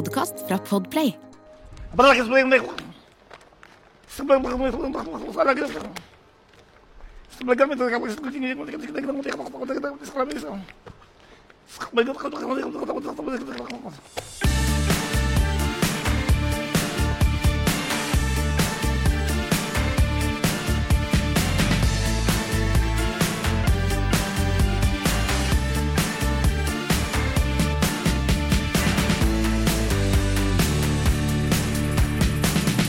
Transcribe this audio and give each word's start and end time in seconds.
podkast 0.00 0.34
fra 0.48 0.56
Podplay. 0.58 1.12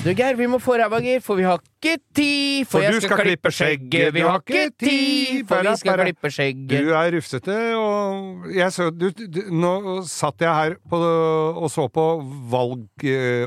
Du, 0.01 0.09
Geir, 0.17 0.33
vi 0.33 0.47
må 0.49 0.57
få 0.57 0.79
ræva, 0.81 0.97
gir, 1.03 1.19
for 1.21 1.37
vi 1.37 1.43
har 1.45 1.59
ikke 1.61 1.91
tid. 2.17 2.65
For 2.71 2.81
jeg 2.81 2.95
skal, 2.95 3.03
skal 3.11 3.19
klippe 3.21 3.51
skjegget, 3.53 4.13
Vi 4.15 4.23
har 4.25 4.39
ikke 4.41 4.63
tid, 4.81 5.43
for 5.45 5.61
vi 5.61 5.73
skal 5.77 5.99
klippe 6.01 6.31
Du 6.71 6.87
er 6.97 7.11
rufsete, 7.13 7.57
og 7.77 8.47
jeg 8.55 8.73
så 8.73 8.87
du, 8.89 9.11
du, 9.13 9.41
Nå 9.53 9.73
satt 10.09 10.41
jeg 10.41 10.49
her 10.57 10.73
på, 10.89 10.97
og 10.97 11.67
så 11.69 11.85
på 11.93 12.05
valg... 12.49 12.87
øh, 13.05 13.45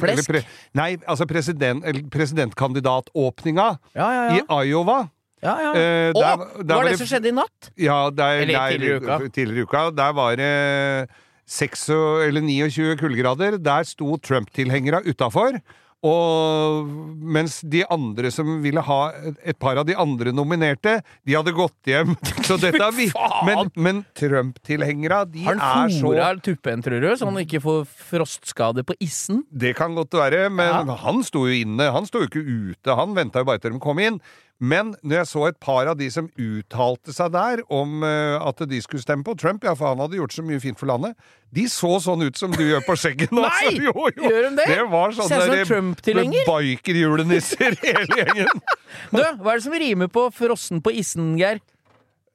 Flesk? 0.00 0.32
eller 0.34 0.48
nei, 0.74 0.96
altså 1.06 1.26
president, 1.30 1.86
presidentkandidatåpninga 2.10 3.68
Ja, 3.94 4.08
ja, 4.16 4.24
i. 4.40 4.42
Iowa. 4.72 4.98
ja, 5.44 5.54
ja. 5.68 5.70
Eh, 5.70 6.10
og, 6.16 6.66
der- 6.66 6.74
var 6.74 6.82
det 6.82 6.96
det- 6.96 6.98
som 7.04 7.12
skjedde 7.12 7.30
i 7.30 7.36
natt? 7.38 7.70
Ja, 7.78 8.00
der, 8.10 8.42
Eller 8.42 8.58
der, 8.58 8.74
tidligere 8.74 8.98
i 8.98 9.04
uka. 9.06 9.30
tidligere 9.38 9.62
uka. 9.70 9.84
Der 10.02 10.12
var 10.18 10.34
det 10.34 11.08
6 11.46 11.88
eller 12.26 12.42
29 12.42 12.96
kuldegrader. 13.00 13.58
Der 13.62 13.86
sto 13.86 14.16
Trump-tilhengera 14.18 15.02
utafor. 15.06 15.60
Og 16.06 16.86
mens 17.34 17.58
de 17.64 17.80
andre 17.90 18.30
som 18.34 18.58
ville 18.62 18.82
ha 18.84 18.98
et 19.40 19.56
par 19.58 19.78
av 19.80 19.86
de 19.88 19.96
andre 19.98 20.32
nominerte, 20.34 20.98
de 21.26 21.34
hadde 21.34 21.54
gått 21.56 21.88
hjem. 21.88 22.12
Så 22.46 22.58
dette 22.60 22.82
er 22.84 22.94
vi. 22.94 23.08
Men, 23.48 23.70
men 23.74 24.02
Trump-tilhengera, 24.18 25.24
de 25.30 25.46
Har 25.48 25.56
er 25.56 25.64
han 25.64 25.94
så 25.94 26.12
tuppen, 26.44 26.84
tror 26.84 27.00
du, 27.02 27.08
så 27.16 27.26
han 27.26 27.40
ikke 27.40 27.62
får 27.64 27.80
frostskade 28.10 28.84
på 28.86 28.94
issen? 29.02 29.42
Det 29.50 29.74
kan 29.78 29.96
godt 29.96 30.14
være, 30.14 30.46
men 30.52 30.92
han 31.02 31.24
sto 31.26 31.46
jo 31.48 31.56
inne. 31.64 31.88
Han 31.94 32.06
sto 32.06 32.22
jo 32.22 32.28
ikke 32.28 32.44
ute. 32.44 32.98
Han 32.98 33.16
venta 33.16 33.42
jo 33.42 33.48
bare 33.48 33.62
til 33.62 33.74
de 33.74 33.82
kom 33.82 33.98
inn. 34.02 34.20
Men 34.56 34.94
når 35.04 35.18
jeg 35.18 35.28
så 35.28 35.42
et 35.50 35.58
par 35.60 35.88
av 35.90 35.98
de 36.00 36.06
som 36.08 36.30
uttalte 36.40 37.12
seg 37.12 37.34
der 37.34 37.60
om 37.72 38.00
eh, 38.08 38.36
at 38.40 38.62
de 38.70 38.78
skulle 38.80 39.04
stemme 39.04 39.26
på 39.26 39.34
Trump, 39.36 39.66
ja, 39.68 39.74
for 39.76 39.90
han 39.90 40.00
hadde 40.00 40.16
gjort 40.16 40.32
så 40.32 40.44
mye 40.46 40.62
fint 40.62 40.80
for 40.80 40.88
landet, 40.88 41.12
de 41.52 41.66
så 41.68 41.90
sånn 42.00 42.24
ut 42.24 42.40
som 42.40 42.54
du 42.56 42.62
gjør 42.64 42.80
på 42.86 42.96
skjegget 42.96 43.34
nå. 43.36 43.44
Nei! 43.50 43.74
Jo, 43.84 43.92
jo. 43.92 44.30
Gjør 44.30 44.48
de 44.48 44.52
det? 44.62 44.68
Det 44.72 44.88
var 44.94 45.12
sånn 45.18 45.28
der- 45.34 45.54
en 45.58 45.68
Trump-tilhenger. 45.68 46.48
Bikerjulenisser, 46.48 47.76
hele 47.84 48.20
gjengen. 48.22 48.64
Du, 49.12 49.20
hva 49.20 49.52
er 49.52 49.58
det 49.60 49.64
som 49.66 49.76
rimer 49.76 50.08
på 50.12 50.24
frossen 50.32 50.80
på 50.84 50.94
issen, 51.02 51.34
Geir? 51.36 51.60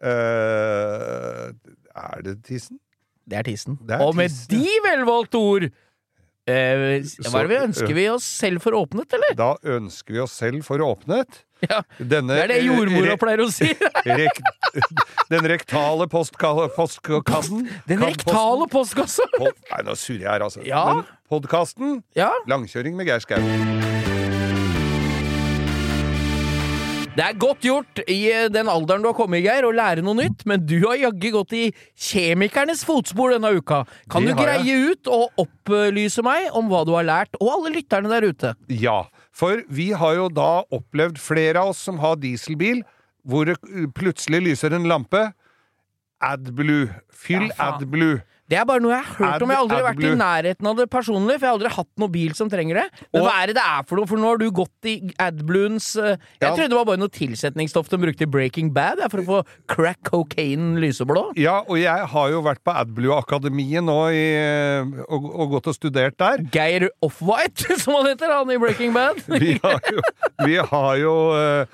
Uh, 0.02 1.50
er 1.98 2.24
det 2.26 2.38
tissen? 2.46 2.78
Det 3.26 3.40
er 3.42 3.48
tissen. 3.50 3.78
Det 3.82 3.98
er 3.98 4.06
Og 4.06 4.14
med 4.18 4.30
tissen, 4.30 4.62
de 4.62 4.78
velvalgte 4.86 5.40
ord 5.42 5.66
eh, 5.70 7.02
Hva 7.30 7.42
er 7.42 7.48
det 7.48 7.52
vi 7.52 7.60
ønsker 7.62 7.94
vi 7.98 8.06
oss 8.12 8.26
selv 8.26 8.64
for 8.66 8.78
åpnet, 8.78 9.14
eller? 9.18 9.36
Da 9.38 9.54
ønsker 9.78 10.18
vi 10.18 10.22
oss 10.24 10.38
selv 10.42 10.66
for 10.68 10.82
åpnet. 10.86 11.44
Ja, 11.70 11.82
Denne, 12.00 12.34
Det 12.38 12.44
er 12.44 12.52
det 12.56 12.60
jordmora 12.66 13.18
pleier 13.22 13.44
å 13.46 13.50
si. 13.54 13.68
Rek 14.22 14.40
den 15.32 15.46
rektale 15.52 16.08
postkassen 16.12 17.68
Den 17.90 18.02
rektale 18.04 18.68
postkassen! 18.72 19.30
Pod 19.38 19.54
Nei, 19.70 19.82
nå 19.88 19.96
surrer 20.00 20.26
jeg 20.26 20.32
her, 20.32 20.46
altså. 20.48 20.64
Ja. 20.66 20.84
Men 20.90 21.06
podkasten 21.32 22.00
Ja, 22.18 22.32
Langkjøring 22.50 22.98
med 22.98 23.08
Geir 23.12 23.22
Skau. 23.24 23.40
det 27.12 27.26
er 27.26 27.34
godt 27.36 27.66
gjort 27.68 28.00
i 28.08 28.16
eh, 28.32 28.46
den 28.54 28.70
alderen 28.72 29.04
du 29.04 29.10
har 29.10 29.16
kommet 29.18 29.42
i, 29.42 29.44
Geir, 29.44 29.66
å 29.68 29.74
lære 29.76 30.00
noe 30.06 30.16
nytt, 30.16 30.46
men 30.48 30.62
du 30.64 30.78
har 30.86 30.96
jaggu 30.96 31.28
gått 31.36 31.52
i 31.58 31.64
kjemikernes 32.00 32.86
fotspor 32.88 33.34
denne 33.36 33.52
uka. 33.58 33.82
Kan 34.10 34.24
Det 34.24 34.32
du 34.38 34.40
jeg. 34.40 34.62
greie 34.64 34.94
ut 34.94 35.10
og 35.12 35.44
opplyse 35.44 36.24
meg 36.24 36.48
om 36.56 36.72
hva 36.72 36.86
du 36.88 36.94
har 36.96 37.04
lært, 37.08 37.36
og 37.44 37.52
alle 37.58 37.74
lytterne 37.76 38.08
der 38.14 38.30
ute? 38.32 38.54
Ja, 38.72 39.02
for 39.34 39.64
vi 39.72 39.92
har 39.96 40.18
jo 40.18 40.28
da 40.30 40.64
opplevd 40.76 41.20
flere 41.22 41.62
av 41.62 41.72
oss 41.74 41.82
som 41.88 42.02
har 42.04 42.20
dieselbil, 42.20 42.84
hvor 43.24 43.48
det 43.48 43.58
uh, 43.64 43.88
plutselig 43.96 44.42
lyser 44.50 44.76
en 44.76 44.88
lampe. 44.90 45.30
AdBlue. 46.22 46.90
Fyll 47.14 47.50
Ja. 47.50 47.72
AdBlue. 47.72 48.22
Det 48.52 48.58
er 48.60 48.66
bare 48.68 48.84
noe 48.84 48.92
jeg 48.92 49.06
har 49.08 49.16
hørt 49.16 49.36
Ad- 49.38 49.44
om. 49.46 49.52
Jeg 49.54 49.58
har 49.58 49.64
aldri 49.64 49.84
vært 49.86 50.04
i 50.04 50.16
nærheten 50.20 50.68
av 50.68 50.76
det 50.82 50.88
personlig, 50.92 51.38
for 51.40 51.46
jeg 51.48 51.52
har 51.54 51.58
aldri 51.58 51.70
hatt 51.78 51.90
noen 52.04 52.12
bil 52.12 52.34
som 52.36 52.50
trenger 52.52 52.82
det. 52.82 52.84
Men 53.14 53.22
Og- 53.22 53.28
hva 53.30 53.36
er 53.42 53.48
det 53.48 53.56
det 53.56 53.64
er 53.64 53.84
for 53.88 53.96
noe? 54.02 54.10
For 54.12 54.20
nå 54.20 54.28
har 54.34 54.38
du 54.42 54.48
gått 54.52 54.90
i 54.92 54.96
AdBluens 55.24 55.88
eh, 55.96 56.18
Jeg 56.42 56.50
Ja. 56.50 56.50
trodde 56.56 56.70
det 56.70 56.78
var 56.82 56.86
bare 56.92 57.00
noe 57.00 57.08
tilsetningsstoff 57.16 57.88
de 57.90 57.98
brukte 58.02 58.28
i 58.28 58.30
Breaking 58.30 58.74
Bad 58.76 59.00
ja, 59.00 59.08
for 59.08 59.22
å 59.24 59.26
få 59.26 59.40
crack 59.72 60.04
cocaine 60.04 60.76
lyseblå. 60.84 61.32
Ja, 61.40 61.62
og 61.64 61.78
jeg 61.80 62.08
har 62.12 62.30
jo 62.30 62.42
vært 62.44 62.60
på 62.66 62.76
AdBlue-akademiet 62.76 63.84
nå 63.88 63.98
i, 64.12 64.26
uh, 64.36 65.04
og, 65.10 65.30
og 65.32 65.52
gått 65.56 65.68
og 65.72 65.76
studert 65.78 66.18
der. 66.20 66.44
Geir 66.52 66.90
Offwhite, 67.02 67.78
som 67.82 67.96
han 67.96 68.12
heter, 68.12 68.32
han 68.36 68.52
i 68.52 68.58
Breaking 68.58 68.92
Bad. 68.94 69.24
Vi 69.32 69.56
har 69.64 69.80
jo, 69.92 70.02
vi 70.46 70.56
har 70.60 70.98
jo 71.00 71.16
eh, 71.40 71.66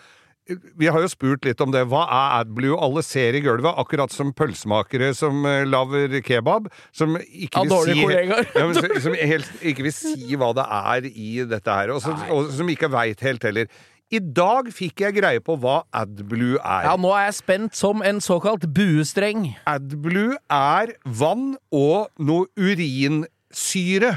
vi 0.78 0.88
har 0.92 1.04
jo 1.04 1.10
spurt 1.12 1.46
litt 1.48 1.62
om 1.64 1.74
det. 1.74 1.84
Hva 1.92 2.06
er 2.06 2.38
AdBlue? 2.42 2.78
Alle 2.84 3.04
ser 3.06 3.38
i 3.38 3.42
gulvet, 3.44 3.74
akkurat 3.80 4.14
som 4.14 4.32
pølsemakere 4.36 5.12
som 5.18 5.44
uh, 5.46 5.66
lager 5.68 6.18
kebab. 6.26 6.72
Som 6.96 7.18
ikke 7.26 7.66
vil 7.68 7.76
si 7.90 8.00
ja, 8.08 8.64
men, 8.64 8.78
som, 8.78 8.98
som 9.10 9.18
helst 9.18 9.62
ikke 9.62 9.88
vil 9.88 9.96
si 9.96 10.40
hva 10.40 10.54
det 10.58 10.66
er 10.80 11.12
i 11.12 11.30
dette 11.50 11.78
her. 11.80 11.94
Og, 11.96 12.02
som, 12.04 12.18
og 12.34 12.52
som 12.56 12.74
ikke 12.74 12.92
veit 12.94 13.24
helt 13.26 13.48
heller. 13.48 13.72
I 14.08 14.22
dag 14.24 14.70
fikk 14.72 15.02
jeg 15.04 15.18
greie 15.18 15.42
på 15.44 15.58
hva 15.60 15.82
AdBlue 15.92 16.62
er. 16.62 16.86
Ja, 16.88 16.94
nå 16.96 17.10
er 17.12 17.26
jeg 17.26 17.40
spent 17.42 17.76
som 17.76 18.00
en 18.06 18.22
såkalt 18.24 18.64
buestreng. 18.72 19.50
AdBlue 19.68 20.38
er 20.48 20.94
vann 21.04 21.58
og 21.76 22.08
noe 22.16 22.48
urinsyre. 22.56 24.14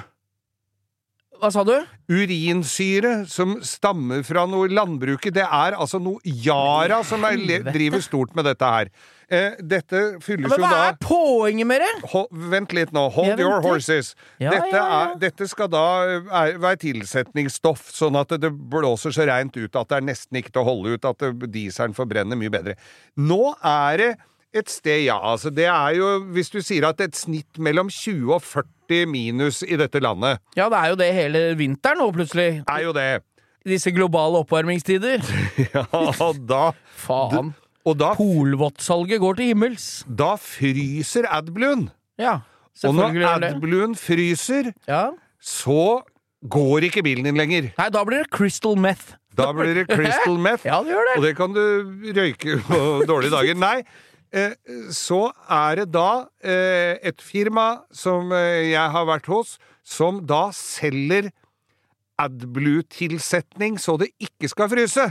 Hva 1.41 1.49
sa 1.55 1.63
du? 1.65 1.73
Urinsyre 2.13 3.25
som 3.31 3.57
stammer 3.65 4.23
fra 4.27 4.43
noe 4.51 4.69
landbruket. 4.69 5.33
Det 5.37 5.45
er 5.47 5.77
altså 5.77 6.01
noe 6.03 6.21
Yara 6.25 7.01
som 7.07 7.25
er, 7.25 7.39
driver 7.73 8.03
stort 8.05 8.35
med 8.37 8.45
dette 8.49 8.69
her. 8.75 8.91
Eh, 9.31 9.55
dette 9.63 10.01
fylles 10.25 10.51
Men 10.51 10.59
jo 10.59 10.67
hva 10.67 10.79
er 10.89 10.97
poenget 11.01 11.69
med 11.71 11.81
det? 11.85 11.91
Ho- 12.13 12.27
Vent 12.51 12.73
litt 12.75 12.91
nå. 12.93 13.05
Hold 13.15 13.29
Jeg 13.31 13.39
your 13.45 13.53
venter. 13.61 13.69
horses. 13.69 14.15
Ja, 14.43 14.51
dette, 14.57 14.73
ja, 14.75 14.81
ja. 14.85 15.03
Er, 15.13 15.19
dette 15.23 15.47
skal 15.53 15.71
da 15.71 15.85
er, 16.43 16.57
være 16.59 16.81
tilsetningsstoff, 16.83 17.85
sånn 17.95 18.19
at 18.21 18.35
det 18.43 18.51
blåser 18.51 19.15
så 19.15 19.29
reint 19.31 19.55
ut 19.57 19.77
at 19.79 19.89
det 19.93 20.01
er 20.01 20.09
nesten 20.11 20.41
ikke 20.43 20.51
til 20.57 20.65
å 20.65 20.69
holde 20.73 20.97
ut, 20.99 21.05
at 21.13 21.19
det- 21.23 21.53
dieselen 21.55 21.95
forbrenner 21.95 22.37
mye 22.37 22.51
bedre. 22.51 22.75
Nå 23.17 23.55
er 23.63 23.97
det 24.03 24.11
et 24.55 24.69
sted, 24.71 25.05
ja. 25.07 25.17
Altså, 25.33 25.51
det 25.55 25.67
er 25.71 25.95
jo, 25.95 26.09
hvis 26.35 26.51
du 26.51 26.61
sier 26.65 26.89
at 26.89 27.01
et 27.01 27.15
snitt 27.17 27.59
mellom 27.63 27.89
20 27.89 28.33
og 28.35 28.43
40 28.43 29.07
minus 29.07 29.63
i 29.63 29.77
dette 29.79 30.01
landet, 30.03 30.41
Ja, 30.57 30.69
det 30.69 30.79
er 30.81 30.89
jo 30.91 30.97
det 30.99 31.11
hele 31.15 31.43
vinteren 31.59 31.99
nå, 32.03 32.11
plutselig. 32.13 32.63
er 32.69 32.83
jo 32.83 32.93
det. 32.97 33.23
Disse 33.67 33.91
globale 33.93 34.41
oppvarmingstider. 34.43 35.21
Ja, 35.75 35.85
da 36.49 36.71
Faen. 36.97 37.53
Og 37.87 37.97
da, 37.97 38.15
Polvottsalget 38.19 39.21
går 39.21 39.35
til 39.39 39.47
himmels. 39.53 40.05
da 40.07 40.35
fryser 40.37 41.25
AdBluen. 41.31 41.91
Ja, 42.19 42.41
Og 42.85 42.95
når 42.95 43.11
selvfølgelig 43.11 43.21
gjør 43.27 43.39
det. 43.41 43.51
AdBluen 43.55 43.95
fryser, 43.97 44.73
Ja. 44.89 45.11
så 45.41 46.03
går 46.49 46.79
ikke 46.91 47.03
bilen 47.03 47.25
din 47.25 47.37
lenger. 47.37 47.71
Nei, 47.79 47.89
da 47.93 48.05
blir 48.05 48.23
det 48.25 48.31
crystal 48.33 48.77
meth. 48.77 49.15
Da 49.37 49.53
blir 49.53 49.75
det 49.75 49.87
crystal 49.89 50.37
meth. 50.47 50.65
Ja, 50.67 50.81
det 50.83 50.93
gjør 50.93 51.07
det. 51.09 51.17
Og 51.17 51.23
det 51.25 51.37
kan 51.37 51.53
du 51.55 51.63
røyke 52.17 52.59
på 52.67 52.81
dårlige 53.09 53.31
dager. 53.33 53.55
Nei, 53.61 53.83
så 54.95 55.33
er 55.51 55.75
det 55.81 55.89
da 55.93 56.27
eh, 56.45 56.99
et 57.11 57.21
firma 57.23 57.83
som 57.93 58.31
eh, 58.33 58.71
jeg 58.71 58.91
har 58.95 59.07
vært 59.09 59.27
hos, 59.27 59.57
som 59.83 60.21
da 60.27 60.51
selger 60.55 61.31
AdBlue-tilsetning 62.21 63.79
så 63.81 63.97
det 64.01 64.11
ikke 64.23 64.49
skal 64.53 64.69
fryse. 64.71 65.09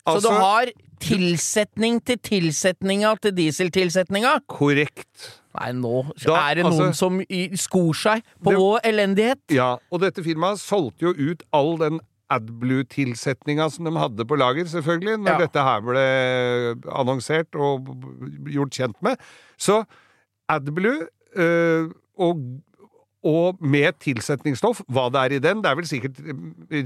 Så 0.00 0.14
Altså- 0.16 0.28
du 0.30 0.34
har 0.34 0.66
tilsetning 1.00 2.00
til 2.04 2.18
tilsetninga 2.18 3.14
til 3.20 3.32
dieseltilsetninga? 3.36 4.38
Korrekt. 4.48 5.40
Nei, 5.58 5.72
nå 5.72 6.12
Da, 6.24 6.50
er 6.50 6.54
det 6.54 6.64
noen 6.64 6.88
altså- 6.88 6.94
som 6.94 7.20
skor 7.56 7.92
seg 7.94 8.22
på 8.42 8.50
Det- 8.50 8.58
vår 8.58 8.80
elendighet. 8.84 9.38
Ja, 9.50 9.76
og 9.90 10.00
dette 10.00 10.22
firmaet 10.24 10.58
solgte 10.60 11.00
jo 11.02 11.10
ut 11.32 11.42
all 11.52 11.76
den 11.76 12.00
AdBlue-tilsetninga 12.30 13.66
som 13.74 13.84
de 13.88 13.92
hadde 13.98 14.26
på 14.28 14.38
lager, 14.38 14.64
selvfølgelig, 14.70 15.18
når 15.24 15.32
Ja. 15.32 15.38
dette 15.46 15.66
her 15.66 15.80
ble 15.80 16.04
annonsert 16.94 17.54
og 17.54 17.88
gjort 18.46 18.70
kjent 18.76 18.96
med. 19.02 19.16
Så 19.58 19.84
AdBlue 20.48 21.06
øh, 21.36 21.90
og 22.18 22.42
og 23.22 23.58
med 23.60 23.98
tilsetningsstoff, 24.00 24.78
hva 24.88 25.10
det 25.12 25.20
er 25.20 25.32
i 25.36 25.38
den. 25.44 25.58
Det 25.60 25.68
er 25.68 25.74
vel 25.76 25.84
sikkert 25.84 26.20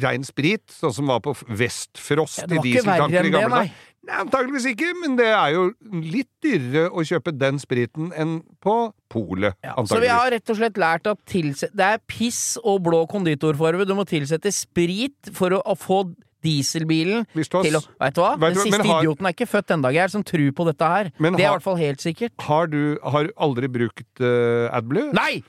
rein 0.03 0.25
sprit, 0.27 0.65
sånn 0.67 0.93
som 0.97 1.07
var 1.07 1.21
på 1.23 1.31
Vestfrost 1.47 2.41
Ja, 2.43 2.49
i 2.57 2.59
dieseltanker 2.65 3.29
i 3.29 3.31
gamle 3.31 3.61
dager. 3.61 3.71
Nei, 4.05 4.19
antageligvis 4.21 4.67
ikke, 4.75 4.91
men 5.01 5.15
det 5.17 5.31
er 5.33 5.55
jo 5.55 5.63
litt 6.03 6.29
dyrere 6.45 6.91
å 6.93 7.05
kjøpe 7.07 7.33
den 7.41 7.57
spriten 7.63 8.11
enn 8.13 8.35
på 8.65 8.75
polet, 9.13 9.57
Ja, 9.65 9.73
så 9.89 10.01
vi 10.03 10.11
har 10.13 10.29
rett 10.35 10.51
og 10.53 10.59
slett 10.59 10.77
lært 10.81 11.09
at 11.09 11.19
det 11.33 11.87
er 11.87 12.03
piss 12.11 12.59
og 12.63 12.83
blå 12.85 13.05
konditorfarge. 13.09 13.87
Du 13.89 13.95
må 13.97 14.05
tilsette 14.09 14.53
sprit 14.53 15.31
for 15.33 15.57
å, 15.57 15.63
få 15.79 16.03
dieselbilen 16.45 17.25
til 17.33 17.79
å 17.79 17.83
Veit 18.01 18.15
du 18.17 18.21
hva? 18.21 18.35
Vet 18.37 18.53
Den 18.53 18.55
du- 18.55 18.61
siste 18.69 18.85
har- 18.85 19.01
idioten 19.03 19.27
er 19.27 19.33
ikke 19.33 19.49
født 19.49 19.71
ennå, 19.73 19.93
Geir, 19.95 20.09
som 20.13 20.23
tror 20.23 20.51
på 20.53 20.67
dette 20.69 20.85
her. 20.85 21.05
Det 21.17 21.33
er 21.33 21.39
i 21.41 21.51
hvert 21.55 21.63
fall 21.63 21.77
helt 21.81 22.01
sikkert. 22.05 22.33
Har 22.41 22.67
du 22.67 22.99
har 23.03 23.31
aldri 23.39 23.69
brukt 23.69 24.21
uh, 24.21 24.69
AdBlue? 24.77 25.13
Nei! 25.17 25.43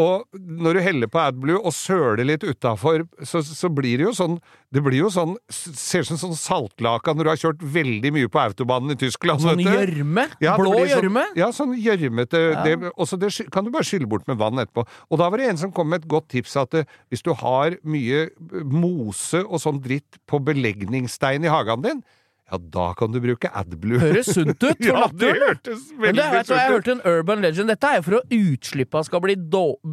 Og 0.00 0.38
når 0.40 0.78
du 0.78 0.80
heller 0.84 1.10
på 1.12 1.20
AdBlue 1.20 1.58
og 1.60 1.74
søler 1.76 2.24
litt 2.24 2.44
utafor, 2.46 3.02
så, 3.26 3.42
så 3.44 3.68
blir 3.74 4.00
det 4.00 4.06
jo 4.06 4.12
sånn 4.16 4.38
Det 4.72 4.80
blir 4.86 5.00
jo 5.02 5.08
sånn 5.12 5.32
Ser 5.50 6.04
ut 6.04 6.08
som 6.12 6.20
sånn 6.20 6.36
saltlaka 6.38 7.12
når 7.16 7.26
du 7.26 7.30
har 7.32 7.40
kjørt 7.42 7.64
veldig 7.74 8.12
mye 8.16 8.30
på 8.32 8.40
autobanen 8.42 8.94
i 8.94 8.98
Tyskland. 9.00 9.42
Sånn 9.44 9.60
gjørme. 9.64 10.24
Ja, 10.42 10.54
Blå 10.60 10.76
gjørme? 10.86 11.24
sånn- 11.26 11.40
Ja, 11.42 11.50
sånn 11.56 11.74
gjørmete 11.76 12.40
Ja. 12.54 12.92
Og 12.96 13.08
så 13.10 13.18
det 13.20 13.32
kan 13.52 13.66
du 13.66 13.72
bare 13.74 13.84
skylle 13.86 14.08
bort 14.10 14.26
med 14.30 14.38
vann 14.40 14.62
etterpå. 14.62 14.86
Og 15.10 15.18
da 15.20 15.28
var 15.28 15.38
det 15.42 15.50
en 15.50 15.60
som 15.66 15.72
kom 15.74 15.90
med 15.90 16.04
et 16.04 16.08
godt 16.08 16.28
tips 16.32 16.56
at 16.56 16.70
det, 16.70 16.86
hvis 17.10 17.22
du 17.26 17.32
har 17.34 17.76
mye 17.84 18.22
eh, 18.30 18.64
mose 18.64 19.42
og 19.44 19.58
sånn 19.60 19.82
dritt 19.82 20.18
på 20.30 20.38
belegningsstein 20.46 21.44
i 21.44 21.50
hagen 21.52 21.82
din, 21.84 22.02
ja, 22.50 22.58
da 22.74 22.86
kan 22.98 23.12
du 23.14 23.20
bruke 23.22 23.50
AdBlue. 23.60 24.00
Høres 24.02 24.30
sunt 24.34 24.56
ut 24.58 24.80
for 24.82 24.88
ja, 24.88 25.04
det 25.06 25.28
naturen. 25.30 25.42
hørtes 25.46 25.84
veldig 25.94 26.18
det, 26.18 26.24
vet 26.32 26.32
hva, 26.32 26.38
jeg 26.40 26.46
sunt 26.48 26.56
ut. 26.58 26.72
hørte 26.74 26.94
en 26.96 27.02
urban 27.12 27.44
legend. 27.44 27.70
Dette 27.70 27.90
er 27.90 28.00
jo 28.00 28.06
for 28.08 28.18
at 28.18 28.34
utslippa 28.34 29.02
skal 29.06 29.22
bli 29.24 29.36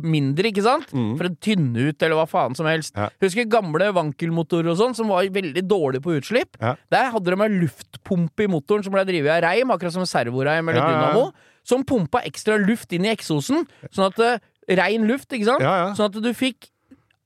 mindre, 0.07 0.50
ikke 0.51 0.65
sant? 0.65 0.89
For 0.92 1.30
å 1.30 1.33
tynne 1.44 1.89
ut, 1.92 2.01
eller 2.01 2.18
hva 2.18 2.25
faen 2.30 2.57
som 2.57 2.69
helst. 2.69 2.95
Mm. 2.95 3.04
Ja. 3.04 3.09
Husker 3.27 3.50
gamle 3.51 3.92
vankelmotorer 3.98 4.71
og 4.74 4.80
sånn, 4.81 4.98
som 4.98 5.13
var 5.13 5.27
veldig 5.38 5.63
dårlige 5.69 6.06
på 6.07 6.18
utslipp. 6.18 6.57
Ja. 6.62 6.74
Der 6.94 7.12
hadde 7.13 7.36
de 7.36 7.45
en 7.45 7.59
luftpumpe 7.62 8.48
i 8.48 8.51
motoren 8.51 8.86
som 8.86 8.95
ble 8.95 9.06
drevet 9.07 9.36
av 9.38 9.44
reim, 9.45 9.74
akkurat 9.75 9.94
som 9.94 10.07
servoreim 10.09 10.74
eller 10.74 10.81
dynamo, 10.81 11.30
som 11.68 11.86
pumpa 11.86 12.24
ekstra 12.25 12.57
luft 12.62 12.94
inn 12.95 13.06
i 13.06 13.13
eksosen, 13.13 13.68
sånn 13.92 14.09
at 14.09 14.24
eh, 14.24 14.38
Rein 14.68 15.06
luft, 15.07 15.31
ikke 15.31 15.48
sant? 15.48 15.63
Sånn 15.95 16.09
at 16.09 16.18
du 16.19 16.33
fikk 16.36 16.65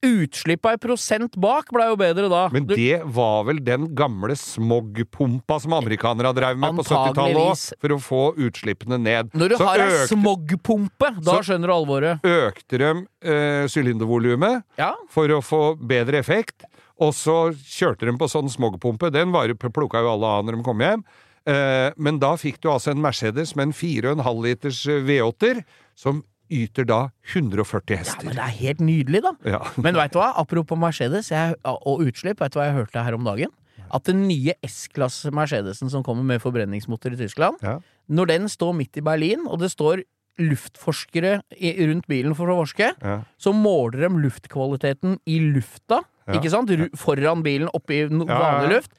Utslippa 0.02 0.72
i 0.74 0.80
prosent 0.82 1.36
bak 1.38 1.68
ble 1.70 1.86
jo 1.92 1.98
bedre 2.00 2.26
da. 2.32 2.48
Men 2.50 2.66
det 2.66 3.04
var 3.14 3.44
vel 3.46 3.60
den 3.64 3.84
gamle 3.94 4.34
smogpumpa 4.40 5.60
som 5.62 5.76
amerikanere 5.78 6.32
drev 6.34 6.58
med 6.58 6.80
på 6.80 6.86
70-tallet 6.88 7.38
òg, 7.44 7.62
for 7.84 7.94
å 7.94 8.00
få 8.02 8.22
utslippene 8.48 8.98
ned. 8.98 9.30
når 9.38 9.54
du 9.54 9.58
Så 9.60 9.68
har 9.70 9.84
ei 9.84 9.92
økte, 10.00 10.08
smogpumpe, 10.16 11.12
da 11.22 11.38
skjønner 11.46 11.70
du 11.70 11.76
alvoret. 11.76 12.26
økte 12.26 12.82
de 12.82 12.90
eh, 13.22 13.68
sylindervolumet 13.70 14.64
Ja. 14.82 14.96
for 15.10 15.30
å 15.30 15.42
få 15.46 15.62
bedre 15.78 16.18
effekt, 16.18 16.66
og 17.02 17.14
så 17.14 17.52
kjørte 17.54 18.10
de 18.10 18.18
på 18.18 18.30
sånn 18.30 18.50
smogpumpe. 18.50 19.12
Den 19.14 19.32
var, 19.32 19.54
plukka 19.54 20.02
jo 20.02 20.16
alle 20.16 20.26
av 20.40 20.46
når 20.46 20.58
de 20.58 20.64
kom 20.66 20.82
hjem. 20.82 21.06
Eh, 21.46 21.92
men 21.98 22.20
da 22.22 22.36
fikk 22.38 22.60
du 22.62 22.70
altså 22.70 22.92
en 22.92 23.02
Mercedes 23.02 23.56
med 23.56 23.70
en 23.70 23.74
4,5 23.74 24.44
liters 24.46 24.82
eh, 24.88 25.00
V8-er, 25.06 25.64
som 25.98 26.24
yter 26.52 26.86
da 26.86 27.00
140 27.34 27.98
hester. 28.02 28.22
ja, 28.22 28.28
men 28.30 28.36
det 28.38 28.44
er 28.44 28.58
helt 28.60 28.84
nydelig, 28.84 29.22
da. 29.24 29.32
Ja. 29.56 29.62
Men 29.86 29.96
vet 29.96 30.12
du 30.14 30.20
hva? 30.20 30.34
Apropos 30.42 30.78
Mercedes 30.78 31.32
jeg, 31.32 31.56
og 31.66 32.04
utslipp, 32.06 32.40
vet 32.44 32.54
du 32.54 32.60
hva 32.60 32.68
jeg 32.70 32.78
hørte 32.82 33.04
her 33.08 33.16
om 33.18 33.24
dagen? 33.26 33.52
At 33.92 34.06
den 34.08 34.22
nye 34.28 34.54
S-klasse 34.64 35.32
Mercedesen 35.36 35.90
som 35.92 36.04
kommer 36.04 36.24
med 36.24 36.40
forbrenningsmotor 36.44 37.12
i 37.16 37.20
Tyskland, 37.20 37.58
Ja. 37.64 37.80
når 38.08 38.28
den 38.28 38.48
står 38.52 38.74
midt 38.78 38.96
i 38.98 39.02
Berlin, 39.04 39.48
og 39.48 39.60
det 39.60 39.72
står 39.72 40.04
luftforskere 40.40 41.42
rundt 41.90 42.08
bilen 42.10 42.36
for 42.38 42.48
å 42.52 42.60
forske, 42.62 42.92
Ja. 43.02 43.22
så 43.40 43.52
måler 43.54 44.08
de 44.08 44.10
luftkvaliteten 44.28 45.20
i 45.28 45.40
lufta, 45.40 46.02
Ja. 46.28 46.34
ikke 46.40 46.50
sant? 46.50 46.70
Foran 46.96 47.44
bilen, 47.44 47.68
oppi 47.74 48.08
vanlig 48.08 48.70
luft. 48.76 48.92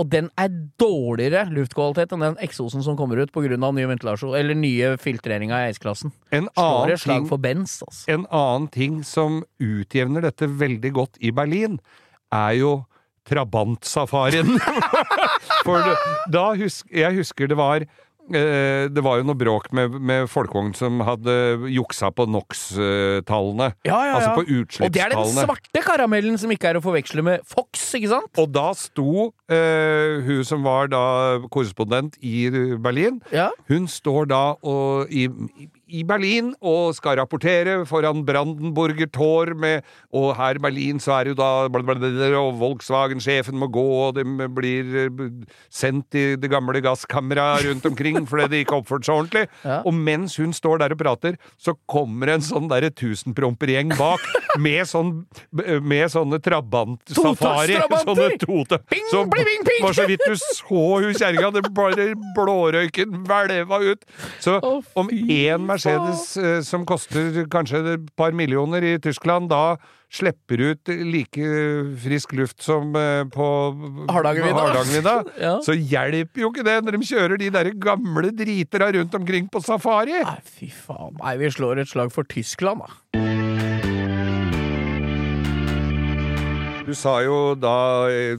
Og 0.00 0.08
den 0.08 0.30
er 0.40 0.48
dårligere 0.80 1.44
luftkvalitet 1.52 2.14
enn 2.16 2.24
den 2.24 2.38
eksosen 2.40 2.84
som 2.84 2.96
kommer 2.96 3.20
ut 3.20 3.32
pga. 3.34 3.58
nye 3.60 3.88
ventilasjon, 3.90 4.32
eller 4.38 4.56
nye 4.56 4.94
filtreringer 5.00 5.66
i 5.66 5.74
S-klassen. 5.74 6.14
En 6.32 6.48
altså. 7.84 8.08
En 8.08 8.24
annen 8.30 8.68
ting 8.72 9.02
som 9.04 9.42
utjevner 9.60 10.24
dette 10.24 10.48
veldig 10.48 10.92
godt 10.96 11.20
i 11.20 11.34
Berlin, 11.36 11.76
er 12.32 12.56
jo 12.56 12.72
trabantsafarien. 13.28 14.56
For 15.66 15.84
da 16.32 16.46
husk, 16.56 16.88
jeg 16.88 17.20
husker 17.20 17.50
det 17.50 17.58
var 17.60 17.84
det 18.30 19.02
var 19.04 19.18
jo 19.20 19.26
noe 19.28 19.38
bråk 19.38 19.70
med, 19.76 19.96
med 20.00 20.28
folkevogn 20.30 20.72
som 20.78 21.00
hadde 21.06 21.34
juksa 21.72 22.10
på 22.14 22.26
NOx-tallene. 22.30 23.70
Ja, 23.86 23.90
ja, 23.90 24.06
ja. 24.06 24.14
Altså 24.18 24.34
på 24.38 24.44
utslippstallene. 24.46 24.86
Og 24.86 24.94
det 24.94 25.02
er 25.04 25.14
den 25.16 25.34
svarte 25.34 25.82
karamellen 25.86 26.38
som 26.40 26.52
ikke 26.54 26.70
er 26.72 26.78
å 26.80 26.84
forveksle 26.84 27.24
med 27.26 27.44
Fox, 27.48 27.88
ikke 27.98 28.12
sant? 28.14 28.30
Og 28.40 28.50
da 28.54 28.68
sto 28.78 29.26
eh, 29.50 30.20
hun 30.26 30.44
som 30.46 30.64
var 30.66 30.90
da 30.92 31.02
korrespondent 31.50 32.18
i 32.22 32.48
Berlin, 32.80 33.20
Ja. 33.34 33.50
hun 33.70 33.88
står 33.90 34.30
da 34.30 34.42
og, 34.62 35.10
i, 35.10 35.26
i 35.90 36.02
Berlin 36.06 36.52
og 36.60 36.94
skal 36.96 37.18
rapportere 37.20 37.80
foran 37.88 38.22
Brandenburger 38.26 39.08
Tor 39.12 39.52
med 39.58 39.86
Og 40.16 40.32
her 40.38 40.58
i 40.58 40.62
Berlin 40.62 41.00
så 41.02 41.16
er 41.18 41.28
det 41.28 41.34
jo 41.34 41.40
da 41.40 42.38
Og 42.40 42.58
Volkswagen-sjefen 42.60 43.58
må 43.58 43.68
gå, 43.70 43.86
og 44.08 44.18
de 44.18 44.24
blir 44.48 44.96
eh, 45.04 45.30
sendt 45.70 46.14
i 46.18 46.24
det 46.40 46.50
gamle 46.50 46.80
gasskammeret 46.84 47.66
rundt 47.68 47.86
omkring 47.90 48.22
fordi 48.28 48.48
de 48.50 48.62
ikke 48.64 48.80
oppførte 48.80 49.08
seg 49.08 49.16
ordentlig. 49.16 49.46
Ja. 49.70 49.80
Og 49.86 49.92
mens 49.94 50.34
hun 50.40 50.54
står 50.56 50.80
der 50.80 50.94
og 50.94 50.98
prater, 50.98 51.36
så 51.60 51.74
kommer 51.90 52.30
en 52.32 52.42
sånn 52.42 52.68
derre 52.70 52.88
tusenprompergjeng 52.96 53.92
bak 53.98 54.22
med 54.62 54.88
sånn 54.88 55.10
Med 55.84 56.10
sånne 56.12 56.38
trabant-safari. 56.42 57.76
Totakstrabanter! 57.76 58.06
Sånne 58.06 58.38
tote... 58.40 58.80
Bing, 58.90 59.06
bling, 59.10 59.46
bing, 59.46 59.66
bing! 59.68 59.84
var 59.84 59.96
så 59.96 60.06
vidt 60.08 60.24
du 60.26 60.36
så 60.38 60.82
hun 61.02 61.14
kjerringa, 61.14 61.50
det 61.54 61.62
bare 61.76 62.06
blårøyken 62.36 63.20
hvelva 63.26 63.80
ut. 63.84 64.04
Så 64.42 64.56
om 64.94 65.10
én 65.10 65.66
Mercedes 65.80 66.36
oh. 66.36 66.60
som 66.66 66.84
koster 66.88 67.40
kanskje 67.50 67.80
et 67.96 68.12
par 68.18 68.36
millioner 68.36 68.84
i 68.84 68.98
Tyskland, 69.02 69.48
da 69.50 69.76
slipper 70.10 70.58
ut 70.72 70.90
like 70.90 71.50
frisk 72.02 72.32
luft 72.34 72.62
som 72.66 72.90
eh, 72.98 73.22
på 73.30 73.46
Hardangervidda. 74.10 74.64
Hardangervidda, 74.64 75.14
Ja. 75.46 75.52
så 75.62 75.76
hjelper 75.76 76.42
jo 76.44 76.50
ikke 76.50 76.66
det 76.66 76.78
når 76.84 76.98
de 76.98 77.10
kjører 77.12 77.38
de 77.40 77.50
der 77.54 77.70
gamle 77.78 78.32
dritera 78.34 78.90
rundt 78.98 79.14
omkring 79.14 79.46
på 79.52 79.62
safari. 79.62 80.18
Nei, 80.26 80.40
fy 80.44 80.72
faen. 80.74 81.14
Nei, 81.22 81.36
vi 81.40 81.52
slår 81.54 81.84
et 81.84 81.92
slag 81.94 82.10
for 82.14 82.26
Tyskland, 82.30 82.82
da. 82.86 83.89
Du 86.90 86.94
sa 86.98 87.20
jo 87.22 87.54
da 87.54 87.72
eh, 88.10 88.34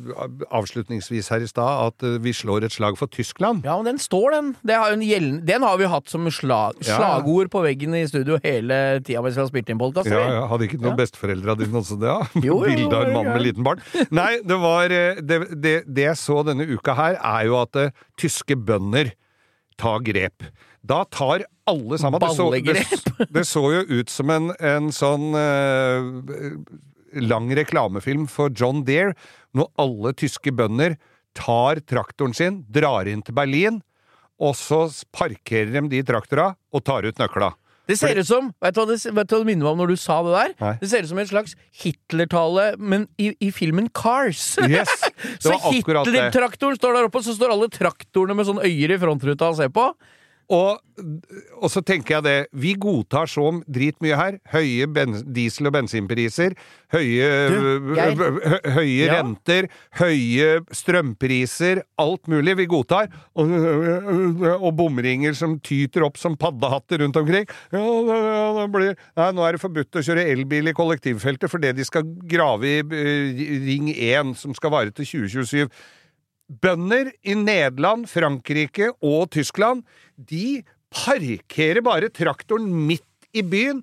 avslutningsvis 0.51 1.29
her 1.31 1.43
i 1.45 1.47
stad 1.47 1.85
at 1.87 2.03
eh, 2.03 2.17
vi 2.23 2.33
slår 2.35 2.65
et 2.67 2.73
slag 2.75 2.97
for 2.99 3.07
Tyskland. 3.11 3.63
Ja, 3.63 3.77
men 3.79 3.93
den 3.93 4.01
står, 4.01 4.33
den. 4.35 4.49
Det 4.67 4.75
har 4.75 4.91
jo 4.91 4.97
en 4.97 5.05
gjeldende, 5.05 5.45
den 5.47 5.63
har 5.63 5.77
vi 5.79 5.87
hatt 5.87 6.11
som 6.11 6.27
slag, 6.27 6.75
Ja. 6.83 6.97
slagord 6.99 7.51
på 7.53 7.61
veggen 7.63 7.95
i 7.95 8.03
studio 8.11 8.41
hele 8.43 8.99
tida 9.07 9.23
mens 9.23 9.37
vi 9.39 9.43
har 9.45 9.47
spilt 9.53 9.71
inn 9.71 9.79
podkast. 9.79 10.11
Ja, 10.11 10.25
ja, 10.35 10.41
Hadde 10.51 10.67
ikke 10.67 10.81
noen 10.81 10.97
Ja. 10.97 10.99
besteforeldra 10.99 11.55
dine 11.61 11.79
også 11.79 11.95
det? 12.01 12.11
Ja? 12.11 12.27
Bilde 12.65 12.91
av 12.97 13.07
en 13.07 13.15
mann 13.15 13.31
med 13.31 13.45
liten 13.45 13.63
barn. 13.63 13.79
Nei, 14.11 14.41
det 14.43 14.59
var 14.59 14.91
eh, 14.91 15.21
Det, 15.23 15.39
det, 15.55 15.75
det 15.87 16.09
jeg 16.09 16.19
så 16.19 16.41
denne 16.43 16.67
uka 16.67 16.97
her, 16.97 17.15
er 17.23 17.47
jo 17.47 17.55
at 17.61 17.77
uh, 17.79 17.95
tyske 18.19 18.57
bønder 18.59 19.13
tar 19.79 20.03
grep. 20.03 20.43
Da 20.83 21.03
tar 21.07 21.45
alle 21.69 21.97
sammen 22.01 22.19
det 22.19 22.31
så, 22.35 22.49
det, 22.51 23.27
det 23.31 23.43
så 23.47 23.61
jo 23.77 23.81
ut 24.01 24.09
som 24.11 24.31
en, 24.33 24.51
en 24.59 24.89
sånn 24.91 25.27
eh, 25.37 26.07
lang 27.19 27.49
reklamefilm 27.57 28.27
for 28.31 28.53
John 28.55 28.83
Deere, 28.87 29.15
når 29.57 29.71
alle 29.81 30.13
tyske 30.17 30.53
bønder 30.55 30.97
tar 31.37 31.81
traktoren 31.87 32.35
sin, 32.35 32.61
drar 32.71 33.07
inn 33.07 33.23
til 33.23 33.35
Berlin, 33.35 33.81
og 34.41 34.55
så 34.57 34.85
parkerer 35.13 35.73
de 35.75 35.87
de 35.91 36.05
traktora 36.07 36.53
og 36.73 36.83
tar 36.87 37.05
ut 37.07 37.19
nøkla. 37.21 37.51
Det 37.89 37.97
ser 37.99 38.19
ut 38.21 38.27
som 38.27 38.51
Vet 38.61 38.75
du 38.75 38.79
hva 38.79 38.85
det, 38.87 38.97
vet 39.03 39.27
du 39.27 39.33
hva 39.35 39.41
det 39.41 39.47
minner 39.49 39.65
meg 39.65 39.73
om 39.73 39.81
når 39.81 39.91
du 39.91 39.99
sa 39.99 40.19
det 40.23 40.33
der? 40.35 40.53
Nei. 40.61 40.73
Det 40.79 40.89
ser 40.91 41.03
ut 41.03 41.11
som 41.11 41.19
en 41.21 41.29
slags 41.31 41.55
Hitler-tale, 41.81 42.67
men 42.79 43.07
i, 43.19 43.31
i 43.41 43.51
filmen 43.55 43.89
Cars. 43.89 44.53
Yes! 44.71 44.91
Så. 45.41 45.57
Hitler-traktoren 45.67 46.79
står 46.79 46.97
der 46.97 47.09
oppe, 47.09 47.19
og 47.19 47.27
så 47.27 47.35
står 47.35 47.53
alle 47.55 47.67
traktorene 47.73 48.37
med 48.37 48.47
sånne 48.47 48.67
øyer 48.69 48.95
i 48.95 48.99
frontruta 49.01 49.51
og 49.51 49.59
ser 49.59 49.73
på. 49.73 49.89
Og, 50.51 50.79
og 51.61 51.69
så 51.71 51.79
tenker 51.85 52.17
jeg 52.17 52.23
det, 52.25 52.33
vi 52.59 52.73
godtar 52.75 53.29
så 53.31 53.45
dritmye 53.71 54.17
her. 54.19 54.39
Høye 54.51 54.87
diesel- 55.31 55.69
og 55.69 55.73
bensinpriser, 55.77 56.55
høye, 56.91 57.29
Du, 57.51 57.69
hø- 57.95 58.59
høye 58.75 59.05
Ja. 59.05 59.21
renter, 59.21 59.69
høye 60.01 60.59
strømpriser, 60.75 61.83
alt 62.01 62.27
mulig 62.31 62.57
vi 62.59 62.65
godtar. 62.69 63.07
Og, 63.35 63.47
og 64.59 64.75
bomringer 64.75 65.33
som 65.37 65.57
tyter 65.63 66.03
opp 66.07 66.17
som 66.19 66.35
paddehatter 66.39 66.99
rundt 67.05 67.15
omkring. 67.21 67.47
Ja, 67.71 67.85
det, 68.09 68.19
det 68.59 68.67
blir, 68.75 68.95
nei, 69.17 69.29
nå 69.37 69.47
er 69.47 69.55
det 69.57 69.63
forbudt 69.63 69.95
å 70.01 70.03
kjøre 70.05 70.27
elbil 70.33 70.67
i 70.71 70.75
kollektivfeltet 70.77 71.51
fordi 71.51 71.71
de 71.79 71.87
skal 71.87 72.03
grave 72.27 72.67
i 72.67 72.77
eh, 72.83 73.41
Ring 73.71 73.89
1, 73.95 74.35
som 74.39 74.53
skal 74.57 74.73
vare 74.75 74.91
til 74.91 75.07
2027. 75.07 75.67
Bønder 76.51 77.13
i 77.23 77.35
Nederland, 77.37 78.09
Frankrike 78.11 78.91
og 78.99 79.29
Tyskland, 79.31 79.85
de 80.17 80.61
parkerer 80.91 81.79
bare 81.85 82.11
traktoren 82.11 82.67
midt 82.87 83.07
i 83.31 83.43
byen, 83.47 83.79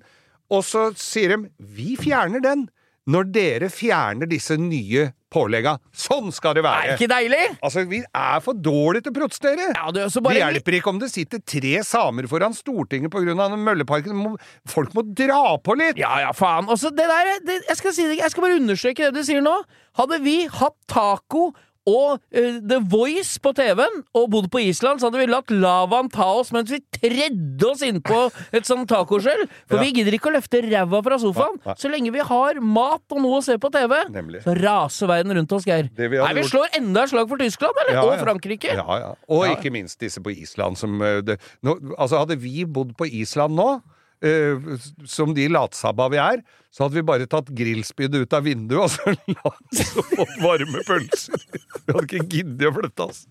og 0.53 0.61
så 0.65 0.89
sier 0.97 1.33
de 1.33 1.49
'vi 1.57 1.95
fjerner 1.97 2.41
den' 2.41 2.67
når 3.09 3.31
dere 3.33 3.69
fjerner 3.73 4.29
disse 4.29 4.53
nye 4.59 5.07
pålegga. 5.33 5.75
Sånn 5.95 6.33
skal 6.33 6.55
det 6.57 6.63
være! 6.65 6.93
Er 6.93 6.97
ikke 6.97 7.09
deilig? 7.09 7.41
Altså, 7.65 7.83
vi 7.89 8.01
er 8.03 8.41
for 8.45 8.57
dårlige 8.57 9.05
til 9.05 9.13
å 9.13 9.17
protestere! 9.19 9.67
Ja, 9.73 9.89
du, 9.93 10.01
bare... 10.21 10.35
Det 10.35 10.43
hjelper 10.43 10.77
ikke 10.79 10.91
om 10.93 10.99
det 11.01 11.09
sitter 11.13 11.41
tre 11.41 11.83
samer 11.85 12.27
foran 12.29 12.53
Stortinget 12.57 13.13
pga. 13.13 13.35
den 13.37 13.65
mølleparken. 13.65 14.37
Folk 14.69 14.93
må 14.97 15.05
dra 15.05 15.57
på 15.61 15.77
litt! 15.79 16.01
Ja, 16.01 16.19
ja, 16.25 16.33
faen. 16.37 16.69
Også 16.69 16.91
det 16.93 17.07
der, 17.09 17.33
det, 17.45 17.59
jeg, 17.69 17.79
skal 17.81 17.95
si 17.97 18.07
det, 18.09 18.19
jeg 18.21 18.33
skal 18.33 18.45
bare 18.45 18.59
understreke 18.61 19.09
det 19.09 19.21
du 19.21 19.25
sier 19.25 19.45
nå. 19.45 19.55
Hadde 19.99 20.21
vi 20.25 20.43
hatt 20.49 20.77
taco 20.89 21.49
og 21.87 22.19
uh, 22.35 22.59
The 22.69 22.79
Voice 22.91 23.39
på 23.39 23.53
TV-en 23.55 24.03
og 24.13 24.29
bodd 24.29 24.49
på 24.51 24.59
Island, 24.61 24.99
så 24.99 25.07
hadde 25.09 25.21
vi 25.21 25.27
latt 25.31 25.49
lavaen 25.53 26.09
ta 26.11 26.25
oss 26.39 26.51
mens 26.51 26.69
vi 26.73 26.79
tredde 26.91 27.63
oss 27.69 27.81
innpå 27.85 28.19
et 28.53 28.65
sånt 28.67 28.89
tacoskjell. 28.89 29.45
For 29.69 29.77
Ja. 29.79 29.83
vi 29.83 29.93
gidder 29.99 30.13
ikke 30.17 30.29
å 30.29 30.35
løfte 30.35 30.61
ræva 30.67 31.01
fra 31.03 31.17
sofaen. 31.17 31.55
Nei, 31.63 31.71
nei. 31.71 31.75
Så 31.81 31.89
lenge 31.89 32.11
vi 32.13 32.19
har 32.19 32.59
mat 32.61 33.01
og 33.11 33.21
noe 33.23 33.39
å 33.39 33.43
se 33.43 33.57
på 33.57 33.71
TV, 33.71 33.95
Nemlig. 34.11 34.43
så 34.43 34.53
raser 34.59 35.07
verden 35.07 35.35
rundt 35.39 35.51
oss, 35.51 35.65
Geir. 35.65 35.89
Vi 35.95 36.07
Nei, 36.09 36.33
vi 36.33 36.41
gjort- 36.41 36.51
slår 36.51 36.77
enda 36.81 37.03
et 37.03 37.09
slag 37.09 37.27
for 37.29 37.37
Tyskland, 37.37 37.73
eller? 37.85 37.93
Ja, 37.93 38.03
Og. 38.05 38.19
Frankrike. 38.19 38.73
Ja, 38.75 38.97
ja. 38.99 39.13
Og 39.29 39.45
ikke 39.47 39.71
minst 39.71 39.99
disse 39.99 40.19
på 40.21 40.29
Island 40.35 40.77
som 40.77 41.01
eh, 41.01 41.21
det, 41.21 41.39
nå, 41.63 41.77
Altså, 41.97 42.19
hadde 42.19 42.37
vi 42.39 42.65
bodd 42.65 42.95
på 42.97 43.05
Island 43.11 43.55
nå, 43.55 43.81
eh, 44.25 44.79
som 45.09 45.33
de 45.37 45.47
latsabba 45.51 46.09
vi 46.13 46.21
er, 46.21 46.43
så 46.69 46.85
hadde 46.85 46.99
vi 46.99 47.05
bare 47.05 47.29
tatt 47.29 47.49
grillspydet 47.55 48.25
ut 48.25 48.35
av 48.37 48.45
vinduet 48.45 48.85
og 48.85 48.91
så 48.93 49.13
latt 49.35 49.79
som 49.79 50.09
fått 50.13 50.35
varme 50.43 50.83
pølser. 50.87 51.45
Vi 51.85 51.93
hadde 51.93 52.07
ikke 52.09 52.27
giddet 52.29 52.67
å 52.69 52.75
flytte 52.77 53.09
oss. 53.09 53.23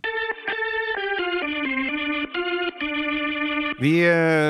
Vi 3.79 3.95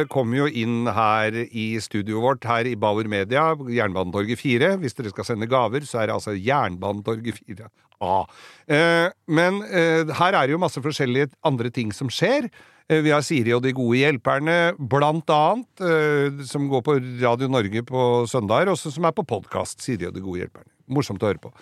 kom 0.09 0.19
kommer 0.19 0.39
jo 0.41 0.47
inn 0.49 0.89
her 0.89 1.35
i 1.37 1.67
studioet 1.85 2.25
vårt 2.25 2.47
her 2.49 2.69
i 2.69 2.73
Bauer 2.81 3.07
Media, 3.13 3.51
Jernbanetorget 3.55 4.41
4. 4.41 4.71
Hvis 4.81 4.97
dere 4.97 5.13
skal 5.13 5.27
sende 5.29 5.49
gaver, 5.51 5.85
så 5.85 6.01
er 6.01 6.09
det 6.09 6.17
altså 6.17 6.33
Jernbanetorget 6.33 7.43
4. 7.45 7.69
A. 8.05 8.17
Eh, 8.71 9.09
men 9.27 9.61
eh, 9.67 10.09
her 10.19 10.35
er 10.35 10.47
det 10.47 10.55
jo 10.55 10.63
masse 10.63 10.83
forskjellige 10.83 11.33
andre 11.47 11.71
ting 11.75 11.93
som 11.95 12.11
skjer. 12.13 12.49
Eh, 12.89 13.03
vi 13.05 13.13
har 13.13 13.25
Siri 13.25 13.53
og 13.53 13.61
de 13.65 13.75
gode 13.77 14.01
hjelperne, 14.01 14.73
blant 14.79 15.29
annet, 15.29 15.83
eh, 15.85 16.45
som 16.49 16.69
går 16.71 16.83
på 16.87 16.95
Radio 17.21 17.49
Norge 17.53 17.83
på 17.85 18.25
søndager, 18.27 18.71
og 18.73 18.79
som 18.81 19.05
er 19.05 19.13
på 19.13 19.27
podkast. 19.29 19.83
Siri 19.85 20.09
og 20.09 20.15
de 20.15 20.25
gode 20.25 20.41
hjelperne. 20.41 20.73
Morsomt 20.89 21.21
å 21.21 21.29
høre 21.29 21.43
på. 21.43 21.53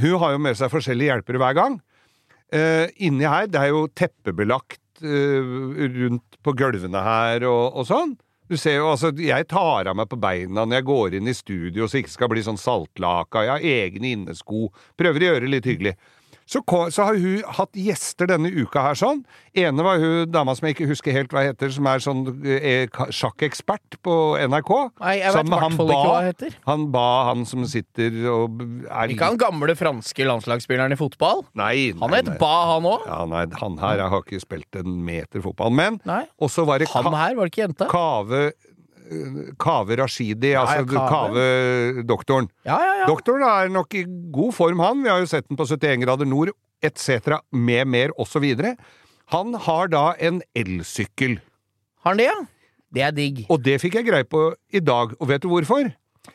Hun 0.00 0.18
har 0.18 0.32
jo 0.32 0.38
med 0.38 0.56
seg 0.56 0.72
forskjellige 0.72 1.12
hjelpere 1.12 1.42
hver 1.42 1.54
gang. 1.54 1.80
Eh, 2.50 2.88
inni 2.96 3.28
her, 3.28 3.46
det 3.46 3.60
er 3.60 3.68
jo 3.74 3.88
teppebelagt 3.88 4.78
rundt 5.00 6.36
på 6.44 6.52
gulvene 6.52 7.00
her 7.00 7.44
og, 7.48 7.76
og 7.80 7.86
sånn. 7.88 8.18
Du 8.50 8.56
ser 8.58 8.74
jo, 8.76 8.90
altså, 8.90 9.12
Jeg 9.16 9.46
tar 9.48 9.88
av 9.88 9.96
meg 9.96 10.10
på 10.10 10.18
beina 10.20 10.66
når 10.66 10.80
jeg 10.80 10.84
går 10.84 11.14
inn 11.16 11.30
i 11.30 11.32
studio 11.32 11.86
så 11.86 11.96
det 11.96 12.02
ikke 12.02 12.12
skal 12.12 12.28
bli 12.28 12.42
sånn 12.44 12.60
saltlaka. 12.60 13.46
Jeg 13.46 13.52
har 13.54 13.68
egne 13.86 14.10
innesko. 14.10 14.68
Prøver 14.98 15.22
å 15.22 15.28
gjøre 15.30 15.44
det 15.46 15.52
litt 15.54 15.68
hyggelig. 15.70 15.94
Så, 16.50 16.64
så 16.90 17.04
har 17.06 17.14
hun 17.14 17.44
hatt 17.60 17.78
gjester 17.78 18.26
denne 18.26 18.50
uka 18.50 18.82
her 18.82 18.96
sånn. 18.98 19.20
Ene 19.54 19.84
var 19.86 20.00
hun 20.02 20.30
dama 20.34 20.56
som 20.58 20.66
jeg 20.66 20.74
ikke 20.74 20.88
husker 20.90 21.14
helt 21.14 21.30
hva 21.34 21.44
heter, 21.46 21.70
som 21.70 21.86
er 21.86 22.02
sånn 22.02 22.24
eh, 22.42 22.90
sjakkekspert 23.14 24.00
på 24.02 24.16
NRK. 24.50 24.72
Nei, 24.98 25.12
jeg 25.20 25.36
vet 25.36 25.46
i 25.46 25.52
hvert 25.52 25.62
han 25.62 25.76
fall 25.78 25.92
ikke 25.94 26.08
hva 26.08 26.16
det 26.24 26.32
heter. 26.32 26.56
Han 26.66 26.86
ba, 26.94 27.04
han 27.30 27.46
som 27.46 27.62
sitter 27.70 28.16
og 28.32 28.64
er 28.88 29.14
Ikke 29.14 29.30
han 29.30 29.38
gamle 29.38 29.76
franske 29.78 30.26
landslagsspilleren 30.26 30.96
i 30.96 30.98
fotball? 30.98 31.44
Nei, 31.60 31.92
Han 32.00 32.10
nei, 32.10 32.18
het 32.18 32.32
nei. 32.32 32.38
Ba, 32.42 32.52
han 32.72 32.90
òg. 32.90 33.06
Ja, 33.06 33.20
nei, 33.30 33.44
han 33.62 33.78
her 33.84 34.04
har 34.10 34.26
ikke 34.26 34.42
spilt 34.42 34.80
en 34.82 34.98
meter 35.06 35.46
fotball. 35.46 35.70
Men 35.70 36.00
Nei. 36.08 36.24
Og 36.42 36.50
så 36.50 36.66
var 36.66 36.82
det 36.82 36.90
Han 36.96 37.14
her, 37.14 37.38
var 37.38 37.46
det 37.46 37.54
ikke 37.54 37.66
jente? 37.68 37.86
Kave 37.94 38.42
Kave 39.60 39.96
Rashidi, 40.00 40.52
altså 40.54 40.84
ja, 40.84 40.86
Kave. 40.86 41.10
Kave-doktoren. 41.10 42.48
Ja, 42.68 42.76
ja, 42.78 42.94
ja. 43.02 43.06
Doktoren 43.10 43.42
er 43.46 43.72
nok 43.74 43.94
i 43.98 44.04
god 44.32 44.54
form, 44.54 44.82
han. 44.84 45.02
Vi 45.02 45.10
har 45.12 45.22
jo 45.22 45.30
sett 45.30 45.48
den 45.48 45.58
på 45.58 45.66
71 45.66 46.04
grader 46.04 46.28
nord 46.30 46.52
etc. 46.82 47.40
med 47.52 47.88
mer 47.90 48.14
osv. 48.20 48.46
Han 49.34 49.54
har 49.66 49.90
da 49.92 50.04
en 50.18 50.40
elsykkel, 50.56 51.38
Har 52.04 52.14
han 52.14 52.18
det, 52.22 52.30
ja? 52.30 52.38
Det 52.90 53.02
er 53.06 53.12
digg. 53.14 53.44
og 53.48 53.60
det 53.62 53.76
fikk 53.78 54.00
jeg 54.00 54.06
greie 54.08 54.26
på 54.26 54.48
i 54.74 54.80
dag. 54.82 55.12
Og 55.20 55.28
vet 55.30 55.42
du 55.44 55.48
hvorfor? 55.52 55.92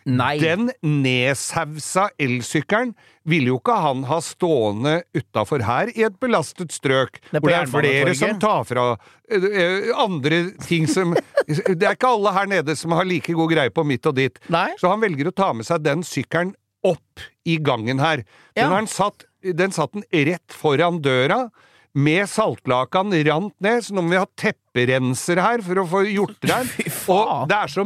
Nei. 0.10 0.36
Den 0.42 0.72
nedsausa 0.84 2.08
elsykkelen 2.22 2.94
ville 3.30 3.52
jo 3.54 3.60
ikke 3.60 3.76
han 3.82 4.04
ha 4.10 4.18
stående 4.24 4.96
utafor 5.18 5.64
her 5.66 5.92
i 5.94 6.06
et 6.08 6.18
belastet 6.22 6.74
strøk, 6.74 7.20
Det 7.32 7.42
hvor 7.42 7.50
det 7.52 7.58
er 7.60 7.70
flere 7.72 8.16
som 8.18 8.40
tar 8.42 8.66
fra 8.70 8.86
eh, 9.30 9.46
eh, 9.46 9.90
andre 9.98 10.42
ting 10.66 10.88
som 10.90 11.14
Det 11.48 11.84
er 11.86 11.94
ikke 11.94 12.10
alle 12.16 12.34
her 12.34 12.50
nede 12.50 12.76
som 12.78 12.96
har 12.98 13.06
like 13.06 13.34
god 13.38 13.52
greie 13.54 13.74
på 13.74 13.86
mitt 13.86 14.06
og 14.10 14.16
ditt. 14.18 14.40
Nei. 14.50 14.72
Så 14.82 14.90
han 14.90 15.02
velger 15.04 15.30
å 15.30 15.36
ta 15.36 15.52
med 15.54 15.68
seg 15.68 15.84
den 15.86 16.02
sykkelen 16.06 16.56
opp 16.86 17.22
i 17.46 17.58
gangen 17.62 18.02
her. 18.02 18.24
Den, 18.56 18.66
Ja. 18.66 18.70
han 18.74 18.88
satt, 18.90 19.26
den 19.42 19.74
satt 19.74 19.94
den 19.94 20.06
rett 20.12 20.54
foran 20.54 21.02
døra. 21.06 21.48
Med 21.96 22.28
saltlakan 22.28 23.14
rant 23.24 23.54
ned, 23.64 23.86
så 23.86 23.94
nå 23.96 24.02
må 24.04 24.12
vi 24.12 24.18
ha 24.20 24.26
tepperenser 24.36 25.40
her 25.40 25.62
for 25.64 25.80
å 25.80 25.86
få 25.88 26.02
gjort 26.10 26.42
det 26.44 26.52
her. 26.52 26.90
Og 27.14 27.46
det 27.48 27.56
er 27.56 27.72
så 27.72 27.86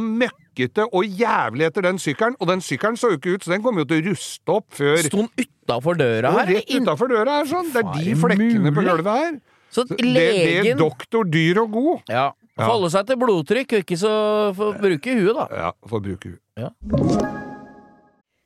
møkkete 0.60 0.86
og 0.92 1.04
jævlig 1.04 1.66
etter 1.66 1.82
den 1.82 1.98
sykkelen, 1.98 2.36
og 2.40 2.48
den 2.48 2.60
sykkelen 2.60 2.96
så 2.96 3.10
jo 3.10 3.18
ikke 3.18 3.34
ut, 3.36 3.44
så 3.44 3.52
den 3.54 3.62
kom 3.62 3.78
jo 3.78 3.84
til 3.84 4.00
å 4.02 4.10
ruste 4.10 4.52
opp 4.54 4.66
før 4.76 4.96
Sto 5.04 5.22
den 5.24 5.30
utafor 5.46 5.96
døra 5.98 6.32
her? 6.34 6.46
rett 6.54 6.74
utafor 6.74 7.08
døra 7.08 7.38
her, 7.38 7.46
sånn. 7.50 7.70
Det 7.72 7.82
er 7.84 8.04
de 8.04 8.14
flekkene 8.20 8.72
på 8.74 8.84
gulvet 8.84 9.10
her. 9.20 9.40
Så 9.70 9.84
Det, 9.86 9.98
det 10.02 10.66
er 10.66 10.76
doktor 10.78 11.24
dyr 11.24 11.62
og 11.62 11.70
god. 11.70 12.00
Ja. 12.10 12.32
Ja. 12.58 12.66
Holde 12.66 12.90
seg 12.92 13.06
til 13.06 13.16
blodtrykk, 13.16 13.72
og 13.72 13.84
ikke 13.84 13.96
så 13.96 14.10
få 14.56 14.72
bruke 14.76 15.14
huet, 15.16 15.36
da. 15.38 15.46
Ja, 15.54 15.70
få 15.88 16.00
bruke 16.02 16.34
huet. 16.34 17.46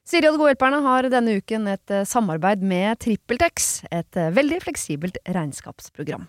Siri 0.04 0.28
og 0.28 0.36
de 0.36 0.38
gode 0.38 0.52
hjelperne 0.52 0.82
har 0.84 1.08
denne 1.08 1.38
uken 1.40 1.66
et 1.72 1.94
samarbeid 2.06 2.62
med 2.62 3.00
TrippelTex, 3.00 3.86
et 3.90 4.20
veldig 4.36 4.60
fleksibelt 4.62 5.16
regnskapsprogram. 5.26 6.28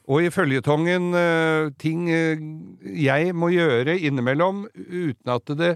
Og 0.09 0.25
i 0.25 0.31
føljetongen 0.33 1.11
eh, 1.17 1.67
ting 1.81 2.07
eh, 2.11 2.39
jeg 3.03 3.35
må 3.37 3.51
gjøre 3.53 3.99
innimellom 3.99 4.65
uten 4.73 5.35
at 5.35 5.53
det 5.59 5.75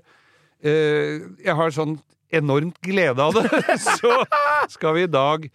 eh, 0.66 1.22
Jeg 1.46 1.58
har 1.60 1.76
sånn 1.76 2.00
enormt 2.34 2.80
glede 2.84 3.22
av 3.22 3.38
det. 3.38 3.46
Så 4.00 4.18
skal 4.74 4.98
vi 4.98 5.06
i 5.06 5.12
dag 5.12 5.46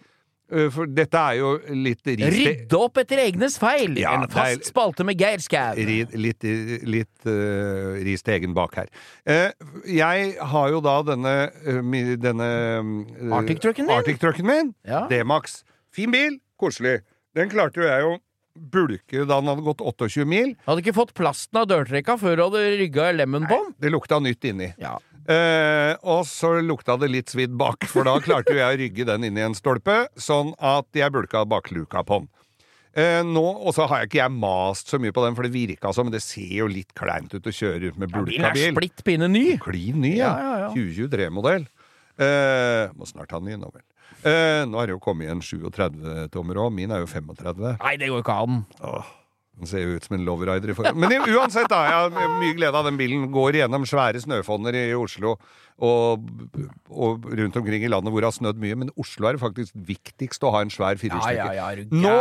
For 0.71 0.87
dette 0.89 1.19
er 1.19 1.35
jo 1.41 1.51
litt 1.75 2.07
riste... 2.07 2.31
Rydde 2.31 2.79
opp 2.79 2.97
etter 3.03 3.21
egnes 3.23 3.57
feil! 3.59 3.99
Ja, 3.99 4.15
en 4.17 4.31
fast 4.31 4.65
spalte 4.71 5.05
med 5.07 5.19
Geir 5.19 5.43
Skau. 5.43 5.77
Litt 5.77 6.15
litt 6.15 7.27
uh, 7.27 7.99
ris 8.03 8.25
til 8.25 8.35
egen 8.35 8.55
bak 8.57 8.75
her. 8.81 8.89
Uh, 9.23 9.47
jeg 9.87 10.33
har 10.51 10.73
jo 10.73 10.81
da 10.83 10.97
denne, 11.07 11.35
uh, 11.63 11.95
denne 12.19 12.49
Arctic-trucken 13.37 13.87
min. 13.87 13.95
Arctic-trucken 13.95 14.49
min. 14.49 14.73
Ja. 14.83 15.05
D-Max. 15.11 15.61
Fin 15.95 16.11
bil, 16.11 16.41
koselig. 16.59 16.99
Den 17.37 17.51
klarte 17.53 17.85
jo 17.85 17.87
jeg 17.87 18.09
å 18.09 18.17
bulke 18.55 19.25
da 19.25 19.37
den 19.39 19.49
hadde 19.51 19.63
gått 19.65 19.81
28 19.83 20.25
mil. 20.27 20.55
Hadde 20.67 20.83
ikke 20.83 20.95
fått 20.97 21.13
plasten 21.17 21.61
av 21.61 21.69
dørtrekka 21.71 22.17
før 22.19 22.35
du 22.37 22.43
hadde 22.47 22.65
rygga 22.81 23.11
lemmen 23.15 23.47
på 23.49 23.57
den. 23.61 23.73
Det 23.79 23.91
lukta 23.93 24.19
nytt 24.23 24.43
inni. 24.51 24.71
Ja. 24.81 24.97
Eh, 25.31 25.93
og 26.01 26.25
så 26.27 26.55
lukta 26.65 26.95
det 26.99 27.11
litt 27.13 27.29
svidd 27.31 27.53
bak, 27.55 27.85
for 27.87 28.03
da 28.07 28.15
klarte 28.19 28.55
jeg 28.57 28.65
å 28.65 28.77
rygge 28.81 29.05
den 29.07 29.23
inn 29.29 29.37
i 29.37 29.43
en 29.45 29.53
stolpe, 29.55 30.07
sånn 30.19 30.55
at 30.57 30.87
jeg 30.97 31.13
bulka 31.13 31.45
bakluka 31.45 32.01
på 32.03 32.23
den. 32.23 32.29
Eh, 32.91 33.21
nå, 33.23 33.39
Og 33.63 33.71
så 33.77 33.85
har 33.87 34.01
jeg 34.01 34.09
ikke 34.09 34.19
jeg 34.19 34.31
mast 34.35 34.89
så 34.91 34.97
mye 34.99 35.13
på 35.15 35.23
den, 35.23 35.35
for 35.37 35.47
det 35.47 35.53
virka 35.53 35.93
som 35.95 36.09
Det 36.11 36.19
ser 36.21 36.57
jo 36.57 36.65
litt 36.67 36.89
kleint 36.93 37.31
ut 37.31 37.45
å 37.47 37.53
kjøre 37.55 37.93
ut 37.93 37.97
med 38.01 38.11
Bilen 38.11 38.25
bulka 38.25 38.49
er 38.49 38.57
bil. 38.57 38.73
splitt 38.75 39.03
pinne 39.07 39.29
ny. 39.31 39.45
Klin 39.63 40.01
ny, 40.03 40.17
ja. 40.17 40.33
Ja, 40.35 40.41
ja, 40.41 40.57
ja. 40.65 40.73
2023-modell. 40.75 41.69
Eh, 42.19 42.91
må 42.97 43.07
snart 43.07 43.31
ha 43.31 43.39
ny 43.39 43.55
nå, 43.55 43.69
vel. 43.71 43.85
Eh, 44.27 44.61
nå 44.69 44.77
har 44.77 44.89
det 44.89 44.95
jo 44.97 45.01
kommet 45.01 45.31
en 45.31 45.41
37-tommer 45.41 46.59
òg. 46.61 46.69
Min 46.75 46.93
er 46.93 47.01
jo 47.03 47.09
35. 47.09 47.75
Nei, 47.81 47.95
det 48.01 48.11
går 48.11 48.21
ikke 48.23 48.37
an. 48.43 48.61
Åh, 48.85 49.09
den 49.61 49.69
ser 49.69 49.83
jo 49.83 49.97
ut 49.97 50.05
som 50.07 50.15
en 50.17 50.23
lowrider 50.25 50.71
i 50.71 50.75
forhold. 50.77 50.97
Men 51.01 51.25
uansett, 51.35 51.69
da. 51.69 51.81
Jeg 51.85 52.13
har 52.15 52.37
mye 52.41 52.55
glede 52.57 52.77
av 52.77 52.87
den 52.87 52.97
bilen. 52.97 53.27
Går 53.33 53.59
gjennom 53.59 53.85
svære 53.89 54.21
snøfonner 54.23 54.77
i 54.77 54.85
Oslo 54.97 55.35
og, 55.81 56.25
og 56.89 57.25
rundt 57.25 57.57
omkring 57.57 57.83
i 57.85 57.89
landet 57.89 58.13
hvor 58.13 58.23
det 58.23 58.29
har 58.29 58.37
snødd 58.37 58.61
mye. 58.61 58.77
Men 58.83 58.93
Oslo 59.01 59.29
er 59.29 59.37
det 59.37 59.43
faktisk 59.43 59.75
viktigst 59.89 60.45
å 60.45 60.53
ha 60.55 60.63
en 60.65 60.73
svær 60.73 60.97
firehjulstrekker. 61.01 61.57
ja, 61.57 61.71
ja, 61.75 61.87
Nå, 61.93 62.15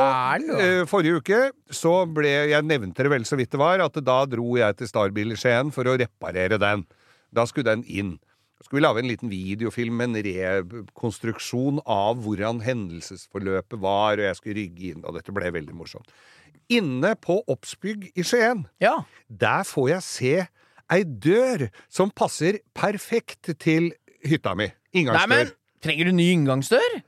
eh, 0.60 0.82
forrige 0.90 1.20
uke, 1.20 1.40
så 1.72 2.02
ble 2.08 2.32
Jeg 2.52 2.66
nevnte 2.66 3.04
det 3.06 3.12
vel 3.12 3.28
så 3.28 3.38
vidt 3.40 3.52
det 3.52 3.60
var, 3.60 3.84
at 3.84 4.00
da 4.04 4.22
dro 4.28 4.56
jeg 4.60 4.80
til 4.80 4.90
Starbil 4.90 5.36
i 5.36 5.38
Skien 5.40 5.72
for 5.74 5.88
å 5.88 5.96
reparere 6.00 6.60
den. 6.60 6.84
Da 7.32 7.46
skulle 7.48 7.72
den 7.72 7.86
inn. 7.86 8.16
Så 8.60 8.66
skulle 8.68 8.82
vi 8.82 8.84
lage 8.84 9.00
en 9.00 9.08
liten 9.08 9.30
videofilm 9.32 9.96
med 9.96 10.10
en 10.12 10.24
rekonstruksjon 10.26 11.78
av 11.88 12.18
hvordan 12.20 12.60
hendelsesforløpet 12.60 13.80
var, 13.80 14.18
og 14.20 14.26
jeg 14.26 14.36
skulle 14.36 14.58
rygge 14.60 14.90
inn, 14.92 15.04
og 15.08 15.16
dette 15.16 15.32
ble 15.32 15.48
veldig 15.54 15.76
morsomt. 15.78 16.10
Inne 16.70 17.14
på 17.16 17.38
Obsbygg 17.50 18.10
i 18.20 18.22
Skien, 18.26 18.66
Ja. 18.84 18.98
der 19.28 19.64
får 19.64 19.88
jeg 19.94 20.02
se 20.02 20.34
ei 20.92 21.02
dør 21.04 21.70
som 21.88 22.10
passer 22.10 22.60
perfekt 22.76 23.54
til 23.58 23.92
hytta 24.26 24.54
mi. 24.54 24.68
Inngangsdør. 24.92 25.26
Nei, 25.26 25.44
men 25.46 25.52
trenger 25.82 26.04
du 26.04 26.12
ny 26.12 26.28
inngangsdør? 26.34 27.00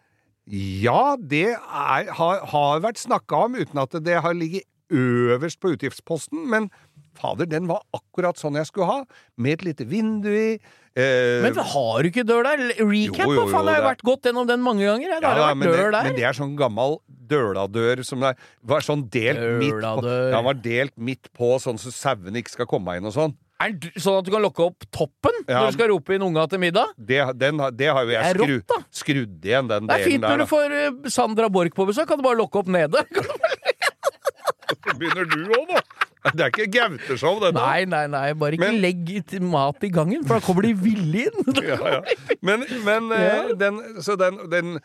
Ja, 0.49 1.16
det 1.21 1.52
er, 1.52 2.09
har, 2.16 2.40
har 2.50 2.80
vært 2.82 2.99
snakka 2.99 3.44
om 3.47 3.54
uten 3.61 3.78
at 3.78 3.92
det 4.02 4.23
har 4.25 4.35
ligget 4.35 4.64
øverst 4.90 5.61
på 5.61 5.75
utgiftsposten, 5.76 6.49
men 6.50 6.71
fader, 7.19 7.47
den 7.47 7.66
var 7.71 7.83
akkurat 7.95 8.37
sånn 8.40 8.57
jeg 8.61 8.66
skulle 8.71 8.87
ha, 8.88 9.04
med 9.37 9.59
et 9.61 9.64
lite 9.71 9.85
vindu 9.88 10.31
i. 10.31 10.59
Eh, 10.95 11.40
Men 11.40 11.54
har 11.57 12.02
du 12.04 12.09
ikke 12.11 12.25
dør 12.28 12.42
der? 12.45 12.59
Recap, 12.76 13.25
Jo, 13.26 13.33
jo, 13.33 13.47
faen? 13.49 13.64
jo, 13.64 13.73
Jeg 13.73 13.75
har 13.75 13.81
det- 13.81 13.88
vært 13.90 14.02
gått 14.04 14.23
gjennom 14.28 14.47
den 14.47 14.61
mange 14.61 14.85
ganger. 14.85 15.09
Jeg. 15.09 15.23
Ja, 15.23 15.35
da, 15.35 15.47
vært 15.54 15.57
men, 15.57 15.69
det, 15.73 15.76
der. 15.92 16.02
men 16.04 16.14
det 16.16 16.25
er 16.28 16.33
sånn 16.37 16.57
gammel 16.57 16.99
døladør 17.33 18.04
som 18.04 18.23
er, 18.28 18.35
var 18.62 18.81
sånn 18.85 19.07
delt 19.09 19.40
midt 19.59 19.73
på 19.81 20.02
ja, 20.04 20.31
Den 20.37 20.45
var 20.45 20.54
delt 20.54 20.92
midt 20.99 21.31
på, 21.33 21.55
sånn 21.62 21.79
så 21.81 21.88
sauene 21.94 22.37
ikke 22.42 22.51
skal 22.59 22.66
komme 22.66 22.96
inn 22.98 23.07
og 23.09 23.12
sånn. 23.16 23.33
Er 23.62 23.70
den 23.79 23.92
sånn 23.96 24.18
at 24.18 24.25
du 24.27 24.31
kan 24.35 24.42
lukke 24.42 24.59
opp 24.66 24.85
toppen 24.90 25.33
Ja. 25.48 25.61
når 25.62 25.66
du 25.70 25.72
skal 25.79 25.88
rope 25.92 26.11
inn 26.16 26.22
unga 26.27 26.48
til 26.51 26.59
middag? 26.59 26.88
Det, 26.98 27.38
den, 27.38 27.57
det 27.79 27.87
har 27.94 28.05
jo 28.05 28.11
jeg 28.11 28.35
skru, 28.35 28.46
rått, 28.59 28.85
skrudd 28.90 29.40
igjen, 29.46 29.68
den 29.70 29.87
Det 29.87 30.01
er 30.01 30.05
fint 30.11 30.20
når 30.27 30.38
du 30.42 30.46
får 30.51 30.72
eh, 30.72 31.09
Sandra 31.09 31.48
Borch 31.48 31.72
på 31.72 31.87
besøk, 31.87 32.09
kan 32.11 32.18
du 32.18 32.25
bare 32.27 32.37
lukke 32.42 32.59
opp 32.59 32.66
nede. 32.66 33.05
Begynner 34.98 35.25
du 35.31 35.38
òg, 35.55 35.68
nå? 35.70 35.81
Det 36.37 36.44
er 36.44 36.52
ikke 36.52 36.68
Gaute-show, 36.70 37.40
dette. 37.42 37.58
Nei, 37.58 37.85
nei, 37.90 38.04
nei, 38.12 38.26
bare 38.38 38.54
ikke 38.56 38.68
Men- 38.68 38.80
legg 38.82 39.40
mat 39.42 39.82
i 39.82 39.90
gangen, 39.90 40.22
for 40.26 40.38
da 40.38 40.46
kommer 40.46 40.62
de 40.68 40.72
ville 40.78 41.24
inn. 41.26 41.54
ja, 41.66 41.78
ja. 41.98 42.02
Men, 42.40 42.62
men 42.87 43.11
eh, 43.16 43.24
Ja. 43.26 43.54
den, 43.58 43.80
så 44.02 44.14
den, 44.20 44.38
den 44.52 44.76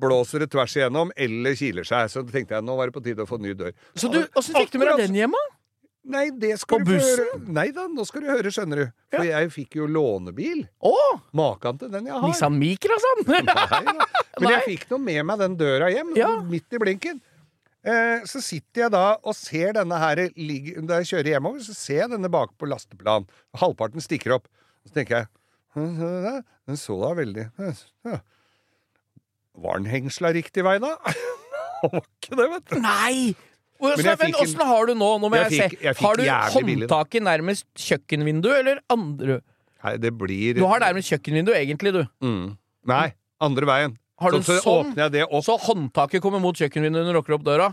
blåser 0.00 0.42
det 0.42 0.50
tvers 0.50 0.74
igjennom, 0.76 1.12
eller 1.16 1.54
kiler 1.58 1.86
seg. 1.86 2.08
Så 2.10 2.24
tenkte 2.30 2.56
jeg 2.58 2.64
nå 2.66 2.76
var 2.78 2.90
det 2.90 2.96
på 2.96 3.02
tide 3.04 3.22
å 3.26 3.28
få 3.30 3.38
ny 3.42 3.54
dør. 3.58 3.74
Så 3.94 4.10
du, 4.10 4.24
Åssen 4.34 4.56
fikk 4.58 4.72
du 4.74 4.80
med 4.82 4.90
deg 4.94 5.06
den 5.06 5.20
hjemme? 5.22 5.42
Nei, 6.04 6.26
det 6.36 6.58
skal 6.60 6.82
På 6.82 6.84
du 6.84 6.90
bussen? 6.98 7.22
høre. 7.24 7.52
Nei 7.56 7.70
da, 7.72 7.86
nå 7.88 8.04
skal 8.04 8.20
du 8.20 8.28
høre, 8.28 8.50
skjønner 8.52 8.82
du. 8.82 8.88
For 9.14 9.24
jeg 9.24 9.52
fikk 9.54 9.78
jo 9.78 9.86
lånebil. 9.88 10.66
Makan 11.32 11.78
til 11.80 11.92
den 11.94 12.10
jeg 12.10 12.12
har. 12.18 12.26
Nissan 12.28 12.58
Micra, 12.60 12.98
sånn! 13.00 13.22
Nei 13.30 13.40
da. 13.46 13.54
Men 14.42 14.50
jeg 14.52 14.66
fikk 14.66 14.90
nå 14.90 14.98
med 15.00 15.22
meg 15.30 15.40
den 15.40 15.54
døra 15.62 15.88
hjem, 15.94 16.12
midt 16.50 16.76
i 16.76 16.82
blinken. 16.82 17.22
Eh, 17.84 18.22
så 18.24 18.40
sitter 18.40 18.86
jeg 18.86 18.92
da 18.94 19.02
og 19.20 19.34
ser 19.36 19.74
denne 19.76 19.98
her 20.00 20.16
Da 20.16 21.00
jeg 21.02 21.08
kjører 21.10 21.28
hjemover, 21.34 21.60
så 21.66 21.74
ser 21.76 21.98
jeg 22.06 22.12
denne 22.14 22.30
bak 22.32 22.54
på 22.56 22.68
lasteplan. 22.70 23.26
Halvparten 23.60 24.00
stikker 24.00 24.38
opp. 24.38 24.48
Så 24.88 24.94
tenker 24.96 25.18
jeg 25.22 25.28
«Hm, 25.74 26.42
Den 26.68 26.76
så 26.80 26.94
da 27.00 27.10
veldig 27.18 27.48
ja. 27.58 28.18
Var 29.54 29.80
den 29.80 29.88
hengsla 29.90 30.30
riktig 30.34 30.64
vei, 30.66 30.78
da? 30.82 30.94
Var 31.84 32.00
ikke 32.00 32.38
det, 32.38 32.46
vet 32.54 32.70
du. 32.72 32.78
Nei! 32.82 33.34
Men 33.84 34.36
åssen 34.38 34.62
har 34.64 34.86
du 34.88 34.94
nå? 34.96 35.08
Nå 35.20 35.28
må 35.28 35.36
Jeg 35.36 35.50
jeg, 35.50 35.64
fikk- 35.66 35.80
se. 35.80 35.84
jeg 35.84 35.96
har 35.98 36.16
du 36.16 36.22
håndtaket 36.78 37.24
nærmest 37.26 37.66
kjøkkenvinduet, 37.76 38.60
eller 38.62 38.80
andre 38.94 39.40
Nei, 39.84 39.96
det 40.00 40.14
blir 40.16 40.54
Du 40.56 40.62
har 40.70 40.80
nærmest 40.80 41.10
kjøkkenvinduet, 41.12 41.58
egentlig, 41.60 41.92
du. 41.92 42.04
mm. 42.24 42.54
Nei, 42.88 43.10
andre 43.44 43.66
veien. 43.68 43.98
Har 44.20 44.30
du 44.30 44.42
så, 44.42 44.58
så 44.58 44.60
sånn? 44.62 44.90
åpner 44.92 45.02
jeg 45.06 45.12
det 45.16 45.24
opp. 45.28 45.44
Så 45.46 45.56
håndtaket 45.68 46.22
kommer 46.22 46.42
mot 46.42 46.54
kjøkkenvinduet 46.56 47.02
når 47.06 47.12
du 47.12 47.18
råkker 47.20 47.38
opp 47.38 47.46
døra? 47.46 47.72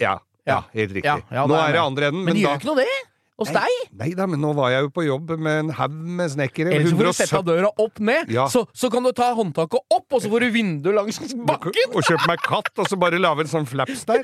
Ja, 0.00 0.18
ja, 0.46 0.58
Ja. 0.58 0.60
helt 0.74 0.92
riktig. 0.92 1.04
Ja, 1.08 1.18
ja, 1.30 1.46
nå 1.46 1.54
er 1.56 1.72
det 1.72 1.80
andre 1.84 2.10
enden, 2.10 2.24
Men, 2.24 2.34
men, 2.34 2.36
det 2.36 2.44
da 2.44 2.50
gjør 2.50 2.60
ikke 2.60 2.70
noe, 2.74 2.84
det? 2.84 3.06
Hos 3.40 3.48
deg? 3.56 3.76
Nei 3.96 4.10
da, 4.12 4.26
men 4.28 4.36
nå 4.44 4.50
var 4.52 4.68
jeg 4.68 4.82
jo 4.84 4.90
på 4.92 5.02
jobb 5.06 5.30
med 5.40 5.54
en 5.62 5.70
haug 5.72 5.92
med 6.20 6.28
snekkere. 6.28 6.74
Eller 6.76 6.90
så 6.90 6.96
får 6.98 7.06
du 7.08 7.12
sette 7.16 7.40
døra 7.46 7.70
opp 7.80 7.96
ned, 8.04 8.28
Ja. 8.28 8.44
så, 8.52 8.66
så 8.76 8.90
kan 8.92 9.02
du 9.02 9.12
ta 9.16 9.30
håndtaket 9.32 9.80
opp, 9.96 10.04
og 10.12 10.20
så 10.20 10.28
får 10.28 10.44
du 10.44 10.50
vinduet 10.58 10.94
langs 10.98 11.16
bakken! 11.48 11.94
Og 11.96 12.04
kjøpe 12.04 12.28
meg 12.28 12.42
katt, 12.44 12.68
og 12.76 12.84
så 12.90 12.98
bare 13.00 13.16
lage 13.16 13.40
en 13.46 13.48
sånn 13.48 13.64
flaps 13.70 14.04
der. 14.04 14.20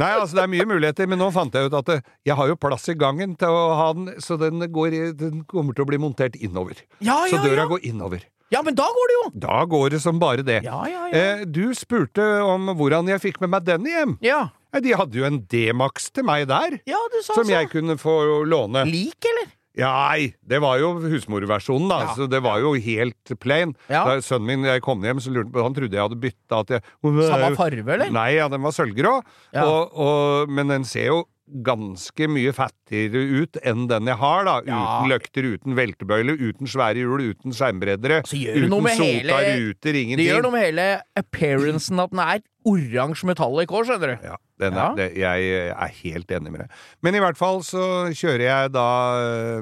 Nei, 0.00 0.08
altså 0.16 0.38
det 0.40 0.46
er 0.46 0.52
mye 0.54 0.64
muligheter, 0.70 1.06
men 1.12 1.20
nå 1.20 1.28
fant 1.36 1.52
jeg 1.52 1.68
ut 1.68 1.76
at 1.76 1.92
jeg 2.24 2.34
har 2.40 2.48
jo 2.48 2.56
plass 2.56 2.88
i 2.88 2.96
gangen 2.96 3.36
til 3.36 3.52
å 3.52 3.66
ha 3.76 3.90
den, 3.92 4.14
så 4.24 4.38
den, 4.40 4.64
går, 4.72 4.96
den 5.20 5.44
kommer 5.44 5.76
til 5.76 5.84
å 5.84 5.90
bli 5.92 6.00
montert 6.00 6.40
innover. 6.40 6.80
Ja, 7.04 7.20
Så 7.28 7.44
døra 7.44 7.66
ja. 7.66 7.68
går 7.68 7.84
innover. 7.84 8.24
Ja, 8.52 8.60
men 8.62 8.76
da 8.76 8.84
går 8.96 9.10
det 9.10 9.14
jo! 9.16 9.24
Da 9.46 9.62
går 9.64 9.94
det 9.96 10.00
som 10.04 10.18
bare 10.20 10.44
det. 10.46 10.60
Ja, 10.66 10.82
ja, 10.90 11.06
ja. 11.08 11.22
Eh, 11.40 11.44
du 11.46 11.72
spurte 11.74 12.22
om 12.44 12.68
hvordan 12.76 13.08
jeg 13.10 13.22
fikk 13.24 13.40
med 13.44 13.54
meg 13.54 13.64
den 13.66 13.88
hjem. 13.88 14.16
Ja, 14.24 14.48
de 14.74 14.94
hadde 14.98 15.18
jo 15.20 15.26
en 15.26 15.40
D-Max 15.50 16.10
til 16.14 16.26
meg 16.26 16.48
der, 16.50 16.80
ja 16.90 16.98
du 17.12 17.20
sa 17.22 17.36
som 17.36 17.46
så. 17.46 17.52
jeg 17.54 17.70
kunne 17.72 17.94
få 18.00 18.44
låne. 18.50 18.84
Lik, 18.90 19.18
eller? 19.30 19.52
Nei, 19.74 20.34
det 20.46 20.60
var 20.62 20.78
jo 20.78 20.92
husmorversjonen, 21.02 21.88
da. 21.90 22.00
Ja. 22.06 22.14
Så 22.14 22.28
det 22.30 22.40
var 22.44 22.60
jo 22.62 22.74
helt 22.78 23.34
plain. 23.42 23.74
Ja. 23.90 24.04
Da 24.06 24.18
sønnen 24.22 24.46
min 24.52 24.68
jeg 24.68 24.84
kom 24.84 25.02
hjem, 25.02 25.22
så 25.22 25.34
lurte 25.34 25.48
han 25.48 25.54
på 25.56 25.66
Han 25.66 25.76
trodde 25.76 25.98
jeg 25.98 26.06
hadde 26.06 26.20
bytta 26.22 26.62
at 26.62 26.74
jeg 26.76 26.84
Samme 27.02 27.54
farve, 27.58 27.96
eller? 27.96 28.12
Nei, 28.14 28.30
ja, 28.36 28.48
den 28.52 28.62
var 28.62 28.74
sølvgrå. 28.76 29.16
Ja. 29.56 29.66
Og, 29.66 29.96
og, 29.98 30.52
men 30.54 30.70
den 30.70 30.86
ser 30.88 31.10
jo 31.10 31.22
ganske 31.44 32.26
mye 32.32 32.54
fattigere 32.56 33.42
ut 33.42 33.58
enn 33.66 33.84
den 33.90 34.08
jeg 34.08 34.16
har, 34.20 34.46
da. 34.48 34.54
Uten 34.64 35.10
løkter, 35.12 35.48
uten 35.54 35.76
veltebøyle, 35.76 36.36
uten 36.40 36.70
svære 36.70 37.02
hjul, 37.02 37.26
uten 37.34 37.54
skjermbreddere. 37.54 38.22
Uten 38.24 38.88
sota 38.96 39.42
ruter, 39.50 39.98
Det 40.14 40.28
gjør 40.28 40.46
noe 40.46 40.54
med 40.54 40.66
hele 40.70 40.88
appearancen 41.20 42.00
at 42.00 42.14
den 42.14 42.22
er 42.24 42.44
oransje 42.64 43.28
metallic 43.28 43.72
òg, 43.72 43.84
skjønner 43.88 44.14
du. 44.14 44.26
Ja, 44.26 44.36
den 44.62 44.74
er, 44.74 44.80
Ja. 44.80 44.88
Det, 44.98 45.06
jeg 45.20 45.48
er 45.72 45.92
helt 46.00 46.30
enig 46.32 46.52
med 46.52 46.64
deg. 46.64 46.78
Men 47.04 47.18
i 47.18 47.22
hvert 47.22 47.38
fall 47.38 47.60
så 47.66 47.84
kjører 48.16 48.44
jeg 48.44 48.72
da 48.74 48.88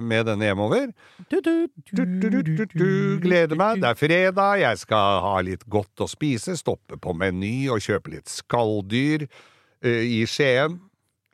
med 0.03 0.29
denne 0.31 0.49
hjemover. 0.51 0.93
Du, 1.31 1.41
du, 1.43 1.55
du, 1.93 3.19
gleder 3.23 3.59
meg. 3.59 3.83
Det 3.83 3.91
er 3.91 3.99
fredag, 3.99 4.61
jeg 4.63 4.83
skal 4.85 5.23
ha 5.27 5.35
litt 5.45 5.67
godt 5.67 6.05
å 6.05 6.09
spise, 6.11 6.57
stoppe 6.59 6.99
på 7.01 7.15
Meny 7.17 7.69
og 7.73 7.83
kjøpe 7.83 8.15
litt 8.15 8.31
skalldyr 8.31 9.27
uh, 9.27 10.03
i 10.03 10.23
Skien. 10.31 10.79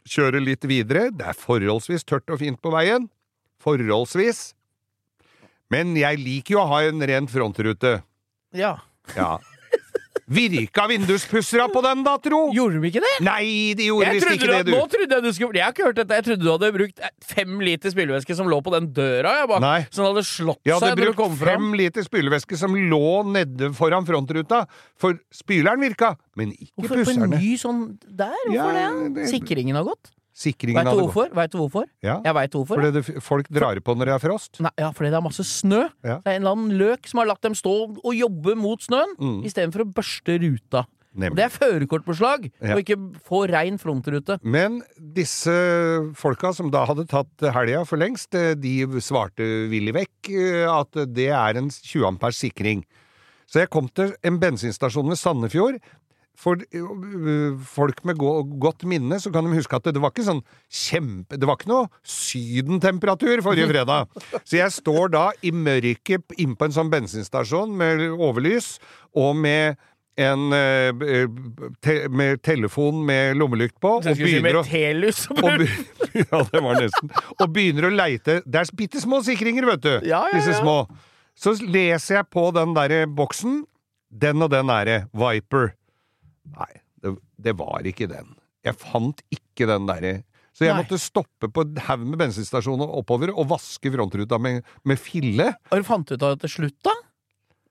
Kjøre 0.09 0.41
litt 0.41 0.65
videre. 0.65 1.11
Det 1.13 1.27
er 1.29 1.37
forholdsvis 1.37 2.07
tørt 2.09 2.31
og 2.33 2.41
fint 2.41 2.61
på 2.65 2.73
veien. 2.73 3.11
Forholdsvis. 3.61 4.55
Men 5.69 5.93
jeg 5.99 6.23
liker 6.23 6.57
jo 6.57 6.63
å 6.63 6.71
ha 6.71 6.83
en 6.89 7.05
ren 7.05 7.29
frontrute. 7.29 7.99
Ja. 8.57 8.79
Ja. 9.17 9.37
Virka 10.29 10.85
vinduspussera 10.91 11.69
på 11.73 11.81
den, 11.83 12.03
da, 12.05 12.17
tro? 12.21 12.41
Gjorde 12.53 12.81
de 12.83 12.89
ikke 12.91 13.01
det? 13.01 13.13
Nei, 13.25 13.73
de 13.79 13.87
gjorde 13.89 14.11
visst 14.13 14.29
ikke 14.35 14.51
det, 14.51 14.59
du. 14.69 14.73
nå 14.75 14.83
trodde 14.93 15.17
jeg 15.17 15.25
du 15.25 15.31
skulle 15.33 15.57
Jeg 15.57 15.65
har 15.65 15.73
ikke 15.73 15.87
hørt 15.89 15.97
dette. 16.03 16.19
Jeg 16.19 16.25
trodde 16.27 16.45
du 16.45 16.51
hadde 16.53 16.71
brukt 16.77 17.01
fem 17.25 17.55
liter 17.65 17.95
spylevæske 17.95 18.37
som 18.37 18.51
lå 18.53 18.59
på 18.67 18.75
den 18.77 18.91
døra. 18.93 19.33
Jeg 19.41 19.49
bare, 19.49 19.61
Nei. 19.65 19.81
Som 19.91 20.05
hadde 20.11 20.25
slått 20.29 20.61
seg 20.69 20.85
når 20.85 20.97
du 21.01 21.05
brukt 21.07 21.17
kom 21.23 21.37
fram. 21.41 21.49
fem 21.65 21.73
liter 21.81 22.05
spylevæske 22.05 22.59
som 22.61 22.77
lå 22.77 23.03
nede 23.33 23.73
foran 23.79 24.05
frontruta, 24.09 24.67
for 25.01 25.17
spyleren 25.33 25.81
virka, 25.81 26.13
men 26.37 26.53
ikke 26.53 26.75
Hvorfor 26.77 26.95
på 26.95 27.01
en 27.01 27.09
pusserne. 27.09 27.41
ny 27.41 27.57
sånn 27.57 27.83
der? 28.05 28.37
Hvorfor 28.47 28.79
Ja, 28.79 28.93
det? 28.93 29.15
det- 29.17 29.29
Sikringen 29.33 29.77
har 29.81 29.85
gått. 29.85 30.13
Sikringen 30.39 30.79
vet 30.87 30.95
du 30.95 31.01
hvorfor? 31.03 31.33
Vet 31.35 31.51
du 31.51 31.59
hvorfor? 31.59 31.89
Ja, 32.05 32.21
Jeg 32.23 32.35
veit 32.37 32.53
hvorfor. 32.55 32.79
fordi 32.79 32.93
det, 32.95 33.23
folk 33.27 33.49
drar 33.51 33.81
på 33.83 33.97
når 33.99 34.07
det 34.07 34.15
er 34.15 34.23
frost. 34.23 34.61
Nei, 34.63 34.71
ja, 34.79 34.93
fordi 34.95 35.11
det 35.11 35.19
er 35.19 35.25
masse 35.27 35.43
snø. 35.49 35.81
Ja. 36.07 36.21
Det 36.23 36.31
er 36.31 36.37
en 36.39 36.45
eller 36.45 36.55
annen 36.55 36.77
løk 36.79 37.09
som 37.11 37.19
har 37.19 37.27
latt 37.33 37.43
dem 37.43 37.57
stå 37.59 37.75
og 37.99 38.13
jobbe 38.15 38.55
mot 38.57 38.79
snøen, 38.87 39.17
Mm. 39.19 39.43
istedenfor 39.49 39.83
å 39.83 39.93
børste 39.93 40.39
ruta. 40.45 40.85
Nemlig. 41.19 41.35
det 41.41 41.45
er 41.49 41.51
førerkortbeslag, 41.51 42.45
Ja. 42.63 42.75
og 42.77 42.85
ikke 42.85 42.99
få 43.27 43.49
rein 43.51 43.77
frontrute. 43.79 44.39
Men 44.45 44.83
disse 45.01 45.51
folka 46.15 46.53
som 46.55 46.71
da 46.71 46.85
hadde 46.87 47.09
tatt 47.11 47.41
helga 47.53 47.85
for 47.89 47.99
lengst, 47.99 48.33
eh, 48.39 48.55
de 48.55 48.87
svarte 49.03 49.43
villig 49.73 49.95
vekk 49.97 50.31
eh, 50.31 50.69
at 50.71 50.93
det 51.13 51.29
er 51.35 51.57
en 51.59 51.69
20 51.71 52.07
ampers 52.07 52.39
sikring. 52.39 52.85
Så 53.49 53.61
jeg 53.63 53.71
kom 53.71 53.89
til 53.89 54.13
en 54.23 54.39
bensinstasjon 54.39 55.09
ved 55.09 55.17
Sandefjord. 55.19 55.81
For 56.39 56.55
øh, 56.63 57.57
folk 57.67 58.05
med 58.07 58.15
godt 58.63 58.85
minne 58.87 59.17
så 59.19 59.33
kan 59.35 59.43
de 59.49 59.57
huske 59.57 59.75
at 59.75 59.89
det, 59.91 59.99
var 59.99 60.13
ikke 60.13 60.23
sånn 60.29 60.43
kjempe 60.71 61.35
Det 61.35 61.49
var 61.51 61.59
ikke 61.59 61.71
noe 61.73 61.89
sydentemperatur 62.07 63.43
forrige 63.43 63.67
fredag. 63.73 64.07
Så 64.45 64.61
jeg 64.61 64.71
står 64.77 65.11
da 65.17 65.25
i 65.43 65.51
mørket 65.51 66.37
inn 66.39 66.55
på 66.59 66.69
en 66.69 66.75
sånn 66.77 66.93
bensinstasjon 66.93 67.75
med 67.79 68.05
overlys 68.15 68.77
og 69.19 69.35
med 69.39 69.79
en 70.19 70.49
eh, 70.55 71.29
te, 71.85 71.95
med 72.11 72.41
telefon 72.43 73.05
med 73.07 73.37
lommelykt 73.39 73.77
på, 73.79 73.93
og 74.01 74.03
skulle 74.19 74.33
si 74.33 74.41
begynner 74.41 74.59
å 74.59 74.65
med 74.65 74.73
og 75.31 75.61
be- 75.61 75.69
ja, 76.25 76.41
det 76.51 76.63
var 76.65 76.81
nesten. 76.83 77.13
Og 77.39 77.53
begynner 77.55 77.87
å 77.87 77.93
leite 77.95 78.41
Det 78.47 78.63
er 78.65 78.73
bitte 78.79 79.03
små 79.03 79.21
sikringer, 79.27 79.67
vet 79.71 79.85
du. 79.85 79.93
Ja, 80.11 80.25
ja, 80.27 80.39
Disse 80.41 80.57
små. 80.59 80.81
Så 81.39 81.55
leser 81.63 82.19
jeg 82.21 82.31
på 82.35 82.49
den 82.57 82.75
derre 82.75 83.05
boksen. 83.07 83.61
Den 84.11 84.43
og 84.43 84.51
den 84.51 84.71
er 84.75 84.89
det. 84.91 84.99
Viper. 85.15 85.71
Nei, 86.57 86.73
det, 87.05 87.15
det 87.49 87.55
var 87.59 87.87
ikke 87.89 88.09
den. 88.11 88.33
Jeg 88.67 88.79
fant 88.81 89.23
ikke 89.35 89.69
den 89.71 89.87
derre. 89.89 90.15
Så 90.57 90.67
jeg 90.67 90.75
Nei. 90.75 90.83
måtte 90.83 90.99
stoppe 90.99 91.47
på 91.55 91.63
en 91.63 91.77
haug 91.87 92.03
med 92.09 92.19
bensinstasjoner 92.19 92.91
oppover 92.99 93.31
og 93.31 93.47
vaske 93.53 93.93
frontruta 93.95 94.41
med, 94.43 94.65
med 94.89 94.99
fille. 94.99 95.53
Og 95.71 95.83
du 95.83 95.87
fant 95.87 96.11
ut 96.11 96.19
av 96.27 96.35
det 96.35 96.47
til 96.47 96.55
slutt, 96.57 96.79
da? 96.89 96.95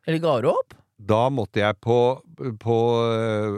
Eller 0.08 0.22
ga 0.24 0.38
du 0.46 0.48
opp? 0.54 0.78
Da 0.98 1.26
måtte 1.34 1.60
jeg 1.62 1.76
på, 1.84 1.98
på 2.64 2.78
øh, 3.12 3.58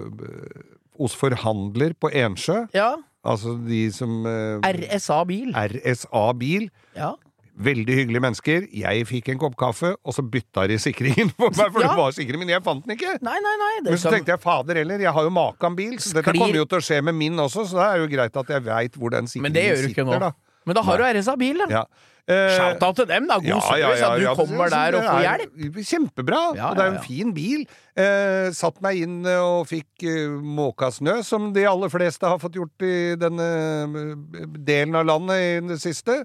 hos 1.00 1.14
forhandler 1.16 1.94
på 2.02 2.10
Ensjø. 2.10 2.64
Ja. 2.76 2.96
Altså 3.24 3.54
de 3.68 3.84
som 3.94 4.26
øh, 4.26 4.66
RSA 4.66 5.22
bil. 5.30 5.54
RSA 5.54 6.26
Bil. 6.40 6.70
Ja. 6.98 7.14
Veldig 7.60 7.96
hyggelige 7.98 8.24
mennesker. 8.24 8.68
Jeg 8.72 9.06
fikk 9.10 9.30
en 9.34 9.40
kopp 9.42 9.56
kaffe, 9.60 9.90
og 10.08 10.14
så 10.16 10.24
bytta 10.24 10.64
de 10.72 10.78
sikringen 10.80 11.32
for 11.36 11.50
meg, 11.52 11.72
for 11.76 11.82
Ja. 11.84 11.90
det 11.92 11.98
var 12.00 12.12
sikring, 12.16 12.40
men 12.40 12.48
jeg 12.54 12.64
fant 12.64 12.86
den 12.88 12.96
ikke. 12.96 13.18
Nei, 13.22 13.38
nei, 13.44 13.56
nei. 13.64 13.72
Det 13.84 13.92
Men 13.92 14.00
så 14.00 14.14
tenkte 14.16 14.32
jeg 14.36 14.40
fader 14.44 14.80
heller, 14.80 15.00
jeg 15.04 15.12
har 15.12 15.24
jo 15.28 15.34
makan 15.36 15.76
bil, 15.76 15.98
så 16.00 16.14
dette 16.14 16.32
Sklir- 16.32 16.40
kommer 16.40 16.56
jo 16.62 16.66
til 16.72 16.80
å 16.80 16.86
skje 16.88 17.02
med 17.04 17.16
min 17.20 17.36
også, 17.44 17.66
så 17.68 17.82
det 17.82 17.88
er 17.90 17.98
jo 18.06 18.08
greit 18.16 18.38
at 18.44 18.48
jeg 18.56 18.64
veit 18.64 18.94
hvor 18.96 19.12
den 19.12 19.28
Men 19.28 19.52
det 19.52 19.66
sikringen 19.66 19.68
gjør 19.68 19.82
du 19.84 19.90
ikke 19.92 20.06
nå. 20.08 20.14
sitter, 20.14 20.20
da. 20.30 20.32
Men 20.66 20.76
da 20.76 20.82
har 20.84 20.98
du 20.98 21.04
RSA 21.04 21.36
bil, 21.40 21.58
da. 21.58 21.68
Ja. 21.70 21.84
Eh, 22.30 22.52
Shout-out 22.60 22.96
til 22.96 23.06
dem, 23.10 23.26
da. 23.28 23.40
God 23.40 23.62
service. 23.64 24.02
at 24.06 24.20
du 24.20 24.26
kommer 24.38 24.70
der 24.70 24.96
og 25.00 25.04
får 25.04 25.24
hjelp. 25.26 25.80
Kjempebra. 25.90 26.42
Ja, 26.56 26.68
og 26.70 26.76
det 26.78 26.84
er 26.84 26.92
jo 26.92 26.98
en 27.00 27.04
fin 27.08 27.32
bil. 27.34 27.64
Eh, 27.98 28.52
satt 28.54 28.80
meg 28.86 29.00
inn 29.02 29.26
eh, 29.26 29.40
og 29.42 29.66
fikk 29.68 30.04
eh, 30.06 30.28
måka 30.38 30.92
snø, 30.94 31.24
som 31.26 31.52
de 31.54 31.64
aller 31.66 31.90
fleste 31.90 32.22
har 32.30 32.38
fått 32.38 32.54
gjort 32.60 32.86
i 32.86 33.16
denne 33.18 33.48
eh, 33.82 34.46
delen 34.62 34.96
av 34.96 35.08
landet 35.10 35.42
i 35.42 35.68
det 35.74 35.80
siste. 35.82 36.20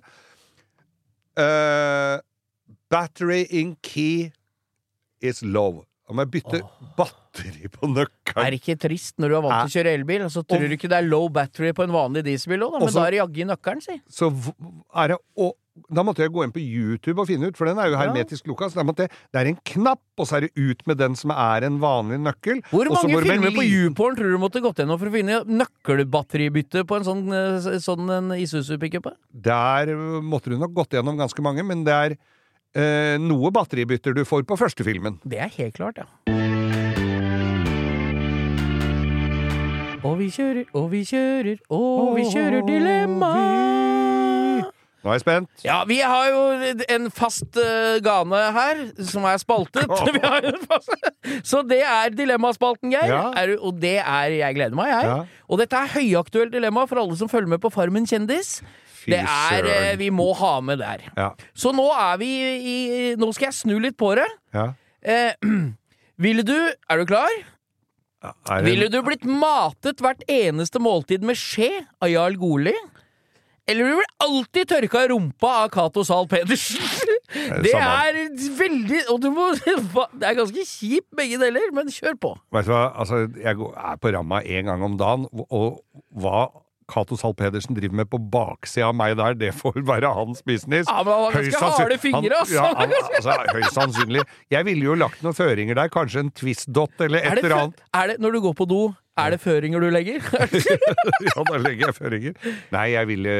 Eh, 1.36 2.18
battery 2.90 3.42
in 3.50 3.76
key 3.82 4.30
is 5.20 5.42
low. 5.42 5.84
Om 6.06 6.20
jeg 6.20 6.30
bytter 6.34 6.60
batteri 6.98 7.68
på 7.72 7.88
Er 7.88 8.50
det 8.52 8.60
ikke 8.60 8.76
trist 8.78 9.16
når 9.18 9.28
du 9.32 9.36
er 9.38 9.42
vant 9.46 9.70
til 9.70 9.70
å 9.70 9.84
kjøre 9.84 9.94
elbil, 9.98 10.24
og 10.26 10.30
så 10.30 10.42
tror 10.44 10.60
Og- 10.62 10.68
du 10.68 10.76
ikke 10.76 10.88
det 10.92 10.98
er 10.98 11.08
low 11.08 11.28
battery 11.28 11.72
på 11.72 11.82
en 11.84 11.90
vanlig 11.90 12.24
dieselbil 12.24 12.60
òg? 12.60 12.72
Men 12.72 12.82
Også- 12.82 12.94
da 12.94 13.06
er 13.06 13.10
det 13.10 13.20
jaggu 13.20 13.44
nøkkelen, 13.48 13.82
si. 13.82 14.00
så 14.10 14.30
er 14.94 15.08
det 15.08 15.16
og, 15.36 15.54
Da 15.90 16.04
måtte 16.06 16.22
jeg 16.22 16.30
gå 16.30 16.44
inn 16.44 16.52
på 16.54 16.62
YouTube 16.62 17.18
og 17.18 17.26
finne 17.26 17.48
ut, 17.50 17.56
for 17.58 17.66
den 17.66 17.80
er 17.82 17.88
jo 17.90 17.96
hermetisk 17.98 18.46
lukka. 18.46 18.68
Så 18.70 18.78
jeg, 18.78 19.08
det 19.10 19.40
er 19.40 19.48
en 19.50 19.56
knapp, 19.66 20.02
og 20.22 20.28
så 20.30 20.36
er 20.38 20.46
det 20.46 20.52
ut 20.54 20.84
med 20.86 21.00
den 21.00 21.16
som 21.18 21.32
er 21.34 21.66
en 21.66 21.80
vanlig 21.82 22.20
nøkkel. 22.22 22.60
Hvor 22.70 22.90
mange 22.94 23.22
filmer 23.24 23.56
på 23.56 23.64
YouPorn 23.66 24.14
tror 24.18 24.30
du 24.30 24.38
måtte 24.38 24.62
gått 24.62 24.78
gjennom 24.78 25.00
for 25.00 25.10
å 25.10 25.14
finne 25.16 25.40
nøkkelbatteribytte 25.50 26.84
på 26.86 27.00
en 27.00 27.08
sånn, 27.08 27.24
eh, 27.34 27.66
sånn 27.82 28.06
en 28.06 28.30
Isuzu-pickup? 28.38 29.10
Der 29.34 29.90
øh, 29.90 30.20
måtte 30.22 30.54
du 30.54 30.58
nok 30.60 30.76
gått 30.78 30.94
gjennom 30.94 31.18
ganske 31.18 31.42
mange, 31.42 31.66
men 31.66 31.82
det 31.88 31.98
er 31.98 32.14
eh, 32.14 33.18
noe 33.18 33.50
batteribytter 33.54 34.14
du 34.14 34.22
får 34.28 34.46
på 34.46 34.60
første 34.60 34.86
filmen. 34.86 35.18
Det 35.26 35.42
er 35.42 35.50
helt 35.58 35.74
klart, 35.74 35.98
ja. 35.98 36.06
Og 40.04 40.20
vi 40.20 40.30
kjører, 40.30 40.70
og 40.76 40.90
vi 40.94 41.02
kjører, 41.08 41.58
og 41.74 42.14
vi 42.14 42.30
kjører 42.30 42.62
dilemma! 42.68 43.34
Nå 45.04 45.10
er 45.12 45.18
jeg 45.18 45.22
spent. 45.24 45.50
Ja, 45.66 45.82
vi 45.84 45.98
har 46.00 46.30
jo 46.32 46.42
en 46.96 47.10
fast 47.12 47.58
uh, 47.60 47.98
gane 48.04 48.38
her, 48.56 48.78
som 49.04 49.26
er 49.28 49.36
spaltet. 49.42 49.90
Vi 50.16 50.22
har 50.22 50.46
en 50.48 50.62
fast- 50.64 50.94
Så 51.44 51.60
det 51.68 51.82
er 51.84 52.14
dilemmaspalten, 52.16 52.88
Geir. 52.94 53.10
Ja. 53.12 53.26
Er, 53.36 53.52
og 53.60 53.76
det 53.82 53.98
er 54.00 54.32
Jeg 54.38 54.56
gleder 54.56 54.78
meg, 54.78 54.88
jeg. 54.94 55.10
Ja. 55.10 55.18
Og 55.52 55.60
dette 55.60 55.76
er 55.76 55.92
høyaktuelt 55.98 56.54
dilemma 56.56 56.86
for 56.88 57.02
alle 57.02 57.18
som 57.20 57.28
følger 57.28 57.52
med 57.52 57.60
på 57.60 57.68
Farmen 57.74 58.08
kjendis. 58.08 58.62
Det 59.04 59.20
er 59.20 59.68
uh. 59.68 59.90
Vi 60.00 60.08
må 60.08 60.30
ha 60.40 60.54
med 60.64 60.80
der. 60.80 61.04
Ja. 61.20 61.28
Så 61.52 61.74
nå 61.76 61.84
er 61.92 62.16
vi 62.24 62.30
i 62.56 62.78
Nå 63.20 63.28
skal 63.36 63.50
jeg 63.50 63.58
snu 63.60 63.76
litt 63.84 63.98
på 64.00 64.14
det. 64.16 64.28
ja. 64.56 64.70
Uh, 65.04 65.36
ville 66.24 66.40
du 66.48 66.54
Er 66.88 66.96
du 66.96 67.04
klar? 67.10 67.28
Det- 68.24 68.62
Ville 68.64 68.86
du 68.88 69.02
blitt 69.04 69.26
matet 69.28 70.00
hvert 70.00 70.22
eneste 70.32 70.80
måltid 70.80 71.20
med 71.28 71.36
skje 71.36 71.68
av 72.00 72.08
Jarl 72.08 72.38
Goli? 72.40 72.72
Eller 73.70 73.88
du 73.88 73.96
blir 73.96 74.10
alltid 74.20 74.68
tørka 74.68 75.06
rumpa 75.08 75.52
av 75.62 75.70
Cato 75.72 76.04
Zahl 76.04 76.26
Pedersen? 76.28 76.82
det 77.64 77.72
er 77.72 78.18
veldig 78.58 79.00
Og 79.14 79.22
du 79.22 79.30
må 79.34 79.46
Det 80.20 80.28
er 80.28 80.36
ganske 80.36 80.66
kjipt, 80.68 81.08
begge 81.16 81.38
deler, 81.40 81.70
men 81.76 81.88
kjør 81.92 82.18
på. 82.20 82.34
Vet 82.54 82.68
du 82.68 82.74
hva, 82.74 82.84
altså, 82.92 83.24
jeg 83.40 83.56
er 83.56 83.96
på 84.02 84.12
ramma 84.14 84.42
én 84.44 84.68
gang 84.68 84.84
om 84.84 84.98
dagen, 85.00 85.26
og, 85.48 85.80
hva 86.20 86.46
Cato 86.90 87.16
Zahl 87.16 87.32
Pedersen 87.38 87.76
driver 87.76 87.96
med 88.02 88.10
på 88.12 88.18
baksida 88.20 88.90
av 88.90 88.96
meg 88.98 89.14
der, 89.16 89.36
det 89.40 89.54
får 89.56 89.78
være 89.88 90.10
hans 90.12 90.42
business. 90.44 90.90
Ja, 90.90 91.00
men 91.00 91.14
han 91.14 91.22
har 91.24 91.38
ganske 91.38 91.70
harde 91.78 91.96
fingre, 92.02 92.40
altså. 92.42 92.58
Ja, 92.58 92.66
han, 92.76 92.92
altså, 93.08 93.38
høyst 93.56 93.78
sannsynlig. 93.78 94.26
Jeg 94.52 94.68
ville 94.68 94.90
jo 94.90 94.98
lagt 95.00 95.24
noen 95.24 95.36
føringer 95.36 95.80
der, 95.80 95.88
kanskje 95.94 96.26
en 96.26 96.34
twist-dot 96.36 97.06
eller 97.06 97.24
Er 97.24 97.38
et 97.38 97.46
eller 97.46 97.56
annet. 97.62 97.80
er 97.96 98.12
det, 98.12 98.18
når 98.20 98.36
du 98.36 98.40
går 98.50 98.58
på 98.60 98.68
do, 98.68 98.82
er 99.14 99.34
det 99.34 99.38
føringer 99.42 99.82
du 99.82 99.86
legger? 99.94 100.24
ja, 101.28 101.34
da 101.46 101.58
legger 101.62 101.88
jeg 101.88 101.96
føringer. 101.96 102.38
Nei, 102.74 102.86
jeg 102.94 103.10
ville 103.12 103.34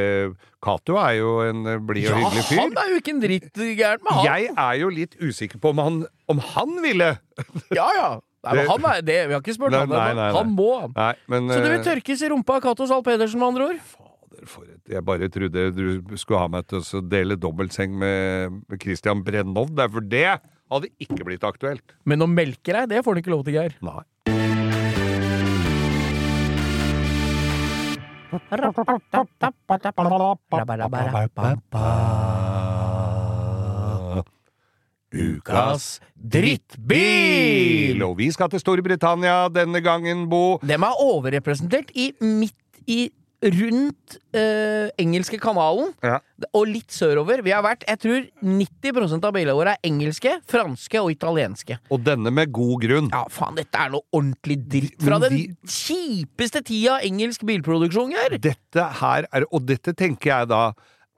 Cato 0.64 0.98
er 1.02 1.16
jo 1.18 1.32
en 1.44 1.64
eh, 1.66 1.80
blid 1.82 2.06
og 2.08 2.14
ja, 2.14 2.20
hyggelig 2.20 2.44
fyr. 2.46 2.58
Ja, 2.60 2.66
han 2.68 2.78
er 2.84 2.92
jo 2.92 3.00
ikke 3.00 3.14
en 3.14 3.24
dritt 3.24 3.64
gærent 3.80 4.06
med 4.06 4.14
han. 4.18 4.28
Jeg 4.28 4.54
er 4.54 4.78
jo 4.80 4.92
litt 4.94 5.18
usikker 5.18 5.60
på 5.62 5.74
om 5.74 5.82
han, 5.82 5.98
om 6.30 6.44
han 6.54 6.78
ville. 6.84 7.10
Ja, 7.74 7.88
ja. 7.96 8.08
Nei, 8.44 8.58
men 8.58 8.66
han 8.68 8.86
er 8.90 9.04
det. 9.04 9.20
Vi 9.24 9.32
har 9.32 9.40
ikke 9.40 9.54
spurt 9.56 9.72
Nei, 9.72 9.82
han 9.86 9.92
nei, 9.94 10.08
nei. 10.18 10.30
Han 10.36 10.50
må, 10.52 10.70
han. 10.82 11.20
Men 11.32 11.48
Så 11.48 11.62
du 11.64 11.68
vil 11.70 11.78
eh, 11.78 11.86
tørkes 11.86 12.22
i 12.22 12.28
rumpa 12.30 12.58
av 12.58 12.66
Cato 12.66 12.86
Zahl 12.90 13.04
Pedersen, 13.06 13.40
med 13.40 13.54
andre 13.54 13.70
ord? 13.72 13.94
Jeg 14.92 15.00
bare 15.08 15.30
trodde 15.32 15.68
du 15.72 16.16
skulle 16.20 16.42
ha 16.42 16.50
meg 16.52 16.66
til 16.68 16.84
å 16.84 17.02
dele 17.08 17.38
dobbeltseng 17.40 17.94
med 17.98 18.78
Christian 18.82 19.24
Brennov. 19.24 19.72
Det 19.72 19.88
for 19.94 20.04
det 20.04 20.26
hadde 20.28 20.92
ikke 21.00 21.24
blitt 21.24 21.46
aktuelt. 21.46 21.96
Men 22.04 22.24
å 22.24 22.30
melke 22.30 22.76
deg, 22.76 22.90
det 22.92 23.04
får 23.06 23.16
du 23.16 23.24
ikke 23.24 23.32
lov 23.34 23.46
til, 23.48 23.56
Geir. 23.56 23.78
Nei. 23.84 24.02
Ukas 35.14 36.00
drittbil! 36.18 38.02
Og 38.02 38.16
vi 38.18 38.30
skal 38.34 38.50
til 38.50 38.62
Storbritannia 38.62 39.46
denne 39.54 39.78
gangen, 39.84 40.26
Bo. 40.30 40.58
Dem 40.66 40.82
er 40.82 41.02
overrepresentert 41.04 41.94
i 41.94 42.10
midt 42.18 42.82
i 42.90 43.06
rundt 43.44 44.16
uh, 44.36 44.88
engelske 45.00 45.38
kanalen 45.42 45.92
Ja. 46.04 46.18
og 46.54 46.66
litt 46.70 46.92
sørover. 46.94 47.42
Vi 47.44 47.52
har 47.52 47.62
vært, 47.64 47.84
jeg 47.88 48.00
tror 48.00 48.26
90% 48.42 49.26
av 49.28 49.34
bilene 49.36 49.56
våre 49.58 49.74
er 49.76 49.88
engelske, 49.88 50.32
franske 50.48 51.00
og 51.02 51.10
italienske. 51.12 51.78
Og 51.92 52.02
denne 52.06 52.32
med 52.32 52.52
god 52.56 52.80
grunn. 52.86 53.10
Ja, 53.12 53.24
faen, 53.28 53.58
dette 53.58 53.78
er 53.78 53.92
noe 53.92 54.06
ordentlig 54.14 54.58
dritt 54.64 55.02
fra 55.04 55.18
de... 55.22 55.28
den 55.30 55.56
kjipeste 55.68 56.62
tida 56.64 57.00
engelsk 57.04 57.44
bilproduksjon, 57.48 58.14
gjør! 58.16 58.38
Dette 58.44 58.86
her 59.00 59.28
er 59.32 59.44
Og 59.52 59.66
dette 59.68 59.92
tenker 59.96 60.30
jeg 60.32 60.48
da 60.50 60.62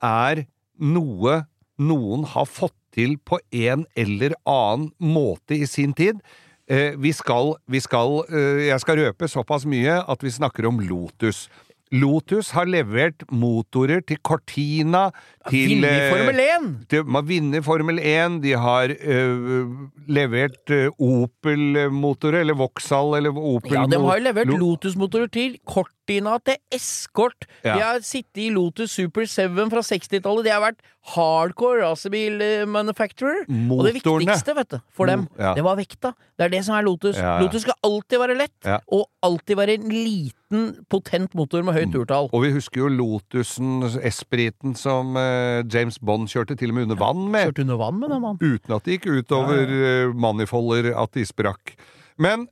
er 0.02 0.44
noe 0.82 1.44
noen 1.78 2.24
har 2.32 2.48
fått 2.48 2.74
til 2.96 3.18
på 3.20 3.38
en 3.52 3.84
eller 3.96 4.34
annen 4.48 4.90
måte 4.98 5.56
i 5.58 5.66
sin 5.68 5.92
tid. 5.96 6.20
Eh, 6.66 6.96
vi 6.98 7.12
skal, 7.14 7.52
vi 7.70 7.78
skal 7.78 8.24
eh, 8.26 8.64
Jeg 8.70 8.80
skal 8.82 8.98
røpe 8.98 9.28
såpass 9.30 9.66
mye 9.68 10.00
at 10.02 10.24
vi 10.24 10.32
snakker 10.34 10.66
om 10.66 10.80
Lotus. 10.82 11.44
Lotus 11.94 12.50
har 12.50 12.66
levert 12.66 13.22
motorer 13.30 14.00
til 14.02 14.18
Cortina, 14.26 15.04
til 15.46 15.76
Vinner 15.76 16.00
eh, 16.00 16.08
Formel 16.10 16.40
1! 16.42 16.64
de 16.90 17.02
har 17.14 17.26
vunnet 17.28 17.64
Formel 17.64 18.00
1, 18.02 18.40
de 18.42 18.54
har 18.58 18.90
øh, 18.90 19.76
levert 20.08 20.74
øh, 20.74 20.88
Opel-motorer, 20.98 22.40
eller 22.42 22.58
Vauxhall, 22.58 23.14
eller 23.20 23.30
Opel 23.30 23.72
Ja, 23.78 23.86
de 23.86 24.00
har 24.02 24.18
jo 24.18 24.24
levert 24.24 24.50
Lotus-motorer 24.58 25.30
til 25.30 25.58
Cortina, 25.62 25.95
til 26.06 26.56
eskort. 26.72 27.46
Ja. 27.64 27.74
De 27.74 27.80
har 27.82 28.00
sittet 28.06 28.42
i 28.46 28.50
Lotus 28.54 28.90
Super 28.96 29.26
7 29.26 29.70
fra 29.72 29.82
60-tallet. 29.82 30.44
De 30.46 30.50
har 30.52 30.62
vært 30.62 30.80
hardcore 31.14 31.84
racerbil-manufacturer. 31.84 33.44
Og 33.70 33.84
det 33.86 33.94
viktigste, 34.00 34.54
vet 34.56 34.70
du, 34.74 34.78
for 34.90 35.06
dem, 35.06 35.28
Ja. 35.38 35.54
det 35.54 35.62
var 35.64 35.76
vekta. 35.76 36.12
Det 36.38 36.44
er 36.46 36.48
det 36.48 36.64
som 36.64 36.74
er 36.76 36.82
Lotus. 36.82 37.16
Ja. 37.16 37.38
Lotus 37.40 37.62
skal 37.62 37.74
alltid 37.84 38.18
være 38.18 38.36
lett, 38.38 38.82
og 38.92 39.06
alltid 39.22 39.56
være 39.56 39.74
en 39.78 39.88
liten, 39.90 40.84
potent 40.88 41.34
motor 41.34 41.62
med 41.62 41.74
høyt 41.74 41.92
turtall. 41.92 42.28
Og 42.32 42.42
vi 42.42 42.52
husker 42.52 42.80
jo 42.84 42.88
Lotusen, 42.88 43.82
Espriten, 44.02 44.74
som 44.74 45.16
uh, 45.16 45.62
James 45.66 45.98
Bond 45.98 46.28
kjørte 46.28 46.56
til 46.56 46.70
og 46.70 46.74
med 46.74 46.82
under 46.88 46.96
vann 46.96 47.30
med. 47.30 47.48
Kjørte 47.50 47.66
under 47.66 47.76
vann 47.76 48.00
med 48.00 48.10
den, 48.10 48.20
man. 48.22 48.38
Uten 48.40 48.74
at 48.76 48.84
det 48.84 48.98
gikk 49.00 49.06
utover 49.22 49.66
øh, 49.66 50.14
manifolder 50.14 50.92
at 50.96 51.12
de 51.14 51.24
sprakk. 51.26 51.74
Men 52.18 52.48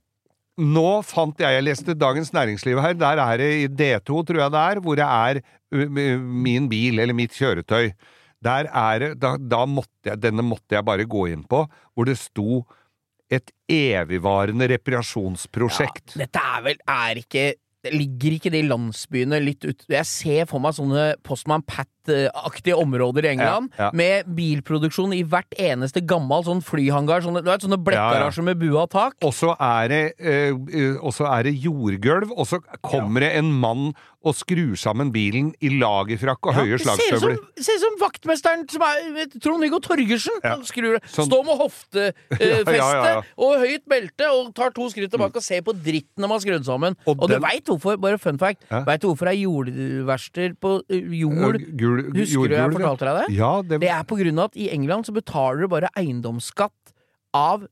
nå 0.61 0.89
fant 1.03 1.39
jeg 1.39 1.57
Jeg 1.57 1.65
leste 1.65 1.95
Dagens 1.97 2.31
Næringsliv 2.35 2.79
her. 2.81 2.93
Der 2.99 3.21
er 3.21 3.37
det 3.41 3.49
i 3.63 3.67
D2, 3.67 4.21
tror 4.27 4.39
jeg 4.39 4.53
det 4.53 4.61
er, 4.61 4.79
hvor 4.79 4.95
det 4.95 5.07
er 5.07 5.41
min 6.19 6.69
bil, 6.71 6.99
eller 6.99 7.17
mitt 7.17 7.35
kjøretøy. 7.35 7.91
Der 8.45 8.69
er 8.69 8.99
det 9.01 9.11
da, 9.19 9.35
da 9.37 9.65
måtte 9.65 10.11
jeg 10.11 10.21
Denne 10.21 10.45
måtte 10.45 10.77
jeg 10.77 10.85
bare 10.85 11.07
gå 11.09 11.25
inn 11.33 11.43
på, 11.49 11.65
hvor 11.93 12.07
det 12.07 12.17
sto 12.21 12.63
et 13.31 13.49
evigvarende 13.71 14.67
reparasjonsprosjekt. 14.69 16.13
Dette 16.19 16.41
er 16.41 16.65
vel 16.65 16.81
er 16.85 17.21
ikke 17.25 17.53
Ligger 17.93 18.33
ikke 18.33 18.49
det 18.49 18.63
i 18.63 18.65
landsbyene 18.65 19.37
litt 19.43 19.61
ut 19.61 19.83
Jeg 19.91 20.09
ser 20.09 20.47
for 20.49 20.57
meg 20.57 20.73
sånne 20.73 21.03
Postman 21.21 21.61
Pat-aktige 22.05 22.75
områder 22.77 23.25
i 23.25 23.31
England, 23.33 23.71
Ja, 23.77 23.85
ja. 23.85 23.91
med 23.93 24.25
bilproduksjon 24.35 25.13
i 25.17 25.23
hvert 25.23 25.49
eneste 25.57 26.01
gammel 26.05 26.43
sånn 26.45 26.61
flyhangar. 26.63 27.21
Sånne, 27.25 27.43
du 27.43 27.49
vet, 27.49 27.61
sånne 27.65 27.81
blekkgarasjer 27.83 28.43
med 28.43 28.59
bua 28.59 28.85
tak. 28.87 29.15
Og 29.23 29.33
så 29.33 29.55
er 29.59 29.87
det, 29.87 30.13
eh, 30.19 30.49
eh, 30.51 31.31
er 31.35 31.43
det 31.43 31.55
jordgulv, 31.63 32.31
og 32.37 32.45
så 32.47 32.59
kommer 32.83 33.21
det 33.21 33.33
en 33.35 33.51
mann 33.51 33.93
og 34.25 34.33
skrur 34.33 34.73
sammen 34.75 35.11
bilen 35.13 35.53
i 35.61 35.69
lagerfrakk 35.69 36.47
og 36.49 36.53
høye 36.55 36.79
slagstøvler. 36.81 37.37
ser 37.61 37.75
ut 37.77 37.81
som 37.83 37.97
vaktmesteren 38.01 38.63
som 38.71 38.81
er 38.81 39.27
Trond-Viggo 39.39 39.79
Torgersen. 39.79 40.33
Ja. 40.43 40.55
Skrur, 40.65 40.97
Sånn- 41.05 41.27
Står 41.29 41.43
med 41.45 41.59
hoftefeste 41.59 42.31
Ja, 42.75 42.89
ja, 42.89 43.03
ja, 43.05 43.13
ja. 43.15 43.21
og 43.37 43.59
høyt 43.61 43.85
belte 43.87 44.25
og 44.33 44.51
tar 44.55 44.71
to 44.71 44.89
skritt 44.89 45.11
tilbake 45.13 45.35
og 45.37 45.43
ser 45.43 45.61
på 45.61 45.73
dritten 45.77 46.25
de 46.25 46.27
har 46.27 46.39
skrudd 46.41 46.65
sammen. 46.65 46.95
Og 47.05 47.21
Og, 47.21 47.29
du 47.29 47.35
den- 47.35 47.43
veit 47.43 47.65
hvorfor, 47.69 47.99
bare 48.01 48.17
fun 48.17 48.39
fact, 48.39 48.63
Ja. 48.71 48.83
vet 48.83 49.01
du 49.01 49.07
hvorfor 49.13 49.29
det 49.29 49.37
er 49.37 49.45
jordverster 49.45 50.55
på 50.59 50.81
eh, 50.89 51.05
jord 51.21 51.61
Gul, 51.77 51.94
Husker 52.03 52.51
du 52.51 52.55
jeg 52.57 52.75
fortalte 52.75 53.07
deg 53.07 53.17
det? 53.21 53.37
Ja, 53.37 53.51
det, 53.63 53.79
Det 53.83 53.91
er 53.95 54.05
på 54.07 54.19
grunn 54.19 54.41
av 54.41 54.51
at 54.51 54.59
i 54.59 54.69
England 54.73 55.07
så 55.07 55.15
betaler 55.15 55.65
du 55.65 55.71
bare 55.71 55.91
eiendomsskatt 55.97 56.95
av 57.35 57.67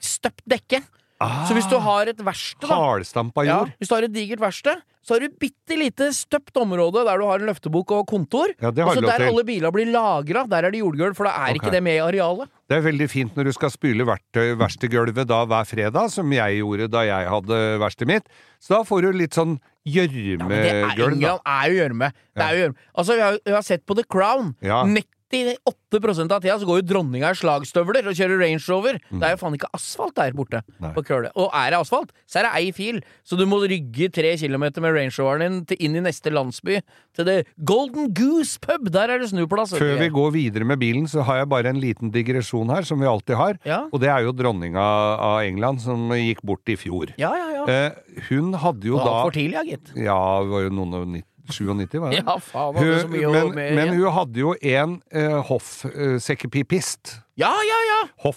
støpt 0.00 0.44
dekke. 0.48 0.82
Så 1.20 1.52
hvis 1.52 1.68
du 1.68 1.76
har 1.84 2.08
et 2.08 2.20
verksted, 2.24 2.70
Hardstampa 2.70 3.44
ja, 3.44 3.58
jord. 3.58 3.74
Hvis 3.76 3.90
du 3.90 3.92
har 3.92 4.06
et 4.06 4.14
digert 4.14 4.40
verksted, 4.40 4.80
så 5.04 5.16
har 5.16 5.24
du 5.24 5.34
bitte 5.40 5.76
lite 5.76 6.06
støpt 6.16 6.56
område 6.60 7.02
der 7.04 7.20
du 7.20 7.26
har 7.28 7.42
en 7.42 7.48
løftebok 7.50 7.92
og 7.96 8.06
kontor. 8.08 8.52
Ja, 8.60 8.70
og 8.72 8.94
så 8.96 9.04
der 9.04 9.26
alle 9.26 9.44
biler 9.48 9.72
blir 9.74 9.88
lagra, 9.92 10.46
der 10.48 10.68
er 10.68 10.72
det 10.72 10.80
jordgulv, 10.80 11.16
for 11.18 11.28
da 11.28 11.34
er 11.34 11.50
okay. 11.50 11.60
ikke 11.60 11.72
det 11.74 11.82
med 11.84 11.98
i 11.98 12.02
arealet. 12.04 12.52
Det 12.70 12.78
er 12.78 12.86
veldig 12.86 13.08
fint 13.12 13.36
når 13.36 13.50
du 13.50 13.52
skal 13.56 13.72
spyle 13.74 14.06
verkstedgulvet 14.08 15.28
da 15.28 15.42
hver 15.50 15.68
fredag, 15.68 16.12
som 16.12 16.32
jeg 16.36 16.60
gjorde 16.60 16.88
da 16.92 17.04
jeg 17.08 17.28
hadde 17.34 17.60
verkstedet 17.84 18.12
mitt. 18.12 18.32
Så 18.60 18.78
da 18.78 18.80
får 18.88 19.04
du 19.04 19.20
litt 19.20 19.36
sånn 19.36 19.58
Ja, 19.88 20.04
gjørmegulv. 20.06 20.66
Ja, 20.66 21.06
England 21.08 21.40
er 21.46 21.70
jo 21.70 21.78
gjørme. 21.78 22.10
Gjørme. 22.36 22.74
Altså, 22.94 23.14
vi 23.16 23.20
har, 23.24 23.38
vi 23.46 23.54
har 23.56 23.62
sett 23.64 23.86
på 23.88 23.96
The 23.96 24.04
Crown. 24.04 24.54
Ja. 24.62 24.82
98 25.30 26.34
av 26.34 26.40
tida 26.42 26.56
så 26.58 26.66
går 26.68 26.80
jo 26.80 26.86
dronninga 26.90 27.30
i 27.30 27.38
slagstøvler 27.38 28.08
og 28.10 28.16
kjører 28.18 28.40
Range 28.42 28.62
Rover. 28.66 28.98
Det 29.10 29.26
er 29.26 29.34
jo 29.36 29.40
faen 29.40 29.56
ikke 29.56 29.70
asfalt 29.76 30.16
der 30.18 30.34
borte. 30.36 30.62
Mm. 30.66 30.76
Nei. 30.80 30.92
på 30.96 31.04
køle. 31.06 31.30
Og 31.38 31.50
er 31.54 31.70
det 31.72 31.78
asfalt, 31.80 32.12
så 32.30 32.40
er 32.40 32.48
det 32.48 32.52
ei 32.58 32.72
fil. 32.74 33.00
Så 33.26 33.38
du 33.38 33.44
må 33.48 33.60
rygge 33.62 34.10
tre 34.12 34.32
kilometer 34.40 34.82
med 34.82 34.94
Range 34.96 35.14
Roveren 35.18 35.60
din 35.70 35.80
inn 35.86 35.98
i 36.00 36.04
neste 36.04 36.32
landsby. 36.34 36.80
Til 37.16 37.28
det 37.28 37.36
Golden 37.66 38.10
Goose 38.16 38.58
pub! 38.62 38.90
Der 38.90 39.12
er 39.14 39.22
det 39.22 39.30
snuplass. 39.30 39.74
Før 39.78 39.98
vi 40.00 40.10
går 40.12 40.34
videre 40.34 40.66
med 40.68 40.80
bilen, 40.82 41.06
så 41.10 41.24
har 41.26 41.42
jeg 41.42 41.50
bare 41.52 41.70
en 41.72 41.80
liten 41.82 42.12
digresjon 42.14 42.70
her, 42.74 42.86
som 42.88 43.00
vi 43.02 43.08
alltid 43.10 43.38
har. 43.38 43.58
Ja. 43.68 43.82
Og 43.92 44.02
det 44.02 44.10
er 44.12 44.26
jo 44.26 44.34
dronninga 44.36 44.82
av 44.82 45.40
England 45.46 45.82
som 45.84 46.10
gikk 46.16 46.42
bort 46.46 46.70
i 46.70 46.78
fjor. 46.80 47.14
Ja, 47.20 47.32
ja, 47.38 47.48
ja. 47.60 47.64
Eh, 47.70 48.22
hun 48.30 48.54
hadde 48.58 48.90
jo 48.90 48.98
da 48.98 49.10
Altfor 49.20 49.36
tidlig, 49.36 49.58
ja, 49.58 49.66
gitt. 49.74 49.92
Ja, 49.98 50.20
det 50.42 50.50
var 50.54 50.66
jo 50.66 50.72
noen 50.74 50.96
og 51.00 51.08
nitt- 51.14 51.29
97, 51.52 51.96
var 52.00 52.12
det? 52.12 52.20
Ja, 52.20 52.36
faen, 52.42 52.78
hadde 52.78 53.00
så 53.00 53.08
Hun, 53.08 53.14
mye 53.14 53.32
men, 53.34 53.50
med 53.56 53.74
men 53.78 53.92
hun 53.96 54.14
hadde 54.16 54.40
jo 54.42 54.54
en 54.60 54.94
uh, 55.14 55.40
hoffsekkepipist. 55.48 57.16
Ja, 57.40 57.52
ja, 57.66 57.80
ja! 57.88 58.00
Han 58.22 58.34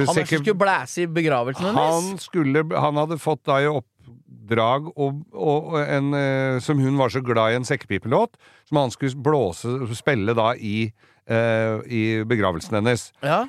er 0.00 0.08
som 0.10 0.24
skulle 0.26 0.58
blæse 0.58 1.04
i 1.04 1.06
begravelsen 1.10 1.70
hennes. 1.70 1.78
Han, 1.78 2.18
skulle, 2.22 2.64
han 2.72 3.00
hadde 3.00 3.18
fått 3.22 3.44
da 3.48 3.58
i 3.64 3.68
oppdrag 3.70 4.90
og, 4.94 5.22
og 5.34 5.78
en, 5.82 6.12
uh, 6.14 6.58
som 6.64 6.80
hun 6.82 6.98
var 7.00 7.14
så 7.14 7.22
glad 7.24 7.54
i, 7.54 7.60
en 7.60 7.68
sekkepipelåt, 7.68 8.38
som 8.68 8.82
han 8.82 8.94
skulle 8.94 9.24
blåse, 9.24 9.72
spille 9.98 10.34
da 10.36 10.52
i, 10.54 10.90
eh, 11.28 11.78
i 11.88 12.02
begravelsen 12.28 12.76
hennes. 12.80 13.08
Ja. 13.24 13.46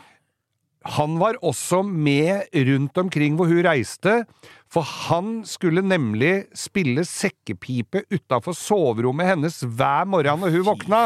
Han 0.95 1.17
var 1.19 1.35
også 1.43 1.81
med 1.83 2.47
rundt 2.55 2.97
omkring 2.97 3.35
hvor 3.35 3.49
hun 3.51 3.65
reiste, 3.65 4.23
for 4.69 4.85
han 4.85 5.39
skulle 5.49 5.81
nemlig 5.81 6.43
spille 6.57 7.01
sekkepipe 7.07 8.03
utafor 8.13 8.53
soverommet 8.53 9.31
hennes 9.31 9.55
hver 9.65 10.05
morgen 10.05 10.43
når 10.43 10.53
hun 10.53 10.65
våkna. 10.67 10.99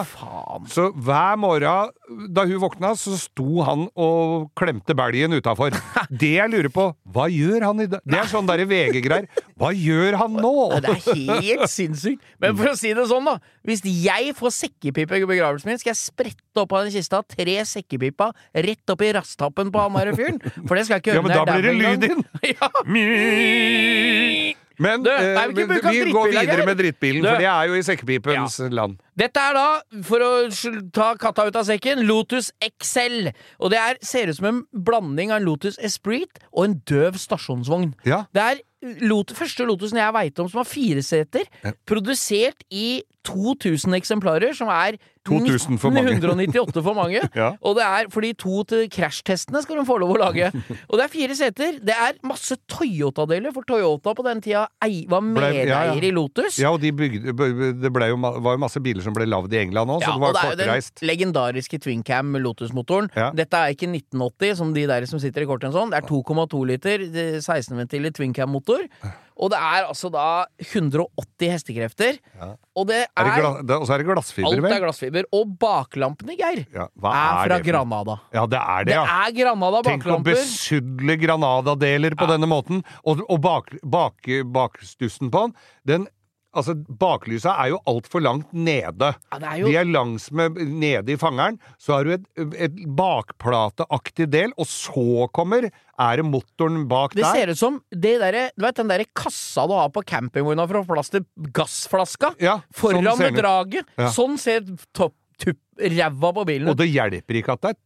Så 0.67 0.89
hver 0.91 1.38
morgen 1.39 1.93
da 2.36 2.43
hun 2.49 2.60
våkna, 2.60 2.91
så 2.99 3.15
sto 3.17 3.63
han 3.63 3.86
og 3.95 4.49
klemte 4.60 4.95
belgen 4.97 5.38
utafor. 5.38 5.71
Det 6.23 6.34
jeg 6.36 6.52
lurer 6.52 6.69
på, 6.73 6.89
hva 7.15 7.30
gjør 7.32 7.69
han 7.69 7.86
i 7.86 7.88
dag? 7.89 8.04
Det 8.04 8.19
er 8.19 8.30
sånn 8.30 8.49
derre 8.49 8.67
VG-greier. 8.67 9.30
Hva 9.60 9.71
gjør 9.71 10.19
han 10.19 10.36
nå? 10.43 10.54
Det 10.84 10.97
er 10.99 11.41
helt 11.47 11.71
sinnssykt. 11.71 12.21
Men 12.43 12.60
for 12.60 12.73
å 12.73 12.76
si 12.78 12.91
det 12.95 13.08
sånn, 13.10 13.32
da. 13.32 13.38
Hvis 13.63 13.86
jeg 13.88 14.36
får 14.38 14.56
sekkepipe 14.60 15.21
i 15.21 15.28
begravelsen 15.30 15.71
min, 15.71 15.80
skal 15.80 15.93
jeg 15.93 16.02
sprette 16.02 16.60
opp 16.60 16.76
av 16.76 16.84
den 16.84 16.93
kista 16.93 17.23
tre 17.23 17.56
sekkepipa 17.67 18.34
rett 18.67 18.93
opp 18.93 19.08
i 19.08 19.13
rasthappen 19.15 19.71
på 19.73 19.88
han 19.88 20.13
fyren. 20.17 20.41
For 20.67 20.76
det 20.76 20.86
skal 20.89 20.99
jeg 20.99 21.06
ikke 21.06 21.13
gjøre. 21.13 21.21
Ja, 21.21 21.28
men 21.28 21.38
da 21.38 21.43
blir 21.47 21.69
det 21.69 21.76
lyd 21.80 22.10
inn! 22.12 22.23
Ja. 22.54 22.67
Men 24.83 25.03
Du, 25.05 25.09
nei, 25.09 25.33
er 25.37 25.51
vi 25.53 25.63
ikke 25.67 25.91
vi 25.93 26.13
går 26.15 26.31
videre 26.33 26.65
med 26.65 26.79
drittbilen, 26.79 27.21
Du. 27.21 27.29
for 27.29 27.43
det 27.43 27.49
er 27.51 27.67
jo 27.69 27.77
i 27.77 27.83
sekkepipens 27.85 28.57
land. 28.73 28.97
Dette 29.19 29.43
er 29.43 29.53
da, 29.57 29.67
for 30.07 30.25
å 30.25 30.31
ta 30.95 31.11
katta 31.21 31.45
ut 31.47 31.59
av 31.61 31.67
sekken, 31.67 32.01
Lotus 32.09 32.49
XL. 32.65 33.29
Og 33.61 33.71
det 33.73 33.79
er, 33.79 33.99
ser 34.01 34.31
ut 34.31 34.39
som 34.39 34.49
en 34.49 34.61
blanding 34.73 35.31
av 35.31 35.39
en 35.41 35.47
Lotus 35.47 35.77
Esprit 35.77 36.41
og 36.51 36.65
en 36.65 36.77
døv 36.89 37.19
stasjonsvogn. 37.21 37.93
Ja. 38.09 38.23
Det 38.33 38.41
er 38.43 38.63
Lot 39.03 39.33
første 39.37 39.65
Lotusen 39.67 40.01
jeg 40.01 40.15
veit 40.15 40.39
om 40.43 40.49
som 40.51 40.61
har 40.63 40.69
fire 40.69 41.03
seter, 41.05 41.47
produsert 41.87 42.65
i 42.69 43.03
2000 43.23 43.95
eksemplarer, 43.95 44.53
som 44.55 44.67
er 44.71 44.97
2000 45.23 45.79
for 45.79 45.93
mange. 45.95 46.17
1998 46.19 46.83
for 46.83 46.97
mange. 46.97 47.21
Ja. 47.33 47.53
Og 47.65 47.77
det 47.77 47.83
er 47.83 48.07
fordi 48.13 48.29
to 48.37 48.61
til 48.67 48.85
krasjtestene 48.91 49.61
skal 49.63 49.79
de 49.79 49.83
få 49.87 49.95
lov 50.01 50.11
å 50.13 50.17
lage. 50.19 50.49
Og 50.89 50.99
det 50.99 51.05
er 51.05 51.11
fire 51.11 51.35
seter. 51.37 51.79
Det 51.81 51.95
er 51.95 52.17
masse 52.27 52.55
Toyota-deler, 52.69 53.53
for 53.55 53.65
Toyota 53.67 54.13
på 54.15 54.25
den 54.27 54.41
tida 54.43 54.65
ei, 54.83 55.03
var 55.09 55.23
medeier 55.25 55.71
ja, 55.71 55.79
ja. 55.89 55.95
i 55.95 56.11
Lotus. 56.13 56.59
Ja, 56.61 56.73
og 56.73 56.81
de 56.83 56.91
bygde, 56.95 57.33
det 57.33 57.91
jo, 58.11 58.17
var 58.19 58.57
jo 58.57 58.61
masse 58.61 58.81
biler 58.83 59.03
som 59.05 59.15
ble 59.15 59.25
lagd 59.29 59.53
i 59.55 59.61
England 59.63 59.95
òg, 59.95 60.03
så 60.03 60.11
Ja, 60.11 60.13
det 60.13 60.21
var 60.21 60.29
og 60.29 60.35
det 60.35 60.67
er 60.67 60.69
jo 60.69 60.75
den 60.83 61.09
legendariske 61.09 61.79
twincam 61.83 62.37
Lotus-motoren. 62.43 63.09
Ja. 63.17 63.29
Dette 63.35 63.59
er 63.59 63.75
ikke 63.75 63.89
1980, 63.89 64.55
som 64.59 64.73
de 64.75 64.85
der 64.91 65.07
som 65.09 65.21
sitter 65.23 65.45
i 65.45 65.49
kortet 65.49 65.71
en 65.71 65.75
sånn. 65.77 65.93
Det 65.93 66.01
er 66.03 66.09
2,2 66.09 66.63
liter, 66.69 67.05
16-ventiler 67.39 68.13
twincam-motor. 68.17 68.72
Og 69.33 69.49
det 69.49 69.57
er 69.57 69.88
altså 69.89 70.12
da 70.13 70.45
180 70.62 71.49
hestekrefter. 71.49 72.19
Og 72.77 72.86
det 72.88 72.99
Er 73.17 73.23
det 73.25 73.31
er, 73.43 73.63
det- 73.63 73.77
Og 73.79 73.88
så 73.88 73.93
er 73.95 73.97
det 74.03 74.05
glassfiber, 74.07 74.47
Alt 74.51 74.65
er 74.71 74.83
glassfiber. 74.83 75.23
Og 75.33 75.57
baklampene, 75.57 76.36
Geir, 76.38 76.65
Ja, 76.73 76.83
er 76.86 76.91
fra 77.01 77.47
det 77.49 77.65
for- 77.65 77.71
Granada. 77.71 78.19
Ja, 78.33 78.45
det 78.45 78.59
er 78.62 78.77
det, 78.86 78.88
Det 78.88 78.93
ja. 78.93 79.03
er 79.25 79.31
Granada 79.33 79.81
Tenk 79.81 80.03
å 80.03 80.05
baklamper. 80.05 80.38
besudle 80.38 81.17
Granada-deler 81.17 82.15
på 82.15 82.27
denne 82.29 82.45
måten. 82.47 82.83
Og, 83.05 83.21
og 83.27 83.41
bak, 83.41 83.73
bak, 83.83 84.21
bakstussen 84.53 85.31
på 85.31 85.47
den, 85.49 85.55
den 85.86 86.07
Altså, 86.53 86.75
baklysa 87.01 87.55
er 87.63 87.71
jo 87.71 87.79
altfor 87.89 88.21
langt 88.21 88.51
nede. 88.53 89.07
Ja, 89.31 89.39
det 89.41 89.47
er 89.49 89.57
jo- 89.63 89.67
De 89.71 89.75
er 89.79 89.85
langs 89.89 90.27
med 90.31 90.53
nede 90.61 91.09
i 91.09 91.17
fangeren. 91.17 91.57
Så 91.81 91.93
har 91.95 92.03
du 92.05 92.11
et, 92.13 92.25
et 92.61 92.75
bakplateaktig 92.97 94.27
del, 94.29 94.53
og 94.57 94.67
så 94.69 95.27
kommer 95.33 95.69
Er 95.99 96.17
det 96.17 96.25
motoren 96.25 96.87
bak 96.89 97.13
Det 97.13 97.21
der? 97.23 97.33
ser 97.33 97.51
ut 97.53 97.57
som 97.57 97.81
det 97.91 98.19
der, 98.19 98.49
Du 98.57 98.65
vet 98.65 98.75
den 98.75 98.87
derre 98.87 99.05
kassa 99.15 99.67
du 99.67 99.73
har 99.73 99.89
på 99.89 100.03
campingvogna 100.05 100.67
for 100.67 100.81
å 100.81 100.85
få 100.85 100.93
plass 100.95 101.09
til 101.13 101.25
gassflaska? 101.53 102.35
Ja, 102.41 102.59
Foran 102.73 103.03
sånn 103.03 103.17
ser 103.17 103.31
med 103.31 103.41
draget. 103.43 103.85
Ja. 103.97 104.07
Sånn 104.09 104.37
ser 104.41 104.61
topp, 104.93 105.13
ræva 105.79 106.29
på 106.33 106.45
bilen 106.45 106.69
Og 106.69 106.77
det 106.77 106.85
hjelper 106.93 107.39
ikke 107.41 107.53
at 107.57 107.61
det 107.61 107.69
er 107.73 107.77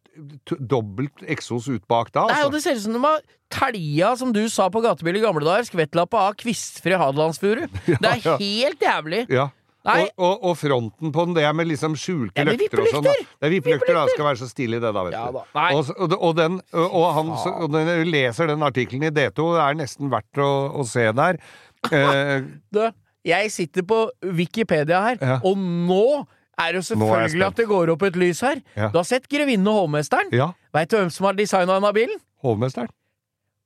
dobbelt 0.60 1.24
eksos 1.28 1.68
ut 1.70 1.84
bak 1.90 2.12
da. 2.16 2.26
Nei, 2.28 2.42
og 2.44 2.48
Altså. 2.48 2.52
det 2.58 2.64
ser 2.64 2.76
ut 2.80 2.86
som 2.88 2.94
de 2.98 3.04
har 3.04 3.22
telja, 3.54 4.16
som 4.20 4.34
du 4.36 4.42
sa 4.52 4.68
på 4.70 4.82
gatebil 4.84 5.20
i 5.20 5.24
gamle 5.24 5.46
dager, 5.46 5.68
skvettlappa 5.70 6.26
av 6.30 6.36
kvistfri 6.40 6.98
hadelandsfuru. 7.00 7.68
Det 7.88 8.04
er 8.04 8.22
ja. 8.26 8.36
helt 8.42 8.80
jævlig. 8.84 9.24
Ja. 9.30 9.50
Og, 9.88 10.10
og, 10.20 10.42
og 10.50 10.58
fronten 10.60 11.14
på 11.16 11.24
den, 11.24 11.34
det 11.38 11.46
er 11.48 11.54
med 11.56 11.70
liksom 11.70 11.94
skjulte 11.96 12.34
Det 12.36 12.42
er 12.44 12.58
løkter 12.60 12.82
og 12.84 12.88
sånn. 12.92 13.06
Det 13.08 13.48
er 13.48 13.52
vippelykter, 13.54 13.94
da. 13.96 14.02
Skal 14.12 14.26
være 14.28 14.40
så 14.42 14.50
stille 14.52 14.76
i 14.76 14.84
det, 14.84 14.90
da, 14.92 15.04
vet 15.08 15.14
Ja 15.16 15.22
du. 15.32 15.38
da. 15.38 15.44
Nei. 15.56 15.70
Og, 15.78 15.92
og, 15.96 16.10
det- 16.36 16.42
den, 16.42 16.58
og 16.84 17.06
han 17.16 17.30
så- 17.40 17.70
den 17.72 17.92
leser 18.12 18.50
den 18.52 18.66
artikkelen 18.68 19.08
i 19.08 19.14
D2, 19.16 19.46
det 19.56 19.62
er 19.64 19.78
nesten 19.80 20.12
verdt 20.12 20.42
å, 20.44 20.50
å 20.76 20.84
se 20.88 21.08
der. 21.16 21.40
Eh, 21.94 22.42
Du, 22.74 22.82
jeg 23.24 23.52
sitter 23.54 23.84
på 23.88 24.10
Wikipedia 24.26 25.00
her, 25.06 25.18
Ja. 25.22 25.38
og 25.46 25.56
nå 25.62 26.26
er 26.58 26.72
det 26.74 26.80
jo 26.82 26.86
selvfølgelig 26.90 27.30
spent. 27.36 27.44
at 27.52 27.58
det 27.62 27.68
går 27.70 27.90
opp 27.94 28.02
et 28.08 28.16
lys 28.18 28.40
her. 28.42 28.62
Ja. 28.76 28.88
Du 28.94 28.98
har 29.00 29.04
sett 29.08 29.28
Grevinnen 29.30 29.68
og 29.68 29.84
hovmesteren? 29.84 30.30
ja, 30.34 30.52
Veit 30.74 30.90
du 30.92 30.98
hvem 30.98 31.10
som 31.14 31.26
har 31.30 31.34
designa 31.38 31.76
denne 31.80 31.94
bilen? 31.94 32.20
hovmesteren. 32.44 32.90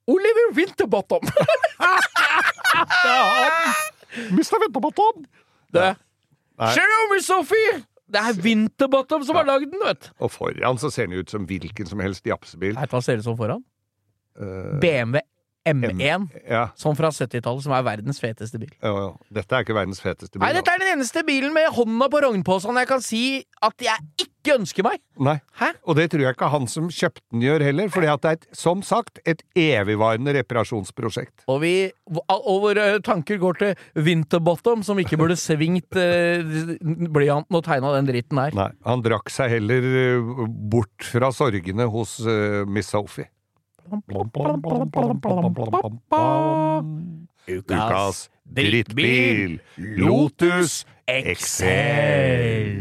Oliver 0.08 0.54
Winterbottom! 0.58 1.22
Mr. 4.32 4.56
Winterbottom! 4.64 5.26
Det. 5.74 5.96
Jerome 6.60 7.22
Sophie! 7.24 7.82
Det 8.12 8.20
er 8.20 8.42
Winterbottom 8.44 9.24
som 9.24 9.38
har 9.40 9.46
lagd 9.48 9.70
den, 9.72 9.80
vet 9.86 10.02
du. 10.04 10.10
Og 10.26 10.32
foran 10.34 10.78
så 10.82 10.90
ser 10.92 11.08
den 11.08 11.22
ut 11.24 11.30
som 11.32 11.46
hvilken 11.48 11.88
som 11.88 12.00
helst 12.04 12.26
japsebil. 12.28 12.76
Hva 12.76 13.00
ser 13.04 13.22
ut 13.22 13.28
som 13.28 13.38
foran? 13.40 13.62
Uh, 14.36 14.80
BMW 14.84 15.22
M1. 15.68 16.26
ja, 16.50 16.64
Sånn 16.80 16.98
fra 16.98 17.12
70-tallet, 17.14 17.62
som 17.68 17.74
er 17.78 17.86
verdens 17.86 18.18
feteste 18.22 18.58
bil. 18.62 18.72
ja, 18.82 18.92
ja. 18.98 19.12
Dette 19.42 19.56
er 19.58 19.66
ikke 19.66 19.78
verdens 19.78 20.02
feteste 20.02 20.38
bil. 20.38 20.44
Nei, 20.46 20.54
dette 20.58 20.74
er 20.74 20.82
den 20.82 20.96
eneste 20.96 21.22
bilen 21.28 21.54
med 21.54 21.70
hånda 21.76 22.08
på 22.10 22.22
rognposen 22.26 22.80
jeg 22.82 22.90
kan 22.90 23.04
si 23.06 23.24
at 23.62 23.84
jeg 23.86 24.26
ikke 24.26 24.56
ønsker 24.58 24.86
meg. 24.88 25.02
Nei. 25.22 25.36
Hæ? 25.60 25.68
Og 25.86 25.98
det 26.00 26.08
tror 26.12 26.24
jeg 26.24 26.34
ikke 26.34 26.50
han 26.50 26.66
som 26.72 26.88
kjøpte 26.90 27.22
den 27.30 27.44
gjør 27.46 27.66
heller, 27.68 27.92
at 27.92 28.24
det 28.24 28.32
er, 28.32 28.40
et, 28.40 28.48
som 28.58 28.82
sagt, 28.82 29.22
et 29.30 29.44
evigvarende 29.54 30.34
reparasjonsprosjekt. 30.40 31.44
Og, 31.46 31.60
vi, 31.62 31.74
og 32.10 32.56
våre 32.64 32.88
tanker 33.06 33.38
går 33.42 33.60
til 33.62 34.06
Winterbottom, 34.08 34.82
som 34.88 34.98
ikke 35.02 35.20
burde 35.22 35.38
svingt 35.38 35.94
eh, 36.00 36.42
blyanten 36.82 37.60
og 37.60 37.64
tegna 37.68 37.94
den 38.00 38.10
dritten 38.10 38.42
her. 38.42 38.58
Nei, 38.58 38.72
han 38.88 39.06
drakk 39.06 39.30
seg 39.30 39.54
heller 39.60 39.86
eh, 39.92 40.34
bort 40.74 41.06
fra 41.06 41.30
sorgene 41.36 41.86
hos 41.94 42.18
uh, 42.26 42.66
Miss 42.66 42.90
Sophie. 42.96 43.30
Ukas 47.52 48.30
drittbil, 48.46 49.60
Lotus 49.98 50.86
Excel. 51.08 52.78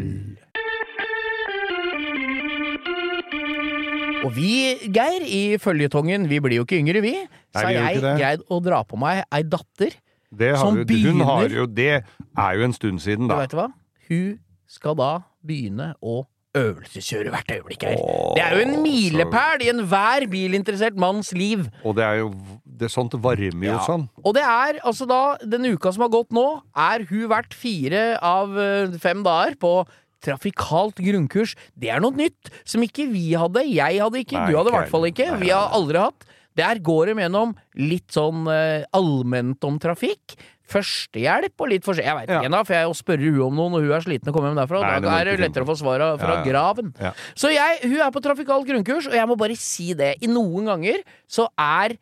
Og 4.20 4.34
vi, 4.36 4.76
Geir, 4.92 5.24
i 5.24 5.56
føljetongen, 5.60 6.28
vi 6.28 6.38
blir 6.44 6.60
jo 6.60 6.66
ikke 6.66 6.78
yngre, 6.78 7.00
vi. 7.02 7.14
Så 7.56 7.64
har 7.64 7.72
jeg 7.74 8.02
greid 8.04 8.44
å 8.52 8.60
dra 8.62 8.82
på 8.86 8.98
meg 9.00 9.24
ei 9.32 9.42
datter. 9.48 9.96
Det 10.30 10.52
har 10.54 10.60
Som 10.62 10.76
jo, 10.84 10.98
hun 11.08 11.24
har 11.26 11.48
jo, 11.50 11.64
det 11.66 11.88
er 12.04 12.58
jo 12.58 12.66
en 12.68 12.76
stund 12.76 13.00
siden, 13.02 13.26
Du 13.26 13.34
da. 13.34 13.46
hva? 13.50 13.66
Hun 14.10 14.38
skal 14.70 14.94
da 15.00 15.10
begynne 15.42 15.94
å 15.98 16.20
øvelseskjøre 16.56 17.30
hvert 17.30 17.50
øyeblikk 17.54 17.82
her. 17.86 17.96
Åh, 18.00 18.34
Det 18.36 18.42
er 18.44 18.54
jo 18.56 18.62
en 18.66 18.74
så- 18.74 18.82
milepæl 18.82 19.62
i 19.62 19.68
enhver 19.70 20.26
bilinteressert 20.30 20.96
manns 20.96 21.32
liv. 21.32 21.68
Og 21.84 21.94
det 21.96 22.04
er 22.04 22.14
jo 22.18 22.34
det, 22.80 22.90
Sånt 22.90 23.12
varmer 23.12 23.66
jo 23.66 23.72
Ja. 23.72 23.78
sånn. 23.78 24.08
Og 24.24 24.34
det 24.34 24.42
er 24.42 24.80
altså 24.84 25.06
da, 25.06 25.36
den 25.44 25.66
uka 25.66 25.92
som 25.92 26.00
har 26.02 26.08
gått 26.08 26.30
nå, 26.30 26.62
er 26.74 27.04
hun 27.04 27.28
vært 27.28 27.52
fire 27.54 28.18
av 28.22 28.56
eh, 28.58 28.86
fem 28.98 29.22
dager 29.22 29.54
på 29.56 29.86
trafikalt 30.22 30.96
grunnkurs. 30.96 31.54
Det 31.78 31.88
er 31.90 32.00
noe 32.00 32.10
nytt 32.12 32.50
som 32.64 32.82
ikke 32.82 33.10
vi 33.10 33.32
hadde. 33.32 33.62
Jeg 33.72 34.00
hadde 34.00 34.20
ikke, 34.24 34.32
Nei, 34.38 34.50
du 34.50 34.56
hadde 34.56 34.68
i 34.68 34.76
hvert 34.78 34.90
fall 34.92 35.02
ikke. 35.08 35.38
Vi 35.40 35.48
har 35.48 35.70
aldri 35.70 35.98
hatt. 35.98 36.24
Der 36.60 36.80
går 36.84 37.10
de 37.10 37.18
gjennom 37.24 37.56
litt 37.80 38.12
sånn 38.14 38.44
uh, 38.48 38.86
allment 38.96 39.64
om 39.66 39.80
trafikk. 39.82 40.36
Førstehjelp 40.70 41.58
og 41.64 41.70
litt 41.72 41.82
forskjellig. 41.82 42.06
Jeg 42.06 42.18
veit 42.20 42.28
Ja. 42.30 42.36
ikke 42.38 42.46
ennå, 42.52 42.60
for 42.68 42.76
jeg 42.76 42.98
spør 43.00 43.24
hun 43.24 43.40
om 43.48 43.56
noe 43.58 43.72
når 43.72 43.86
hun 43.88 43.94
er 43.96 44.04
sliten 44.04 44.30
og 44.30 44.36
kommer 44.36 44.52
hjem 44.52 44.60
derfra. 44.60 44.82
Nei, 44.84 45.00
da 45.02 45.16
er 45.18 45.30
det 45.32 45.40
lettere 45.42 45.66
å 45.66 45.70
få 45.72 45.74
svar 45.80 46.04
fra 46.20 46.36
Ja, 46.36 46.44
ja. 46.44 46.44
graven. 46.46 46.92
Så 47.34 47.50
jeg, 47.50 47.80
hun 47.90 47.98
er 48.04 48.12
på 48.14 48.22
trafikalt 48.22 48.68
grunnkurs, 48.68 49.08
og 49.10 49.16
jeg 49.18 49.26
må 49.26 49.34
bare 49.40 49.56
si 49.58 49.88
det. 49.98 50.12
I 50.22 50.30
noen 50.30 50.70
ganger 50.70 51.02
så 51.26 51.48
er 51.58 51.96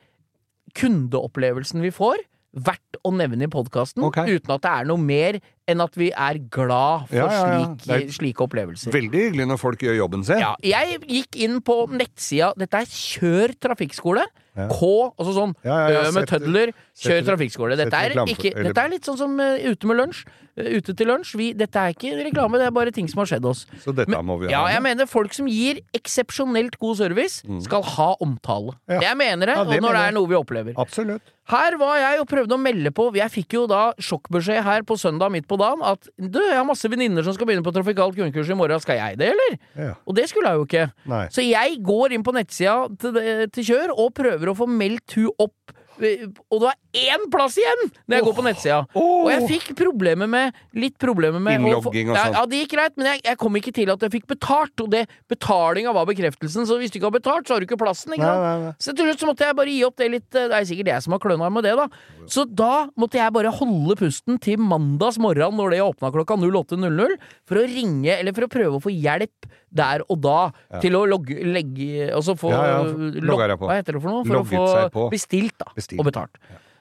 kundeopplevelsen 0.76 1.80
vi 1.84 1.92
får, 1.94 2.20
verdt 2.58 2.98
å 3.06 3.12
nevne 3.14 3.44
i 3.46 3.50
podkasten, 3.52 4.02
okay. 4.06 4.32
uten 4.34 4.54
at 4.54 4.62
det 4.64 4.70
er 4.72 4.86
noe 4.88 5.00
mer 5.00 5.38
enn 5.68 5.82
at 5.84 5.94
vi 6.00 6.08
er 6.10 6.38
glad 6.50 7.04
for 7.10 7.18
Ja, 7.18 7.26
ja, 7.28 7.58
ja. 7.60 7.66
Slik, 7.84 8.12
slike 8.16 8.44
opplevelser. 8.46 8.92
Veldig 8.94 9.24
hyggelig 9.26 9.46
når 9.50 9.60
folk 9.60 9.84
gjør 9.84 9.98
jobben 10.00 10.24
sin. 10.26 10.40
Ja, 10.42 10.54
jeg 10.64 11.00
gikk 11.04 11.38
inn 11.44 11.58
på 11.64 11.76
nettsida 11.92 12.54
Dette 12.58 12.80
er 12.82 12.88
Kjør 12.88 13.54
trafikkskole. 13.68 14.24
K, 14.66 14.90
altså 15.14 15.32
sånn 15.36 15.54
Ja, 15.62 15.76
ja, 15.76 15.88
ja, 15.94 16.02
Ø 16.02 16.12
med 16.12 16.26
sett- 16.26 16.32
tødler, 16.34 16.72
kjør 16.98 17.24
trafikkskole. 17.30 17.78
Dette 17.78 17.94
er, 17.94 18.16
ikke, 18.26 18.50
dette 18.58 18.84
er 18.84 18.92
litt 18.92 19.06
sånn 19.06 19.18
som 19.20 19.38
uh, 19.38 19.54
Ute 19.70 19.86
med 19.86 20.00
lunsj. 20.00 20.24
Uh, 20.58 20.66
ute 20.80 20.94
til 20.98 21.06
lunsj. 21.06 21.36
Vi, 21.38 21.52
dette 21.54 21.78
er 21.78 21.94
ikke 21.94 22.16
reklame, 22.26 22.58
det 22.58 22.66
er 22.66 22.74
bare 22.74 22.90
ting 22.94 23.06
som 23.06 23.22
har 23.22 23.30
skjedd 23.30 23.46
oss. 23.46 23.64
Så 23.84 23.94
dette 23.94 24.10
Men- 24.10 24.26
må 24.26 24.40
vi 24.42 24.50
Ja, 24.50 24.64
jeg 24.66 24.82
mener 24.82 25.06
folk 25.06 25.32
som 25.36 25.46
gir 25.46 25.78
eksepsjonelt 25.94 26.78
god 26.82 26.96
service, 26.98 27.42
skal 27.62 27.82
ha 27.82 28.14
omtale. 28.20 28.74
Ja. 28.88 29.00
Jeg 29.10 29.16
mener 29.16 29.46
det 29.46 29.58
og 29.58 29.66
når 29.66 29.80
mener 29.80 29.92
det 30.00 30.06
er 30.08 30.16
noe 30.18 30.26
vi 30.26 30.34
opplever. 30.34 30.74
Absolutt. 30.76 31.22
Her 31.48 31.78
var 31.80 31.96
jeg 31.96 32.20
og 32.20 32.26
prøvde 32.28 32.52
å 32.52 32.60
melde 32.60 32.90
på 32.92 33.06
Jeg 33.16 33.32
fikk 33.32 33.54
jo 33.56 33.62
da 33.70 33.94
sjokkbeskjed 34.04 34.60
her 34.66 34.82
på 34.84 34.98
søndag 35.00 35.32
midt 35.32 35.46
på 35.48 35.56
dagen 35.56 35.80
at 35.86 36.04
du, 36.20 36.36
jeg 36.42 36.58
har 36.58 36.66
masse 36.68 36.84
venninner 36.92 37.24
som 37.24 37.32
skal 37.32 37.48
begynne 37.48 37.64
på 37.64 37.72
trafikalt 37.72 38.18
grunnkurs 38.18 38.50
i 38.52 38.56
morgen, 38.58 38.82
skal 38.84 38.98
jeg 39.00 39.16
det, 39.22 39.30
eller? 39.32 39.56
Ja. 39.78 39.94
Og 40.04 40.18
det 40.18 40.26
skulle 40.28 40.50
jeg 40.52 40.60
jo 40.60 40.66
ikke. 40.68 40.84
Nei. 41.08 41.22
Så 41.32 41.44
jeg 41.46 41.78
går 41.86 42.12
inn 42.18 42.26
på 42.26 42.34
nettsida 42.36 42.76
til, 43.00 43.16
til 43.54 43.68
Kjør 43.70 43.94
og 43.96 44.12
prøver 44.18 44.47
å 44.52 44.58
få 44.58 44.66
meldt 44.70 45.18
hun 45.18 45.30
opp. 45.38 45.74
eh, 46.00 46.26
Og 46.50 46.60
det 46.62 46.68
var 46.68 46.76
én 46.94 47.24
plass 47.30 47.56
igjen 47.58 47.80
når 48.06 48.14
jeg 48.16 48.24
går 48.28 48.34
på 48.36 48.42
nettsida! 48.46 48.76
Oh, 48.94 49.24
Og 49.26 49.30
jeg 49.32 49.48
fikk 49.50 49.72
problemer 49.76 50.28
med 50.30 50.54
Litt 50.78 50.94
problemer 51.02 51.42
med 51.42 51.58
Innlogging 51.58 52.12
og 52.12 52.16
sånn. 52.16 52.36
Ja, 52.38 52.44
det 52.46 52.60
gikk 52.62 52.76
greit, 52.76 52.94
men 52.96 53.08
jeg, 53.10 53.22
jeg 53.26 53.38
kom 53.40 53.56
ikke 53.58 53.72
til 53.74 53.90
at 53.90 54.04
jeg 54.06 54.12
fikk 54.14 54.28
betalt. 54.30 54.78
Og 54.84 54.90
det 54.94 55.00
betalinga 55.28 55.90
var 55.96 56.06
bekreftelsen, 56.06 56.68
så 56.70 56.76
hvis 56.78 56.92
du 56.94 57.00
ikke 57.00 57.08
har 57.10 57.16
betalt, 57.18 57.48
så 57.50 57.56
har 57.56 57.60
du 57.60 57.66
ikke 57.66 57.80
plassen. 57.82 58.14
Ikke 58.14 58.22
Nei, 58.30 58.38
nei, 58.44 58.54
nei. 58.68 58.72
Så 58.78 58.94
til 58.94 59.08
slutt 59.10 59.24
så 59.24 59.28
måtte 59.32 59.48
jeg 59.48 59.58
bare 59.58 59.74
gi 59.74 59.82
opp 59.88 59.96
det 59.98 60.08
litt 60.14 60.38
eh, 60.38 60.46
Det 60.52 60.60
er 60.60 60.68
sikkert 60.70 60.92
jeg 60.94 61.02
som 61.08 61.16
har 61.16 61.22
kløna 61.26 61.50
med 61.50 61.66
det, 61.66 61.74
da. 61.80 61.88
Så 62.30 62.46
da 62.46 62.72
måtte 62.94 63.18
jeg 63.18 63.34
bare 63.34 63.50
holde 63.58 63.98
pusten 63.98 64.38
til 64.44 64.62
mandags 64.62 65.18
morgen 65.18 65.58
når 65.58 65.74
det 65.74 65.82
åpna 65.82 66.12
klokka 66.14 66.38
08.00, 66.38 67.18
for 67.48 67.58
å 67.58 67.66
ringe, 67.66 68.14
eller 68.20 68.36
for 68.38 68.46
å 68.46 68.52
prøve 68.52 68.78
å 68.78 68.84
få 68.86 68.94
hjelp 68.94 69.50
der 69.70 70.02
og 70.08 70.20
da 70.24 70.38
til 70.80 70.94
å 70.96 71.02
logge, 71.08 71.36
legge 71.44 72.08
Og 72.16 72.22
så 72.24 72.34
få 72.38 72.50
Ja, 72.54 72.62
ja, 72.66 72.78
log- 72.84 73.18
logger 73.22 73.48
jeg 73.52 73.58
på. 73.60 73.66
Hva 73.68 73.76
heter 73.80 73.92
det 73.98 74.02
for 74.02 74.10
noe? 74.10 74.24
For 74.24 74.38
Logget 74.38 74.58
å 74.58 74.88
få 74.94 75.10
bestilt, 75.12 75.54
da. 75.58 75.66
Bestilt. 75.76 76.00
Og 76.00 76.06
betalt. 76.08 76.38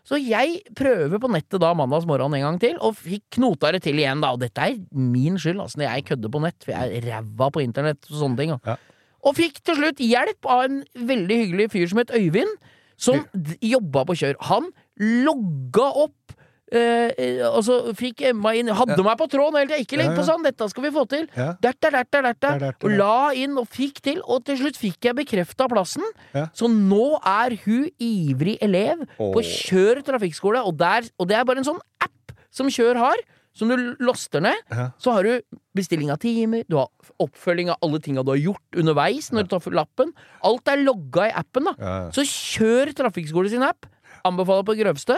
Så 0.08 0.16
jeg 0.24 0.62
prøver 0.74 1.20
på 1.20 1.28
nettet 1.28 1.60
da 1.60 1.74
mandags 1.76 2.06
morgen 2.08 2.32
en 2.34 2.40
gang 2.46 2.60
til, 2.62 2.78
og 2.80 2.96
fikk 2.96 3.26
knota 3.36 3.74
det 3.76 3.82
til 3.84 4.00
igjen, 4.00 4.22
da. 4.24 4.30
Og 4.32 4.40
dette 4.40 4.58
er 4.64 4.78
min 4.96 5.36
skyld, 5.36 5.60
altså, 5.60 5.82
når 5.82 5.90
jeg 5.90 6.06
kødder 6.14 6.32
på 6.32 6.42
nett, 6.46 6.56
for 6.64 6.72
jeg 6.72 7.02
er 7.02 7.08
ræva 7.12 7.50
på 7.52 7.64
internett 7.66 8.08
og 8.08 8.16
sånne 8.22 8.38
ting. 8.40 8.54
Ja. 8.66 8.78
Og 9.28 9.36
fikk 9.36 9.60
til 9.68 9.76
slutt 9.76 10.00
hjelp 10.00 10.48
av 10.48 10.64
en 10.70 10.78
veldig 10.96 11.38
hyggelig 11.44 11.68
fyr 11.74 11.90
som 11.92 12.00
het 12.00 12.14
Øyvind, 12.16 12.56
som 12.96 13.20
jobba 13.60 14.06
på 14.08 14.16
Kjør. 14.16 14.40
Han 14.48 14.72
logga 14.98 15.90
opp 16.08 16.37
eh, 16.76 17.40
og 17.48 17.62
så 17.64 17.78
fikk 17.98 18.26
Emma 18.32 18.52
inn 18.58 18.68
Hadde 18.76 18.98
meg 19.06 19.16
på 19.20 19.28
tråden 19.32 19.60
hele 19.62 19.70
tida! 19.72 19.80
Ikke 19.86 20.00
legg 20.02 20.12
på 20.18 20.26
sånn, 20.28 20.44
dette 20.44 20.68
skal 20.72 20.88
vi 20.88 20.92
få 20.96 21.06
til! 21.10 21.28
Ja. 21.38 21.54
Derta, 21.64 21.92
derta, 21.94 22.24
derta. 22.26 22.52
Der, 22.58 22.66
derta, 22.66 22.88
Og 22.88 22.98
la 23.00 23.32
inn 23.40 23.56
og 23.60 23.70
fikk 23.72 24.02
til, 24.04 24.20
og 24.26 24.44
til 24.48 24.60
slutt 24.60 24.80
fikk 24.82 25.10
jeg 25.10 25.18
bekrefta 25.22 25.70
plassen. 25.72 26.04
Ja. 26.36 26.48
Så 26.58 26.70
nå 26.72 27.18
er 27.22 27.56
hun 27.64 27.88
ivrig 28.04 28.58
elev 28.64 29.06
på 29.18 29.46
Kjør 29.48 30.04
trafikkskole, 30.08 30.66
og, 30.68 30.76
der, 30.80 31.08
og 31.18 31.30
det 31.30 31.40
er 31.40 31.48
bare 31.48 31.64
en 31.64 31.70
sånn 31.72 31.82
app 32.04 32.36
som 32.54 32.70
Kjør 32.72 33.00
har. 33.06 33.26
Som 33.58 33.72
du 33.72 33.96
laster 34.06 34.44
ned. 34.46 34.60
Ja. 34.70 34.92
Så 35.02 35.16
har 35.16 35.26
du 35.26 35.58
bestilling 35.74 36.12
av 36.14 36.20
timer, 36.22 36.62
du 36.70 36.76
har 36.78 36.92
oppfølging 37.24 37.72
av 37.74 37.80
alle 37.82 37.98
tinga 38.06 38.22
du 38.22 38.30
har 38.36 38.38
gjort 38.38 38.78
underveis 38.78 39.32
når 39.34 39.48
du 39.48 39.56
tar 39.56 39.74
lappen. 39.74 40.12
Alt 40.46 40.70
er 40.70 40.84
logga 40.84 41.26
i 41.32 41.34
appen, 41.42 41.66
da. 41.66 41.74
Ja, 41.82 41.96
ja. 42.04 42.12
Så 42.14 42.22
kjør 42.30 42.94
Trafikkskole 43.00 43.50
sin 43.50 43.66
app. 43.66 43.90
Anbefaler 44.28 44.68
på 44.68 44.78
grøvste. 44.78 45.18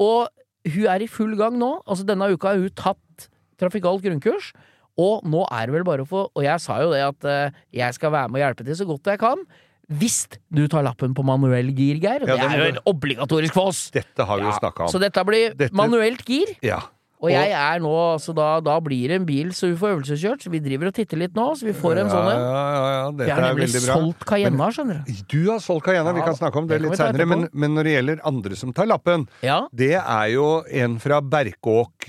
Og 0.00 0.28
hun 0.68 0.86
er 0.92 1.02
i 1.04 1.08
full 1.08 1.36
gang 1.38 1.56
nå. 1.60 1.70
Altså 1.86 2.04
Denne 2.08 2.28
uka 2.34 2.52
har 2.52 2.60
hun 2.60 2.70
tatt 2.76 3.28
trafikalt 3.60 4.02
grunnkurs. 4.04 4.52
Og 5.00 5.24
nå 5.24 5.44
er 5.54 5.66
det 5.68 5.74
vel 5.78 5.84
bare 5.86 6.02
å 6.04 6.08
få 6.08 6.24
Og 6.34 6.42
jeg 6.44 6.60
sa 6.60 6.80
jo 6.82 6.90
det 6.92 7.00
at 7.06 7.24
uh, 7.24 7.58
jeg 7.72 7.94
skal 7.96 8.10
være 8.12 8.28
med 8.28 8.40
og 8.40 8.44
hjelpe 8.44 8.66
til 8.66 8.76
så 8.76 8.86
godt 8.88 9.06
jeg 9.12 9.20
kan. 9.22 9.44
Hvis 9.90 10.26
du 10.54 10.66
tar 10.70 10.84
lappen 10.86 11.14
på 11.16 11.24
manuell 11.26 11.72
gir, 11.74 11.96
Geir. 11.98 12.22
Ja, 12.28 12.36
det 12.36 12.42
det 12.44 12.50
er 12.50 12.60
jo 12.60 12.72
en 12.76 12.82
obligatorisk 12.92 13.56
for 13.56 13.72
oss. 13.72 13.88
Dette 13.90 14.22
har 14.26 14.38
vi 14.38 14.44
jo 14.46 14.52
Ja, 14.52 14.58
snakka 14.60 14.84
om. 14.86 14.92
Så 14.92 15.00
dette 15.02 15.24
blir 15.26 15.54
Dette- 15.58 15.74
manuelt 15.74 16.22
gir. 16.28 16.52
Ja. 16.62 16.78
Og 17.20 17.28
jeg 17.28 17.50
er 17.52 17.80
nå, 17.84 17.92
så 18.24 18.32
da, 18.32 18.46
da 18.64 18.78
blir 18.80 19.10
det 19.12 19.18
en 19.20 19.26
bil 19.28 19.50
så 19.52 19.68
vi 19.68 19.76
får 19.76 19.90
øvelseskjørt, 19.98 20.40
så 20.46 20.52
vi 20.54 20.60
driver 20.64 20.88
og 20.88 20.94
titter 20.96 21.20
litt 21.20 21.34
nå, 21.36 21.50
så 21.58 21.66
vi 21.68 21.74
får 21.76 22.00
en 22.00 22.08
ja, 22.08 22.12
sånn 22.14 22.28
en. 22.30 22.40
ja, 22.40 22.62
ja, 22.72 22.86
ja, 22.94 23.26
Jeg 23.28 23.34
har 23.36 23.44
nemlig 23.50 23.68
solgt 23.84 24.24
Cayenna, 24.30 24.70
skjønner 24.72 25.02
du. 25.04 25.18
Du 25.28 25.40
har 25.50 25.60
solgt 25.60 25.84
Cayenne, 25.90 26.14
vi 26.16 26.24
kan 26.24 26.38
snakke 26.38 26.62
om 26.62 26.70
det 26.70 26.80
litt 26.80 26.96
seinere. 26.96 27.28
Men, 27.28 27.44
men 27.52 27.76
når 27.76 27.88
det 27.90 27.92
gjelder 27.98 28.24
andre 28.32 28.56
som 28.56 28.72
tar 28.72 28.88
lappen, 28.88 29.28
Ja. 29.44 29.60
det 29.72 29.92
er 30.00 30.26
jo 30.32 30.48
en 30.80 30.96
fra 31.02 31.20
Berkåk. 31.20 32.08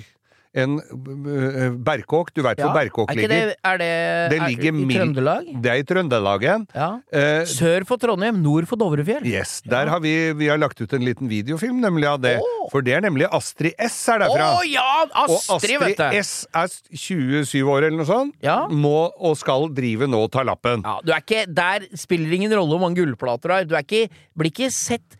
En 0.51 0.73
øh, 0.83 1.77
Berkåk, 1.79 2.33
du 2.35 2.41
veit 2.43 2.59
hvor 2.59 2.73
Berkåk 2.75 3.11
er 3.13 3.15
ligger? 3.21 3.31
det, 3.31 3.55
er 3.63 3.77
det, 3.79 3.91
Det 4.33 4.37
er, 4.37 4.47
ligger 4.49 4.79
i 4.81 4.87
Trøndelag? 4.97 5.45
Det 5.63 5.71
er 5.71 5.79
i 5.79 5.85
Trøndelagen. 5.87 6.65
Ja. 6.75 6.89
Eh, 7.07 7.45
Sør 7.47 7.85
for 7.87 8.01
Trondheim, 8.01 8.41
nord 8.43 8.67
for 8.67 8.75
Dovrefjell. 8.75 9.23
yes, 9.25 9.61
der 9.63 9.87
har 9.87 10.01
vi, 10.03 10.33
vi 10.35 10.49
har 10.51 10.59
lagt 10.59 10.81
ut 10.81 10.91
en 10.97 11.05
liten 11.07 11.29
videofilm 11.31 11.79
nemlig 11.79 12.09
av 12.11 12.19
det. 12.25 12.35
Oh. 12.43 12.67
For 12.73 12.83
det 12.83 12.97
er 12.97 13.05
nemlig 13.05 13.29
Astrid 13.31 13.79
S 13.79 13.95
er 14.11 14.25
Å 14.27 14.31
Oh, 14.31 14.59
ja! 14.67 15.05
Og 15.23 15.37
Astrid, 15.39 15.77
vet 15.79 16.03
Astrid! 16.03 16.19
S 16.19 16.33
er 16.51 16.67
27 16.99 17.63
år 17.63 17.87
eller 17.87 17.97
noe 18.01 18.09
sånt. 18.09 18.35
Ja. 18.43 18.65
Må 18.67 19.07
og 19.21 19.39
skal 19.39 19.69
drive 19.71 20.09
nå 20.11 20.25
ta 20.33 20.43
lappen. 20.43 20.83
Ja, 20.83 20.99
du 21.05 21.15
er 21.15 21.23
ikke, 21.23 21.45
Der 21.47 21.87
spiller 21.95 22.27
det 22.27 22.41
ingen 22.41 22.53
rolle 22.59 22.75
hvor 22.75 22.83
mange 22.83 22.99
gullplater 22.99 23.47
du 23.47 23.55
har. 23.55 23.71
Du 23.71 23.75
er 23.79 23.87
ikke, 23.87 24.11
blir 24.35 24.51
ikke 24.51 24.71
sett 24.75 25.15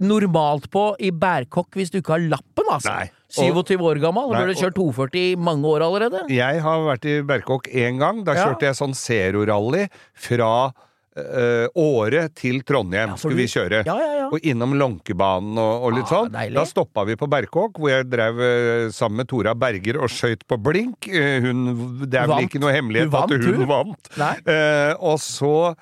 normalt 0.00 0.70
på 0.70 0.94
i 1.00 1.10
bærkokk 1.10 1.76
hvis 1.78 1.90
du 1.94 1.98
ikke 2.00 2.16
har 2.16 2.24
lappen, 2.36 2.64
altså. 2.70 2.92
Nei. 2.92 3.10
27 3.36 3.80
år 3.82 3.98
gammel. 4.00 4.30
Nei, 4.32 4.40
Burde 4.44 4.54
kjørt 4.60 4.76
240 4.78 5.22
i 5.32 5.36
mange 5.36 5.66
år 5.66 5.82
allerede. 5.86 6.24
Jeg 6.32 6.60
har 6.62 6.82
vært 6.86 7.04
i 7.10 7.20
Berkåk 7.26 7.66
én 7.74 7.98
gang. 8.00 8.22
Da 8.24 8.34
Ja. 8.36 8.44
kjørte 8.46 8.68
jeg 8.68 8.76
sånn 8.78 8.94
Zero-rally 8.94 9.88
fra 10.14 10.72
øh, 11.16 11.66
Åre 11.80 12.28
til 12.36 12.60
Trondheim. 12.62 13.08
Ja, 13.14 13.16
skulle 13.16 13.36
vi 13.40 13.46
kjøre. 13.48 13.82
Ja, 13.88 13.96
ja, 13.98 14.12
ja. 14.20 14.26
Og 14.30 14.40
innom 14.46 14.74
Lånkebanen 14.78 15.56
og, 15.58 15.84
og 15.88 15.92
litt 15.96 16.04
Ah, 16.06 16.12
sånn. 16.22 16.30
deilig. 16.32 16.54
Da 16.58 16.64
stoppa 16.68 17.04
vi 17.08 17.16
på 17.16 17.28
Berkåk, 17.32 17.78
hvor 17.80 17.88
jeg 17.90 18.08
drev 18.12 18.38
øh, 18.38 18.90
sammen 18.92 19.16
med 19.24 19.28
Tora 19.28 19.54
Berger 19.54 19.98
og 20.02 20.08
skøyt 20.12 20.44
på 20.46 20.58
blink. 20.62 21.08
Eh, 21.08 21.40
Hun, 21.40 22.06
det 22.06 22.20
er 22.20 22.26
vel 22.30 22.46
ikke 22.46 22.60
noe 22.62 22.72
hemmelighet 22.76 23.08
Hun 23.10 23.16
at 23.22 23.30
vant, 23.30 23.44
hun 23.44 23.54
hun. 23.54 23.66
vant. 23.66 24.10
Eh, 24.46 24.94
og 25.00 25.18
så 25.24 25.74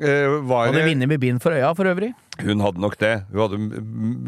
eh, 0.00 0.28
var 0.44 0.68
Hadde 0.70 0.78
det 0.78 0.86
vinner 0.92 1.08
med 1.10 1.20
bind 1.20 1.40
for 1.42 1.52
øya, 1.56 1.72
for 1.74 1.84
øvrig. 1.88 2.12
Hun 2.40 2.62
hadde 2.64 2.80
nok 2.80 2.94
det. 3.00 3.12
Hun 3.28 3.42
hadde 3.44 3.58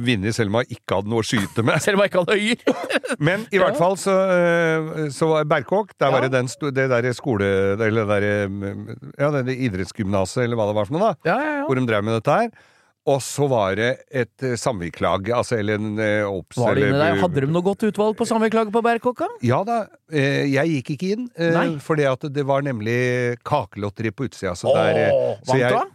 vunnet 0.05 0.37
selv 0.37 0.53
om 0.53 0.59
hun 0.61 0.75
ikke 0.77 0.99
hadde 0.99 1.11
noe 1.13 1.23
å 1.25 1.27
skyte 1.27 1.65
med. 1.65 1.81
Selv 1.83 1.97
om 1.97 2.03
hun 2.03 2.11
ikke 2.11 2.25
hadde 2.25 2.37
øyer. 2.37 2.85
Men 3.31 3.47
i 3.49 3.63
hvert 3.63 3.79
fall 3.81 3.97
så, 4.01 4.13
øh, 4.35 5.09
så 5.15 5.31
var 5.31 5.49
Berkåk, 5.49 5.97
der 6.01 6.13
var 6.13 6.27
det 6.27 6.35
den, 6.35 6.51
det 6.77 6.87
der 6.93 7.11
skole... 7.17 7.49
Eller 7.79 8.05
det 8.05 8.07
der, 8.13 8.29
øh, 8.45 8.93
ja, 9.17 9.33
det 9.41 9.57
idrettsgymnaset, 9.57 10.45
eller 10.45 10.61
hva 10.61 10.69
det 10.69 10.77
var 10.77 10.91
for 10.91 10.99
noe, 10.99 11.15
da. 11.25 11.41
Hvor 11.65 11.81
de 11.81 11.89
drev 11.89 12.05
med 12.05 12.19
dette 12.19 12.39
her. 12.43 12.55
Og 13.05 13.19
så 13.21 13.45
var 13.51 13.75
det 13.77 13.89
et 14.09 14.33
samviklag 14.33 14.61
samvirkelag, 14.63 15.27
altså, 15.37 15.59
eller 15.61 15.77
en 15.77 15.99
obs... 16.25 16.57
Hadde 16.57 17.43
de 17.45 17.51
noe 17.53 17.65
godt 17.65 17.85
utvalg 17.85 18.17
på 18.17 18.25
samviklaget 18.29 18.73
på 18.73 18.81
Bærkokka? 18.85 19.29
Ja 19.45 19.59
da. 19.69 19.83
eh, 20.09 20.47
jeg 20.49 20.79
gikk 20.79 20.95
ikke 20.95 21.11
inn, 21.13 21.27
for 21.85 22.01
det 22.01 22.47
var 22.49 22.65
nemlig 22.65 22.97
kakelotteri 23.45 24.13
på 24.13 24.31
utsida. 24.31 24.55
Så 24.57 24.73
Åh, 24.73 24.81
der, 24.81 25.03
eh, 25.03 25.37
så 25.45 25.53
vant 25.53 25.67
jeg? 25.67 25.94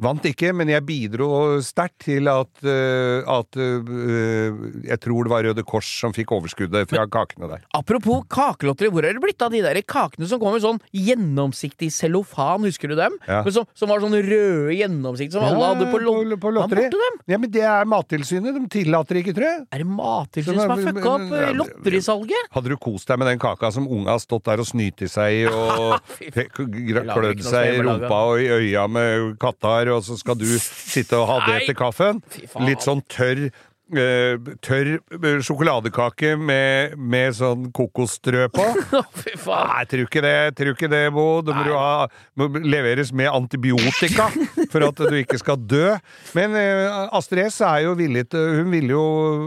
Vant 0.00 0.24
ikke, 0.28 0.52
men 0.56 0.70
jeg 0.70 0.84
bidro 0.86 1.58
sterkt 1.64 2.06
til 2.06 2.28
at, 2.30 2.50
uh, 2.64 3.26
at 3.28 3.58
uh, 3.58 4.60
Jeg 4.86 5.00
tror 5.02 5.26
det 5.26 5.32
var 5.32 5.44
Røde 5.48 5.64
Kors 5.66 5.88
som 6.00 6.14
fikk 6.16 6.32
overskuddet 6.36 6.88
fra 6.90 7.06
kakene 7.10 7.50
der. 7.50 7.64
Apropos 7.76 8.22
kakelotteri, 8.30 8.90
hvor 8.92 9.06
er 9.06 9.16
det 9.16 9.22
blitt 9.24 9.42
av 9.44 9.52
de 9.52 9.62
der 9.64 9.80
kakene 9.82 10.28
som 10.30 10.40
kom 10.42 10.56
i 10.56 10.62
sånn 10.62 10.80
gjennomsiktig 10.94 11.90
cellofan, 11.94 12.64
husker 12.68 12.92
du 12.92 12.96
dem? 12.98 13.16
Ja. 13.26 13.42
Men 13.46 13.56
som, 13.56 13.68
som 13.76 13.90
var 13.90 14.02
sånn 14.04 14.16
røde 14.16 14.76
gjennomsikt 14.76 15.34
som 15.34 15.44
alle 15.46 15.72
hadde 15.72 15.90
på, 15.90 16.00
lo 16.04 16.16
på, 16.22 16.40
på 16.46 16.54
lotteri. 16.56 16.86
Ja, 17.30 17.38
men 17.38 17.50
det 17.52 17.64
er 17.66 17.88
Mattilsynet. 17.88 18.56
De 18.56 18.70
tillater 18.72 19.20
ikke, 19.20 19.34
tror 19.36 19.48
jeg. 19.48 19.64
Er 19.74 19.84
det 19.84 19.88
Mattilsynet 19.90 20.62
som 20.62 20.74
har 20.74 20.80
men- 20.80 20.96
fucka 20.96 21.12
opp 21.14 21.34
eh, 21.36 21.44
ja, 21.44 21.52
lotterisalget? 21.58 22.50
Hadde 22.56 22.72
du 22.72 22.76
kost 22.80 23.10
deg 23.10 23.20
med 23.20 23.30
den 23.32 23.42
kaka 23.42 23.72
som 23.74 23.88
unga 23.88 24.14
har 24.16 24.22
stått 24.22 24.46
der 24.48 24.62
og 24.62 24.68
snytt 24.68 25.04
i 25.04 25.10
seg 25.10 25.50
og 25.50 25.98
klødd 26.30 27.44
seg 27.44 27.74
i 27.74 27.82
rumpa 27.84 28.20
og 28.30 28.42
i 28.42 28.48
øya 28.50 28.86
med 28.90 29.36
kattar, 29.50 29.90
og 29.92 30.04
så 30.06 30.16
skal 30.20 30.38
du 30.40 30.48
sitte 30.58 31.18
og 31.18 31.28
ha 31.30 31.40
det 31.50 31.66
til 31.68 31.78
kaffen? 31.78 32.22
Litt 32.64 32.86
sånn 32.86 33.04
tørr 33.10 33.50
tørr 33.90 34.90
eh, 34.98 35.40
sjokoladekake 35.44 36.34
med, 36.38 36.96
med 36.98 37.34
sånn 37.36 37.68
kokosstrø 37.76 38.46
på. 38.54 38.66
Fy 39.22 39.34
faen. 39.40 39.70
Nei, 39.72 39.84
tror 39.90 40.06
ikke 40.06 40.22
det, 40.24 40.34
tror 40.58 40.72
ikke 40.74 40.90
det, 40.92 41.02
Bo. 41.14 41.26
Det 41.46 41.56
må, 41.56 41.64
du 41.66 41.72
ha, 41.74 42.06
må 42.38 42.48
leveres 42.62 43.12
med 43.16 43.30
antibiotika 43.32 44.28
for 44.70 44.86
at 44.86 45.02
du 45.02 45.16
ikke 45.20 45.38
skal 45.40 45.58
dø. 45.70 45.94
Men 46.36 46.54
uh, 46.56 47.08
Astrid 47.18 47.46
S 47.48 47.60
er 47.66 47.84
jo 47.86 47.94
villig 47.98 48.26
til 48.30 48.60
Hun 48.60 48.70
ville 48.72 48.92
jo 48.92 49.04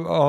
ha, 0.07 0.23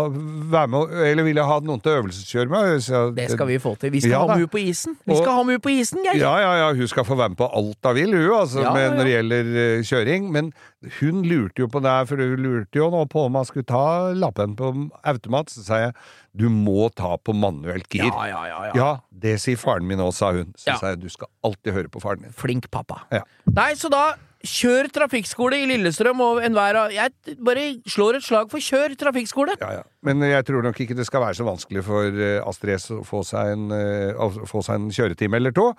være 0.53 0.71
med 0.71 0.93
Eller 1.09 1.27
ville 1.27 1.45
ha 1.47 1.57
noen 1.65 1.81
til 1.83 1.93
å 1.93 2.03
øvelseskjøre 2.03 2.53
med. 2.53 2.77
Så, 2.85 3.05
Det 3.17 3.29
skal 3.33 3.51
vi 3.51 3.59
få 3.63 3.75
til. 3.81 3.93
Vi 3.95 4.05
skal 4.05 4.17
Ja 4.17 4.23
ha 4.23 4.29
med 4.31 4.45
henne 4.45 4.53
på 4.53 4.63
isen. 4.63 4.97
Vi 5.05 5.15
Og- 5.17 5.23
skal 5.23 5.39
ha 5.39 5.43
med 5.43 5.57
henne 5.57 5.65
på 5.65 5.75
isen, 5.75 6.03
Geir! 6.05 6.21
Ja, 6.21 6.35
ja, 6.43 6.53
ja, 6.63 6.69
hun 6.75 6.91
skal 6.91 7.07
få 7.09 7.19
være 7.19 7.35
med 7.35 7.41
på 7.41 7.49
alt 7.51 7.91
hun 7.91 7.99
vil, 7.99 8.15
hun, 8.17 8.31
altså, 8.39 8.63
Ja, 8.65 8.73
med, 8.75 8.85
ja, 8.85 8.95
når 8.95 9.05
det 9.09 9.15
gjelder 9.15 9.51
uh, 9.55 9.83
kjøring. 9.91 10.31
Men 10.35 10.53
hun 11.01 11.23
lurte 11.27 11.65
jo 11.65 11.69
på 11.71 11.81
det, 11.85 11.95
for 12.11 12.21
hun 12.21 12.43
lurte 12.45 12.81
jo 12.81 12.91
nå 12.93 13.05
på 13.13 13.25
om 13.27 13.39
han 13.39 13.47
skulle 13.49 13.67
ta 13.69 14.13
lappen 14.17 14.57
på 14.59 14.73
automat. 15.05 15.53
Så 15.53 15.65
sa 15.67 15.81
jeg 15.87 15.95
du 16.35 16.49
må 16.51 16.89
ta 16.95 17.17
på 17.17 17.35
manuelt 17.37 17.89
gir. 17.95 18.09
Ja, 18.11 18.27
ja, 18.31 18.43
ja, 18.51 18.61
ja. 18.69 18.73
Ja, 18.79 18.91
det 19.11 19.37
sier 19.43 19.57
faren 19.61 19.87
min 19.87 20.03
òg, 20.03 20.13
sa 20.17 20.33
hun. 20.35 20.53
Så 20.59 20.73
Ja. 20.73 20.77
sa 20.81 20.93
jeg 20.95 21.01
du 21.01 21.09
skal 21.09 21.29
alltid 21.45 21.73
høre 21.75 21.89
på 21.89 22.03
faren 22.03 22.23
din. 22.23 22.33
Flink 22.33 22.71
pappa. 22.71 23.03
Ja. 23.13 23.23
Nei, 23.51 23.73
så 23.75 23.91
da 23.91 24.15
Kjør 24.45 24.91
trafikkskole 24.93 25.57
i 25.57 25.65
Lillestrøm 25.71 26.19
og 26.21 26.43
enhver 26.45 26.77
av 26.77 26.91
Jeg 26.93 27.37
bare 27.41 27.63
slår 27.89 28.19
et 28.19 28.27
slag 28.27 28.51
for 28.53 28.61
kjør 28.61 28.93
trafikkskole! 29.01 29.55
Ja, 29.57 29.71
ja. 29.79 29.83
Men 30.05 30.21
jeg 30.21 30.45
tror 30.45 30.61
nok 30.67 30.77
ikke 30.85 30.95
det 30.99 31.07
skal 31.09 31.23
være 31.25 31.39
så 31.39 31.47
vanskelig 31.49 31.83
for 31.87 32.05
eh, 32.13 32.43
Astrid 32.45 32.75
S 32.77 32.91
å 32.93 32.99
få 33.09 33.23
seg 33.25 33.55
en, 33.55 33.71
eh, 33.73 34.13
å 34.13 34.29
få 34.45 34.61
seg 34.67 34.83
en 34.83 34.91
kjøretime 34.93 35.41
eller 35.41 35.55
to. 35.57 35.71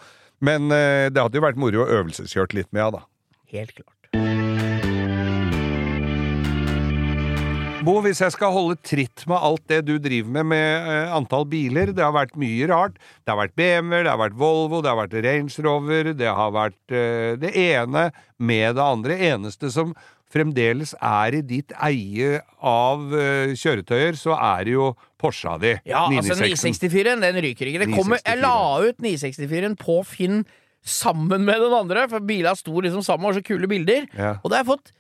Men 0.42 0.72
eh, 0.74 1.12
det 1.14 1.22
hadde 1.22 1.38
jo 1.38 1.46
vært 1.46 1.62
moro 1.62 1.86
å 1.86 1.92
øvelseskjørt 2.00 2.58
litt 2.58 2.74
med 2.74 2.82
henne, 2.88 3.04
da. 3.04 3.06
Helt 3.54 3.76
klart. 3.78 3.95
Bo, 7.86 8.00
hvis 8.02 8.18
jeg 8.24 8.34
skal 8.34 8.50
holde 8.50 8.76
tritt 8.82 9.24
med 9.30 9.38
alt 9.38 9.62
det 9.70 9.84
du 9.86 10.00
driver 10.02 10.32
med 10.40 10.48
med 10.50 10.88
eh, 10.90 11.12
antall 11.14 11.44
biler 11.50 11.92
Det 11.94 12.02
har 12.02 12.16
vært 12.16 12.34
mye 12.40 12.66
rart. 12.72 12.98
Det 13.22 13.30
har 13.30 13.38
vært 13.38 13.54
BMW, 13.60 14.00
det 14.02 14.10
har 14.10 14.22
vært 14.24 14.40
Volvo, 14.40 14.80
det 14.82 14.90
har 14.90 14.98
vært 15.04 15.14
Range 15.26 15.66
Rover, 15.68 16.10
det 16.18 16.32
har 16.40 16.56
vært 16.56 16.96
eh, 16.96 17.36
det 17.38 17.54
ene 17.54 18.08
med 18.42 18.80
det 18.80 18.86
andre. 18.86 19.20
Eneste 19.30 19.70
som 19.74 19.94
fremdeles 20.34 20.96
er 20.98 21.38
i 21.38 21.44
ditt 21.46 21.72
eie 21.86 22.42
av 22.66 23.06
uh, 23.14 23.54
kjøretøyer, 23.56 24.18
så 24.20 24.34
er 24.34 24.66
det 24.68 24.74
jo 24.74 24.90
Porscha 25.22 25.54
di. 25.62 25.76
Ja, 25.88 26.08
altså 26.10 26.36
964-en, 26.42 27.22
den 27.24 27.40
ryker 27.46 27.70
ikke. 27.70 27.86
Det 27.86 27.94
kommer, 27.94 28.20
jeg 28.20 28.42
la 28.42 28.58
ut 28.84 29.00
964-en 29.06 29.78
på 29.80 30.02
Finn 30.10 30.42
sammen 30.86 31.46
med 31.48 31.62
den 31.62 31.78
andre, 31.78 32.10
for 32.12 32.26
bilene 32.26 32.58
sto 32.58 32.74
liksom 32.84 33.06
sammen 33.06 33.30
og 33.30 33.38
så 33.38 33.46
kule 33.46 33.70
bilder. 33.70 34.10
Ja. 34.18 34.36
Og 34.42 34.50
da 34.50 34.60
har 34.60 34.66
jeg 34.66 34.74
fått 34.74 34.96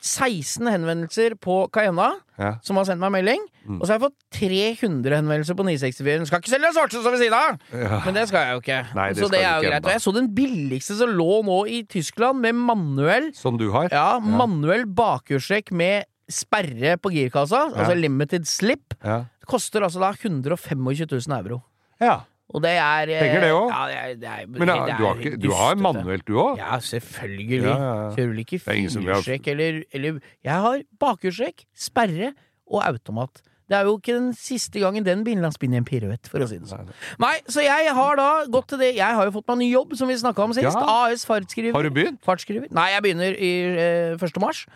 16 0.00 0.66
henvendelser 0.70 1.34
på 1.40 1.68
Cayenne, 1.72 2.10
Ja. 2.38 2.54
som 2.62 2.76
har 2.76 2.84
sendt 2.88 3.00
meg 3.00 3.12
melding. 3.12 3.42
Mm. 3.68 3.80
Og 3.80 3.86
så 3.86 3.92
har 3.92 3.98
jeg 4.00 4.04
fått 4.08 4.38
300 4.38 5.16
henvendelser 5.20 5.54
på 5.58 5.64
964-en. 5.68 6.26
Skal 6.26 6.40
ikke 6.42 6.52
selge 6.52 6.72
som 6.74 7.12
ved 7.12 7.20
siden 7.22 7.36
av! 7.38 7.58
Ja. 7.72 8.00
Men 8.04 8.14
det 8.18 8.24
skal 8.28 8.40
jeg 8.46 8.54
jo 8.56 8.62
ikke. 8.64 8.80
Nei, 8.96 9.08
det 9.12 9.22
så 9.22 9.30
det 9.30 9.42
er 9.44 9.54
jo 9.60 9.68
greit. 9.70 9.84
Og 9.84 9.92
jeg 9.94 10.04
så 10.04 10.14
den 10.16 10.34
billigste 10.34 10.96
som 10.98 11.14
lå 11.14 11.42
nå 11.46 11.58
i 11.68 11.82
Tyskland, 11.84 12.40
med 12.40 12.54
manuell 12.58 13.30
Som 13.36 13.56
du 13.60 13.70
har? 13.70 13.88
Ja, 13.92 14.18
manuell 14.18 14.84
bakhjulstrekk 14.86 15.72
med 15.72 16.04
sperre 16.28 16.96
på 16.96 17.12
girkassa, 17.12 17.66
altså 17.76 17.94
limited 17.96 18.46
slip. 18.48 18.94
Ja. 19.04 19.24
Det 19.40 19.48
koster 19.50 19.84
altså 19.84 20.00
da 20.00 20.12
125 20.16 20.80
000 20.80 21.38
euro. 21.38 21.62
ja. 22.00 22.22
Og 22.52 22.60
det 22.62 22.74
er 22.76 23.08
eh, 23.08 23.22
Penger 23.24 23.40
det 23.46 23.52
òg. 23.54 23.70
Ja, 23.72 23.86
det 23.88 23.96
er, 23.96 24.12
det 24.20 24.28
er, 24.28 24.50
Men 24.52 24.68
du 24.68 24.74
har, 24.74 25.16
ikke, 25.16 25.38
du 25.40 25.48
har 25.56 25.80
manuelt, 25.80 26.26
du 26.28 26.36
òg? 26.38 26.60
Ja, 26.60 26.76
selvfølgelig. 26.78 27.62
Ja, 27.64 27.72
ja, 27.72 27.94
ja. 28.02 28.10
Kjører 28.18 28.30
vel 28.34 28.42
ikke 28.44 28.60
firehjulstrekk 28.66 29.48
eller, 29.54 29.80
eller 29.96 30.20
Jeg 30.44 30.66
har 30.66 30.84
bakhjulstrekk, 31.00 31.64
sperre 31.86 32.34
og 32.68 32.84
automat. 32.84 33.42
Det 33.64 33.78
er 33.78 33.88
jo 33.88 33.94
ikke 33.96 34.12
den 34.12 34.34
siste 34.36 34.80
gangen 34.82 35.06
den 35.06 35.22
bilen 35.24 35.44
har 35.46 35.54
spinnet 35.54 35.80
en 35.80 35.86
piruett, 35.88 36.28
for 36.28 36.44
å 36.44 36.48
si 36.50 36.58
det 36.60 36.68
sånn. 36.68 36.90
Nei, 37.22 37.32
så 37.48 37.64
jeg 37.64 37.94
har 37.96 38.18
da 38.20 38.28
gått 38.52 38.68
til 38.74 38.82
det 38.82 38.90
Jeg 38.98 39.16
har 39.16 39.24
jo 39.24 39.32
fått 39.38 39.48
meg 39.48 39.62
ny 39.62 39.70
jobb, 39.70 39.94
som 39.96 40.10
vi 40.12 40.18
snakka 40.20 40.44
om 40.44 40.52
sist. 40.56 40.76
AS 40.76 41.24
fartsskriver. 41.24 41.72
Har 41.72 41.88
du 41.88 41.94
begynt? 41.96 42.20
Fartsskriver. 42.28 42.68
Nei, 42.76 42.90
jeg 42.92 43.06
begynner 43.06 43.40
i 43.40 43.52
eh, 43.72 44.20
1. 44.20 44.40
mars. 44.44 44.66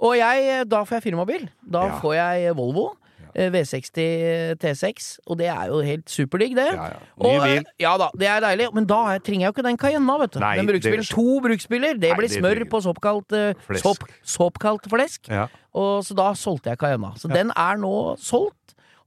Og 0.00 0.16
jeg, 0.16 0.64
da 0.72 0.80
får 0.88 0.96
jeg 0.98 1.10
firmabil. 1.10 1.46
Da 1.60 1.84
får 2.00 2.16
jeg 2.16 2.56
Volvo. 2.56 2.88
Eh, 3.34 3.50
V60 3.54 4.56
T6, 4.62 5.08
og 5.26 5.38
det 5.40 5.48
er 5.52 5.66
jo 5.70 5.80
helt 5.84 6.10
superdigg, 6.10 6.54
det. 6.58 6.66
Ja, 6.74 6.86
ja. 6.94 7.00
Ny 7.20 7.26
Og, 7.30 7.42
bil. 7.44 7.56
eh, 7.58 7.72
Ja 7.80 7.96
da, 8.00 8.10
det 8.18 8.28
er 8.28 8.40
deilig, 8.44 8.68
men 8.74 8.86
da 8.90 9.00
trenger 9.18 9.46
jeg 9.46 9.50
jo 9.50 9.54
ikke 9.56 9.66
den 9.68 9.80
Cayenna, 9.80 10.18
vet 10.22 10.32
du. 10.36 10.40
Nei, 10.42 10.54
den 10.60 10.66
bruksbilen. 10.70 11.08
To 11.14 11.40
bruksbiler, 11.44 11.98
det 12.00 12.10
Nei, 12.12 12.18
blir 12.20 12.32
smør 12.32 12.62
det 12.64 12.68
på 12.72 12.80
såkalt 12.84 13.32
uh, 13.36 13.52
Flesk. 13.68 13.84
såp, 13.84 14.08
såpkalt 14.36 14.88
flesk. 14.90 15.28
Ja. 15.30 15.46
Og 15.76 16.02
så 16.06 16.16
da 16.18 16.32
solgte 16.34 16.72
jeg 16.72 16.78
Cayenna. 16.82 17.12
Så 17.20 17.28
den 17.30 17.52
er 17.56 17.76
nå 17.80 18.16
solgt. 18.18 18.56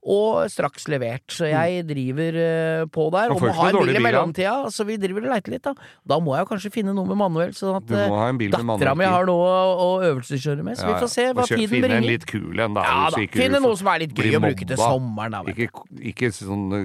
Og 0.04 0.50
straks 0.52 0.84
levert. 0.92 1.24
Så 1.32 1.48
jeg 1.48 1.84
driver 1.88 2.36
uh, 2.36 2.86
på 2.92 3.06
der. 3.14 3.32
Og, 3.32 3.38
Og 3.40 3.46
må 3.48 3.54
ha 3.56 3.68
en 3.70 3.78
bil 3.80 3.96
i 3.96 4.02
mellomtida, 4.04 4.56
så 4.74 4.84
vi 4.88 4.98
driver 5.00 5.24
og 5.24 5.32
leiter 5.32 5.54
litt, 5.56 5.64
da. 5.64 5.72
Da 6.04 6.18
må 6.20 6.34
jeg 6.36 6.44
jo 6.44 6.50
kanskje 6.52 6.72
finne 6.74 6.94
noe 6.96 7.08
med 7.08 7.20
manuell, 7.20 7.54
sånn 7.56 7.78
at 7.78 7.88
med 7.88 8.44
dattera 8.52 8.94
mi 8.98 9.08
har 9.08 9.24
noe 9.28 9.48
å, 9.48 9.70
å 9.86 9.88
øvelseskjøre 10.10 10.66
med. 10.66 10.76
Så 10.80 10.90
vi 10.90 10.98
får 11.00 11.12
se 11.14 11.26
hva 11.32 11.48
tiden 11.48 11.72
Finne 11.74 11.88
en 11.88 11.96
bringer. 11.96 12.10
litt 12.12 12.28
kul 12.28 12.60
en, 12.60 12.76
da. 12.76 12.84
Ja 12.84 13.08
da, 13.14 13.24
finne 13.32 13.62
noe 13.64 13.78
som 13.80 13.88
er 13.94 14.04
litt 14.04 14.14
gøy 14.18 14.36
å 14.36 14.44
bruke 14.44 14.68
til 14.68 14.80
sommeren, 14.80 15.38
da. 15.38 15.54
Ikke, 15.54 15.86
ikke 16.12 16.32
sånn 16.36 16.66
uh, 16.74 16.84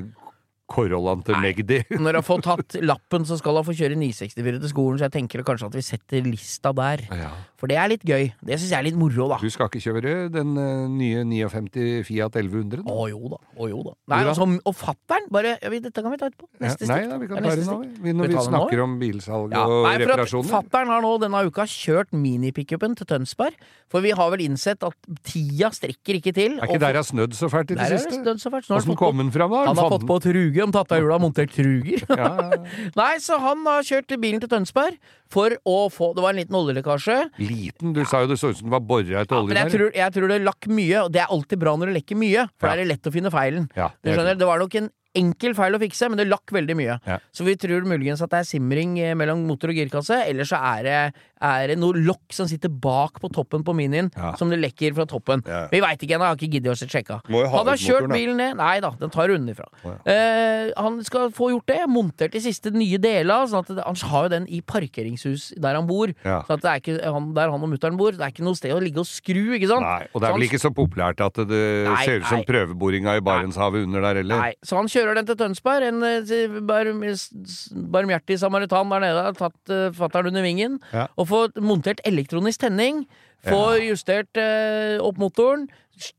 Corollaen 0.69 1.23
til 1.25 1.37
Magdi. 1.41 1.79
Når 1.89 2.03
hun 2.05 2.17
har 2.19 2.25
fått 2.25 2.43
tatt 2.45 2.75
lappen, 2.85 3.25
så 3.25 3.37
skal 3.39 3.57
hun 3.59 3.65
få 3.67 3.73
kjøre 3.77 3.97
964 3.97 4.59
til 4.63 4.69
skolen, 4.71 4.99
så 5.01 5.07
jeg 5.07 5.15
tenker 5.17 5.43
kanskje 5.47 5.69
at 5.71 5.77
vi 5.79 5.83
setter 5.85 6.27
lista 6.27 6.71
der. 6.77 7.03
Ja. 7.09 7.31
For 7.59 7.67
det 7.67 7.75
er 7.81 7.89
litt 7.91 8.05
gøy. 8.07 8.29
Det 8.45 8.55
syns 8.59 8.69
jeg 8.71 8.77
er 8.79 8.85
litt 8.87 8.99
moro, 8.99 9.25
da. 9.33 9.39
Du 9.41 9.49
skal 9.51 9.67
ikke 9.67 9.81
kjøre 9.83 10.13
den 10.31 10.53
uh, 10.55 10.85
nye 10.87 11.25
59 11.27 12.05
Fiat 12.07 12.37
1100? 12.39 12.85
da? 12.85 12.93
Å 12.93 13.07
jo 13.11 13.31
da, 13.33 13.39
å 13.59 13.67
jo 13.71 13.81
da. 13.89 13.95
Nei, 14.13 14.21
altså, 14.29 14.47
og 14.47 14.77
fatter'n 14.79 15.27
bare 15.33 15.57
ja, 15.57 15.71
vi- 15.73 15.81
Dette 15.83 16.03
kan 16.05 16.13
vi 16.13 16.19
ta 16.21 16.29
etterpå. 16.29 16.47
Ja, 16.55 16.61
Neste 16.67 16.87
nei, 16.87 16.99
stikk. 17.01 17.09
da, 17.09 17.17
vi 17.19 17.27
kan 17.31 17.43
ta 17.43 17.55
det 17.55 17.65
nå. 17.67 17.77
vi, 18.05 18.13
Når 18.15 18.29
vi, 18.29 18.35
vi 18.37 18.45
snakker 18.47 18.79
nå? 18.79 18.85
om 18.85 18.95
bilsalg 19.01 19.55
Ja, 19.57 19.63
og 19.65 19.83
nei, 19.87 19.93
for 19.97 20.05
reparasjoner. 20.05 20.49
Fattern 20.53 20.93
har 20.93 21.03
nå 21.03 21.11
denne 21.23 21.43
uka 21.49 21.65
kjørt 21.67 22.13
minipickupen 22.15 22.95
til 22.99 23.09
Tønsberg, 23.09 23.59
for 23.91 24.05
vi 24.05 24.11
har 24.15 24.31
vel 24.31 24.45
innsett 24.45 24.83
at 24.87 25.11
tida 25.27 25.71
strekker 25.75 26.19
ikke 26.21 26.33
til. 26.35 26.59
Er 26.59 26.67
ikke 26.69 26.79
der 26.79 26.95
det 26.95 27.01
har 27.01 27.07
snødd 27.09 27.35
så 27.37 27.49
fælt 27.51 27.73
i 27.73 27.79
det 27.79 27.89
siste? 27.91 28.21
Åssen 28.69 28.95
kom 28.99 29.19
den 29.19 29.31
fram, 29.35 29.51
da? 29.51 29.65
Han 29.69 29.79
har 29.79 29.91
fått 29.95 30.07
på 30.07 30.19
truge, 30.23 30.58
om 30.65 30.73
tatthjula 30.75 31.15
har 31.15 31.23
montert 31.23 31.53
truger. 31.55 32.03
Ja, 32.09 32.27
ja, 32.27 32.49
ja. 32.53 32.59
Nei, 33.01 33.13
så 33.23 33.39
han 33.41 33.65
har 33.69 33.87
kjørt 33.87 34.15
bilen 34.21 34.43
til 34.43 34.51
Tønsberg 34.51 34.99
for 35.29 35.53
å 35.69 35.79
få 35.93 36.11
Det 36.17 36.23
var 36.25 36.33
en 36.33 36.41
liten 36.41 36.57
oljelekkasje. 36.57 37.17
Liten? 37.41 37.93
Du 37.95 38.01
sa 38.09 38.23
jo 38.23 38.31
det 38.31 38.39
så 38.41 38.51
ut 38.53 38.59
som 38.59 38.69
det 38.69 38.75
var 38.77 38.85
bora 38.89 39.23
etter 39.23 39.37
olje 39.39 39.53
men 39.53 39.61
jeg 39.61 39.69
der. 39.69 39.77
tror, 39.77 39.91
jeg 40.01 40.15
tror 40.15 40.31
det 40.33 40.39
lakk 40.45 40.69
mye, 40.73 41.03
og 41.03 41.11
det 41.13 41.23
er 41.23 41.35
alltid 41.35 41.61
bra 41.61 41.75
når 41.77 41.91
det 41.91 41.99
lekker 42.01 42.19
mye, 42.19 42.47
for 42.57 42.69
da 42.69 42.77
er 42.77 42.83
det 42.83 42.89
lett 42.93 43.11
å 43.11 43.13
finne 43.13 43.33
feilen. 43.33 43.69
Du 43.69 43.77
det 43.77 44.13
er 44.13 44.17
skjønner, 44.17 44.39
Det 44.39 44.49
var 44.49 44.63
nok 44.63 44.79
en 44.81 44.89
enkel 45.17 45.55
feil 45.57 45.73
å 45.73 45.79
fikse, 45.81 46.09
men 46.09 46.19
det 46.19 46.27
lakk 46.29 46.51
veldig 46.53 46.75
mye. 46.77 46.97
Ja. 47.09 47.17
Så 47.33 47.45
vi 47.47 47.55
tror 47.59 47.87
muligens 47.89 48.21
at 48.21 48.29
det 48.33 48.43
er 48.43 48.47
simring 48.49 48.97
eh, 49.01 49.15
mellom 49.17 49.41
motor 49.47 49.71
og 49.73 49.79
girkasse, 49.79 50.19
eller 50.29 50.45
så 50.47 50.59
er 50.75 50.83
det, 50.85 50.99
er 51.41 51.67
det 51.71 51.77
noe 51.79 51.93
lokk 51.95 52.33
som 52.35 52.47
sitter 52.47 52.69
bak 52.69 53.19
på 53.21 53.29
toppen 53.31 53.63
på 53.63 53.73
minien, 53.75 54.11
Ja. 54.17 54.33
som 54.35 54.49
det 54.49 54.59
lekker 54.59 54.93
fra 54.95 55.05
toppen. 55.05 55.43
Ja. 55.47 55.67
Vi 55.71 55.79
veit 55.79 55.99
ikke 56.03 56.15
ennå, 56.17 56.25
har 56.27 56.35
ikke 56.35 56.51
giddet 56.51 56.73
å 56.73 56.87
sjekke. 56.89 57.21
Han 57.29 57.67
har 57.67 57.77
kjørt 57.79 58.09
bilen 58.11 58.37
ned 58.37 58.57
Nei 58.57 58.79
da, 58.79 58.91
den 58.99 59.09
tar 59.09 59.29
runden 59.29 59.53
ifra. 59.55 59.65
Å, 59.85 59.93
eh, 60.05 60.71
han 60.75 61.01
skal 61.03 61.29
få 61.31 61.51
gjort 61.53 61.65
det, 61.67 61.79
montert 61.87 62.31
de 62.31 62.39
siste 62.43 62.71
nye 62.71 62.97
delene, 62.97 63.47
sånn 63.47 63.59
at 63.63 63.67
det, 63.75 63.83
han 63.85 63.95
har 64.11 64.23
jo 64.25 64.29
den 64.29 64.47
i 64.49 64.59
parkeringshus 64.61 65.53
der 65.59 65.75
han 65.75 65.87
bor. 65.87 66.07
Ja. 66.25 66.41
Sånn 66.43 66.57
at 66.57 66.61
det 66.61 66.69
er 66.71 66.79
ikke 66.81 67.13
han, 67.13 67.33
der 67.33 67.49
han 67.51 67.61
og 67.63 67.69
mutter'n 67.69 67.97
bor, 67.97 68.11
det 68.11 68.19
er 68.21 68.31
ikke 68.33 68.43
noe 68.43 68.55
sted 68.59 68.71
å 68.75 68.81
ligge 68.83 68.99
og 68.99 69.07
skru, 69.07 69.55
ikke 69.55 69.69
sant? 69.69 69.81
Nei, 69.87 70.07
og 70.13 70.21
det 70.21 70.27
er 70.27 70.33
vel 70.33 70.41
han- 70.41 70.47
ikke 70.49 70.59
så 70.59 70.73
populært 70.75 71.21
at 71.23 71.33
det 71.47 71.87
Nei, 71.87 72.05
ser 72.05 72.19
ut 72.19 72.25
som 72.27 72.43
prøveboringa 72.43 73.15
i 73.15 73.21
Barentshavet 73.21 73.83
under 73.87 74.01
der 74.01 74.15
heller. 74.21 74.39
Nei, 74.39 74.53
så 74.63 74.75
han 74.75 74.87
kjører 74.87 75.15
den 75.15 75.25
til 75.25 75.35
Tønsberg. 75.35 75.83
En 75.87 76.03
eh, 76.03 76.23
barmhjertig 77.71 78.37
samaritan 78.41 78.89
der 78.91 79.03
nede 79.03 79.23
har 79.27 79.37
tatt 79.37 79.71
uh, 79.73 79.89
fatter'n 79.95 80.27
under 80.31 80.43
vingen 80.45 80.79
Ja. 80.93 81.07
og 81.17 81.28
får 81.29 81.59
montert 81.63 82.01
elektronisk 82.07 82.65
tenning. 82.65 83.05
Får 83.47 83.77
justert 83.85 84.39
eh, 84.39 84.97
opp 85.03 85.19
motoren. 85.21 85.67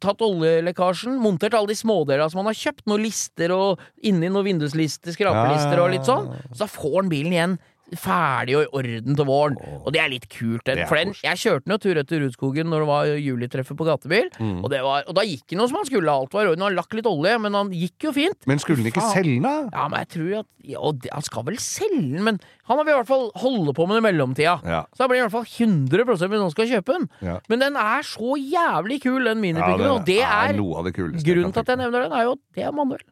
Tatt 0.01 0.21
oljelekkasjen, 0.25 1.15
montert 1.21 1.55
alle 1.57 1.73
de 1.73 1.77
smådelene 1.79 2.29
som 2.33 2.43
han 2.43 2.51
har 2.51 2.59
kjøpt. 2.59 2.85
Noen 2.89 3.05
lister 3.05 3.53
og 3.55 3.81
inni 4.05 4.29
noen 4.33 4.47
vinduslister, 4.51 5.13
skrapelister 5.17 5.81
og 5.81 5.93
litt 5.95 6.09
sånn. 6.09 6.31
Så 6.53 6.63
da 6.65 6.69
får 6.69 6.97
han 6.99 7.13
bilen 7.13 7.37
igjen 7.37 7.59
ferdig 7.99 8.57
og 8.59 8.63
i 8.63 8.71
orden 8.81 9.17
til 9.19 9.27
våren. 9.27 9.57
Og 9.85 9.93
det 9.93 10.01
er 10.03 10.09
litt 10.13 10.29
kult. 10.31 10.63
Den, 10.65 10.77
Det 10.77 10.85
er 10.85 10.89
for 10.91 10.97
den, 11.01 11.15
jeg 11.23 11.37
kjørte 11.43 11.65
den 11.67 11.75
jo 11.75 11.79
tur 11.83 11.99
etter 12.03 12.21
Rudskogen 12.23 12.67
når 12.71 12.85
det 12.85 12.89
var 12.91 13.05
julitreffet 13.19 13.77
på 13.77 13.87
gatebil, 13.89 14.31
Mm. 14.41 14.65
og, 14.65 14.71
det 14.71 14.81
var, 14.83 15.05
og 15.09 15.15
da 15.15 15.23
gikk 15.23 15.47
det 15.49 15.59
noe 15.59 15.69
som 15.69 15.77
han 15.81 15.87
skulle. 15.87 16.11
Alt 16.11 16.33
var 16.33 16.45
i 16.45 16.51
orden. 16.53 16.63
Han 16.63 16.75
lakk 16.77 16.93
litt 16.95 17.07
olje, 17.07 17.35
men 17.41 17.53
han 17.55 17.71
gikk 17.71 17.99
jo 18.09 18.13
fint. 18.13 18.47
Men 18.47 18.59
skulle 18.59 18.79
den 18.83 18.87
ikke 18.93 19.03
Faen. 19.03 19.13
selge 19.19 19.43
den? 19.43 19.71
Ja, 19.73 19.89
men 19.89 19.99
jeg 20.05 20.09
tror 20.15 20.39
at 20.41 20.47
ja, 20.63 20.79
Han 21.15 21.23
skal 21.23 21.43
vel 21.45 21.57
selge 21.57 22.01
den, 22.15 22.23
men 22.25 22.41
han 22.69 22.79
vil 22.85 22.93
i 22.93 22.97
hvert 22.99 23.07
fall 23.09 23.31
holde 23.35 23.73
på 23.75 23.87
med 23.89 23.97
den 23.97 24.05
i 24.05 24.13
mellomtida. 24.13 24.61
Ja. 24.65 24.83
Så 24.93 24.99
da 25.05 25.09
blir 25.09 25.17
det 25.17 25.25
i 25.25 25.29
hvert 25.29 25.39
fall 25.39 25.49
100 25.67 26.05
hvis 26.29 26.41
noen 26.41 26.51
skal 26.53 26.67
kjøpe 26.69 26.93
den. 26.99 27.09
Ja. 27.23 27.39
Men 27.49 27.59
den 27.65 27.77
er 27.77 28.03
så 28.03 28.37
jævlig 28.37 29.01
kul, 29.03 29.25
den 29.25 29.41
minipikken. 29.41 29.87
og 29.91 30.05
det 30.07 30.21
er, 30.21 30.53
av 30.61 30.85
det 30.85 30.95
grunnen 30.95 31.53
til 31.53 31.61
at 31.61 31.67
jeg 31.67 31.77
nevner 31.81 32.03
den, 32.07 32.13
er 32.13 32.23
jo 32.29 32.33
at 32.33 32.39
det 32.55 32.65
er 32.65 32.73
manuell. 32.73 33.07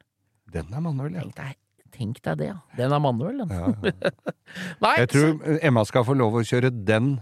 Den 0.53 0.67
er 0.73 0.81
manuell, 0.81 1.13
ja. 1.15 1.53
Tenk 1.99 2.21
deg, 2.23 2.39
det, 2.39 2.53
ja. 2.53 2.59
Den 2.79 2.95
er 2.95 3.03
manuell, 3.03 3.43
den. 3.43 3.51
ja. 3.51 3.73
ja. 3.91 4.13
Nei, 4.85 4.95
Jeg 5.03 5.11
tror 5.13 5.59
Emma 5.59 5.83
skal 5.89 6.07
få 6.07 6.15
lov 6.19 6.39
å 6.39 6.45
kjøre 6.47 6.71
den 6.73 7.19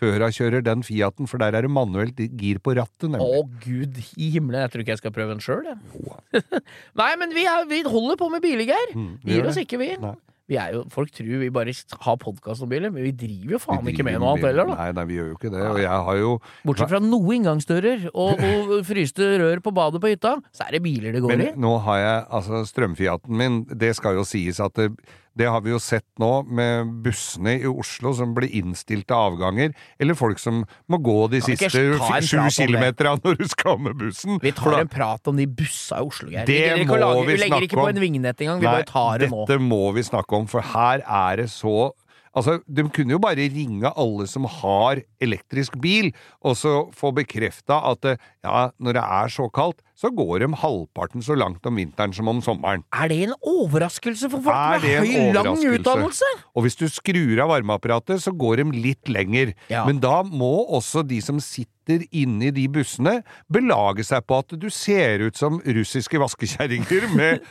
før 0.00 0.24
hun 0.24 0.32
kjører 0.32 0.64
den 0.64 0.84
Fiaten, 0.86 1.28
for 1.28 1.42
der 1.42 1.56
er 1.58 1.66
det 1.66 1.72
manuelt 1.72 2.20
gir 2.40 2.60
på 2.62 2.72
rattet, 2.78 3.10
nemlig. 3.10 3.26
å 3.26 3.42
gud 3.60 3.98
i 4.16 4.30
himmelen, 4.36 4.62
jeg 4.64 4.72
tror 4.72 4.84
ikke 4.84 4.94
jeg 4.94 5.02
skal 5.02 5.14
prøve 5.16 5.34
den 5.34 5.42
sjøl, 5.44 5.66
jeg. 5.66 6.42
Nei, 7.00 7.10
men 7.20 7.34
vi, 7.36 7.44
er, 7.50 7.66
vi 7.68 7.82
holder 7.84 8.16
på 8.20 8.30
med 8.32 8.44
biler, 8.44 8.64
Geir. 8.70 8.94
Mm, 8.96 9.12
gir 9.26 9.50
oss 9.50 9.58
det. 9.60 9.66
ikke, 9.66 9.80
vi. 9.82 9.90
Nei. 10.00 10.14
Vi 10.50 10.58
er 10.58 10.74
jo, 10.74 10.82
folk 10.90 11.12
tror 11.14 11.30
vi 11.44 11.48
bare 11.54 11.72
har 12.04 12.16
podkast 12.18 12.64
om 12.64 12.70
biler, 12.70 12.90
men 12.90 13.06
vi 13.06 13.12
driver 13.14 13.54
jo 13.54 13.60
faen 13.62 13.86
ikke 13.92 14.06
med 14.06 14.18
noe 14.18 14.32
annet 14.34 14.48
heller, 14.48 14.72
da. 14.72 14.78
Nei, 14.80 14.88
nei, 14.98 15.04
vi 15.06 15.18
gjør 15.20 15.28
jo 15.30 15.36
ikke 15.38 15.52
det. 15.54 15.62
Og 15.68 15.78
jeg 15.78 16.00
har 16.08 16.18
jo 16.18 16.32
Bortsett 16.66 16.90
fra 16.90 17.00
noen 17.04 17.36
inngangsdører 17.38 18.08
og, 18.10 18.42
og 18.50 18.74
fryste 18.88 19.30
rør 19.42 19.62
på 19.62 19.74
badet 19.76 20.02
på 20.02 20.10
hytta, 20.10 20.34
så 20.50 20.66
er 20.66 20.76
det 20.76 20.82
biler 20.88 21.14
det 21.14 21.22
går 21.22 21.34
Men 21.36 21.44
i. 21.46 21.48
nå 21.62 21.76
har 21.86 22.02
jeg 22.02 22.26
altså 22.40 22.64
strømfiaten 22.66 23.38
min. 23.42 23.60
Det 23.70 23.94
skal 23.98 24.18
jo 24.18 24.26
sies 24.26 24.58
at 24.64 24.74
det, 24.80 24.90
det 25.38 25.46
har 25.48 25.60
vi 25.62 25.70
jo 25.70 25.78
sett 25.78 26.06
nå 26.18 26.42
med 26.50 26.90
bussene 27.04 27.54
i 27.62 27.66
Oslo 27.70 28.12
som 28.18 28.34
blir 28.34 28.50
innstilt 28.60 29.10
av 29.14 29.32
avganger, 29.34 29.72
eller 30.00 30.14
folk 30.18 30.38
som 30.42 30.64
må 30.90 30.98
gå 31.00 31.30
de 31.30 31.40
siste 31.40 31.70
sju 31.70 31.94
om 31.96 32.50
kilometera 32.50 33.14
når 33.22 33.38
du 33.38 33.46
skal 33.48 33.78
med 33.78 33.96
bussen. 34.00 34.38
Vi 34.42 34.50
tar 34.52 34.70
da- 34.72 34.80
en 34.80 34.88
prat 34.88 35.28
om 35.30 35.36
de 35.36 35.46
bussa 35.46 36.00
i 36.02 36.06
Oslo, 36.10 36.28
Geir. 36.30 36.44
Det 36.46 36.74
Vi 36.78 36.84
må 36.84 36.98
lage- 36.98 37.26
vi 37.26 37.32
Vi 37.34 37.38
legger 37.44 37.62
ikke 37.68 37.78
på 37.80 37.88
en 37.88 38.00
vignett 38.02 38.36
engang, 38.40 38.60
vi 38.60 38.66
Nei, 38.66 38.74
bare 38.82 38.84
tar 38.90 39.18
det 39.18 39.30
nå. 39.30 39.46
Dette 39.46 39.58
må 39.60 39.94
vi 39.94 40.02
snakke 40.02 40.32
om, 40.36 40.46
for 40.46 40.60
her 40.60 41.02
er 41.06 41.36
det 41.36 41.50
så 41.50 41.92
Altså, 42.32 42.60
De 42.72 42.84
kunne 42.88 43.10
jo 43.10 43.18
bare 43.18 43.34
ringe 43.50 43.90
alle 43.96 44.24
som 44.28 44.44
har 44.44 45.00
elektrisk 45.20 45.80
bil, 45.80 46.12
og 46.44 46.54
så 46.54 46.92
få 46.94 47.10
bekrefta 47.12 47.80
at 47.90 48.04
eh, 48.04 48.16
ja, 48.44 48.70
når 48.80 48.92
det 48.92 49.02
er 49.02 49.26
så 49.34 49.50
kaldt, 49.50 49.82
så 50.00 50.08
går 50.16 50.40
de 50.40 50.48
halvparten 50.62 51.24
så 51.24 51.36
langt 51.36 51.66
om 51.68 51.76
vinteren 51.76 52.14
som 52.16 52.28
om 52.32 52.40
sommeren. 52.44 52.84
Er 52.96 53.10
det 53.12 53.18
en 53.26 53.34
overraskelse 53.36 54.30
for 54.32 54.44
folk 54.46 54.84
med 54.84 55.04
høy, 55.04 55.32
lang 55.36 55.52
utdannelse? 55.58 56.30
Og 56.56 56.64
hvis 56.64 56.78
du 56.80 56.86
skrur 56.88 57.42
av 57.44 57.52
varmeapparatet, 57.52 58.22
så 58.24 58.32
går 58.32 58.62
de 58.62 58.80
litt 58.80 59.12
lenger. 59.12 59.52
Ja. 59.72 59.84
Men 59.88 60.00
da 60.00 60.22
må 60.24 60.54
også 60.72 61.04
de 61.04 61.20
som 61.24 61.40
sitter 61.44 62.06
inne 62.14 62.48
i 62.48 62.54
de 62.54 62.66
bussene, 62.70 63.18
belage 63.52 64.06
seg 64.06 64.24
på 64.28 64.40
at 64.40 64.54
du 64.62 64.68
ser 64.72 65.26
ut 65.26 65.36
som 65.36 65.58
russiske 65.64 66.20
vaskekjerringer 66.22 67.10
med 67.18 67.44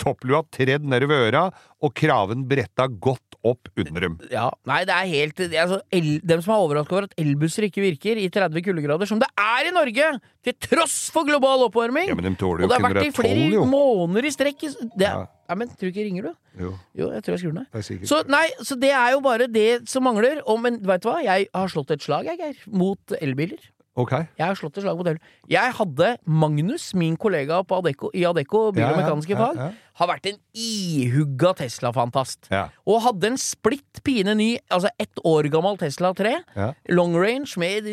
topplua 0.00 0.42
tredd 0.52 0.84
nedover 0.88 1.28
øra 1.28 1.44
og 1.82 1.94
kraven 1.98 2.44
bretta 2.48 2.88
godt 2.90 3.32
opp 3.42 3.70
under 3.74 4.04
dem. 4.06 4.18
Ja, 4.30 4.48
nei, 4.68 4.82
det 4.86 4.94
er 4.94 5.08
helt 5.10 5.40
altså, 5.42 5.80
el, 5.94 6.12
Dem 6.22 6.42
som 6.44 6.54
er 6.54 6.64
overrasket 6.64 6.94
over 6.94 7.08
at 7.08 7.16
elbusser 7.18 7.66
ikke 7.66 7.82
virker 7.82 8.20
i 8.20 8.28
30 8.32 8.62
kuldegrader, 8.68 9.08
som 9.10 9.18
det 9.22 9.28
er 9.40 9.68
i 9.68 9.74
Norge, 9.74 10.12
til 10.46 10.58
tross 10.68 10.98
for 11.14 11.26
global 11.26 11.66
oppvarming! 11.66 11.91
Ja, 12.08 12.14
men 12.18 12.24
de 12.24 12.32
tåler 12.40 12.64
og 12.64 12.70
det 12.72 12.78
har 12.78 12.84
vært 12.88 13.06
i 13.06 13.10
flere 13.16 13.44
112, 13.50 13.68
måneder 13.72 14.24
i 14.28 14.32
strekk. 14.34 14.64
Det, 14.96 15.06
Ja. 15.06 15.26
ja. 15.48 15.54
men 15.54 15.68
tror 15.68 15.88
du 15.88 15.92
ikke 15.92 16.06
ringer 16.08 16.22
du? 16.22 16.32
Jo, 16.60 16.72
Jo, 16.98 17.10
jeg 17.12 17.22
tror 17.22 17.36
jeg 17.36 17.42
skrur 17.44 17.52
den 17.54 17.66
av. 17.66 17.82
Så, 18.08 18.22
nei, 18.28 18.46
så 18.62 18.78
det 18.80 18.90
er 18.90 19.12
jo 19.12 19.20
bare 19.20 19.46
det 19.48 19.88
som 19.88 20.02
mangler. 20.04 20.40
Og, 20.46 20.60
men 20.60 20.80
veit 20.80 21.02
du 21.04 21.08
hva? 21.10 21.18
Jeg 21.24 21.48
har 21.54 21.68
slått 21.68 21.90
et 21.90 22.02
slag, 22.02 22.24
jeg, 22.30 22.38
Geir, 22.38 22.56
mot 22.72 22.98
elbiler. 23.20 23.60
Ok. 23.92 24.12
Jeg 24.38 24.46
har 24.46 24.56
slått 24.56 24.78
et 24.80 24.84
slag 24.86 24.96
på 24.96 25.04
elbiler. 25.04 25.20
Jeg 25.52 25.72
hadde 25.76 26.06
Magnus, 26.24 26.94
min 26.96 27.12
kollega 27.20 27.58
på 27.68 27.76
Adecco, 27.82 28.08
i 28.16 28.22
Adecco 28.24 28.70
bil- 28.72 28.86
og 28.86 28.96
Ja, 28.96 29.04
ja, 29.04 29.24
ja, 29.28 29.52
ja. 29.52 29.66
har 30.00 30.08
vært 30.08 30.28
en 30.30 30.38
ihugga 30.56 31.50
Tesla-fantast. 31.58 32.48
Og 32.88 33.02
hadde 33.04 33.26
en 33.32 33.36
splitt 33.36 34.00
pine 34.02 34.32
ny, 34.34 34.56
altså 34.72 34.88
ett 34.98 35.20
år 35.28 35.50
gammel 35.52 35.76
Tesla 35.76 36.14
3, 36.16 36.32
Ja. 36.56 36.72
long 36.88 37.14
range, 37.14 37.52
med 37.58 37.84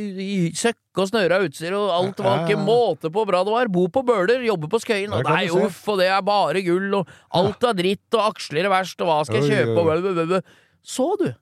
søkk 0.55 0.77
og 0.95 1.09
snøra 1.11 1.41
utstyr, 1.43 1.73
og 1.75 1.89
alt 1.91 2.17
var 2.23 2.45
ikke 2.47 2.63
måte 2.63 3.11
på 3.11 3.25
bra 3.27 3.43
det 3.43 3.51
var. 3.51 3.67
Bo 3.67 3.87
på 3.87 4.05
Bøler, 4.05 4.39
jobbe 4.47 4.69
på 4.71 4.79
Skøyen, 4.79 5.11
og 5.11 5.23
nei, 5.27 5.47
uff, 5.49 5.83
og 5.89 5.99
det 5.99 6.07
er 6.07 6.21
bare 6.21 6.63
gull, 6.63 6.93
og 6.95 7.07
alt 7.33 7.61
er 7.63 7.73
dritt, 7.73 8.07
og 8.13 8.33
aksler 8.33 8.63
er 8.63 8.69
verst, 8.69 9.01
og 9.01 9.07
hva 9.07 9.25
skal 9.25 9.43
jeg 9.43 9.65
kjøpe, 9.67 9.77
og 9.77 10.25
blah. 10.29 10.41
Så 10.81 11.17
du, 11.19 11.33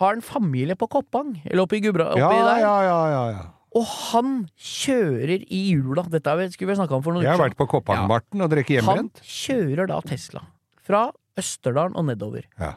har 0.00 0.12
en 0.14 0.22
familie 0.22 0.74
på 0.74 0.88
Koppang, 0.88 1.42
eller 1.44 1.62
oppi 1.64 1.80
Gubra, 1.80 2.10
oppi 2.12 2.20
Ja, 2.20 2.30
der, 2.30 2.60
ja, 2.60 2.82
ja, 2.82 2.98
ja, 3.10 3.28
ja. 3.36 3.44
Og 3.76 3.84
han 3.84 4.32
kjører 4.56 5.42
i 5.52 5.60
jula. 5.74 6.06
Dette 6.08 6.32
skulle 6.54 6.72
vi 6.72 6.78
snakka 6.78 6.96
om 6.96 7.04
for 7.04 7.16
noen 7.16 7.26
Jeg 7.26 7.34
har 7.34 7.42
vært 7.42 7.58
på 7.58 7.66
Koppangmarten 7.68 8.40
og 8.44 8.50
drikke 8.54 8.80
Han 8.86 9.10
kjører 9.20 9.90
da 9.90 10.00
Tesla. 10.06 10.40
Fra 10.86 11.10
Østerdalen 11.36 11.96
og 11.98 12.06
nedover. 12.08 12.46
Ja. 12.56 12.72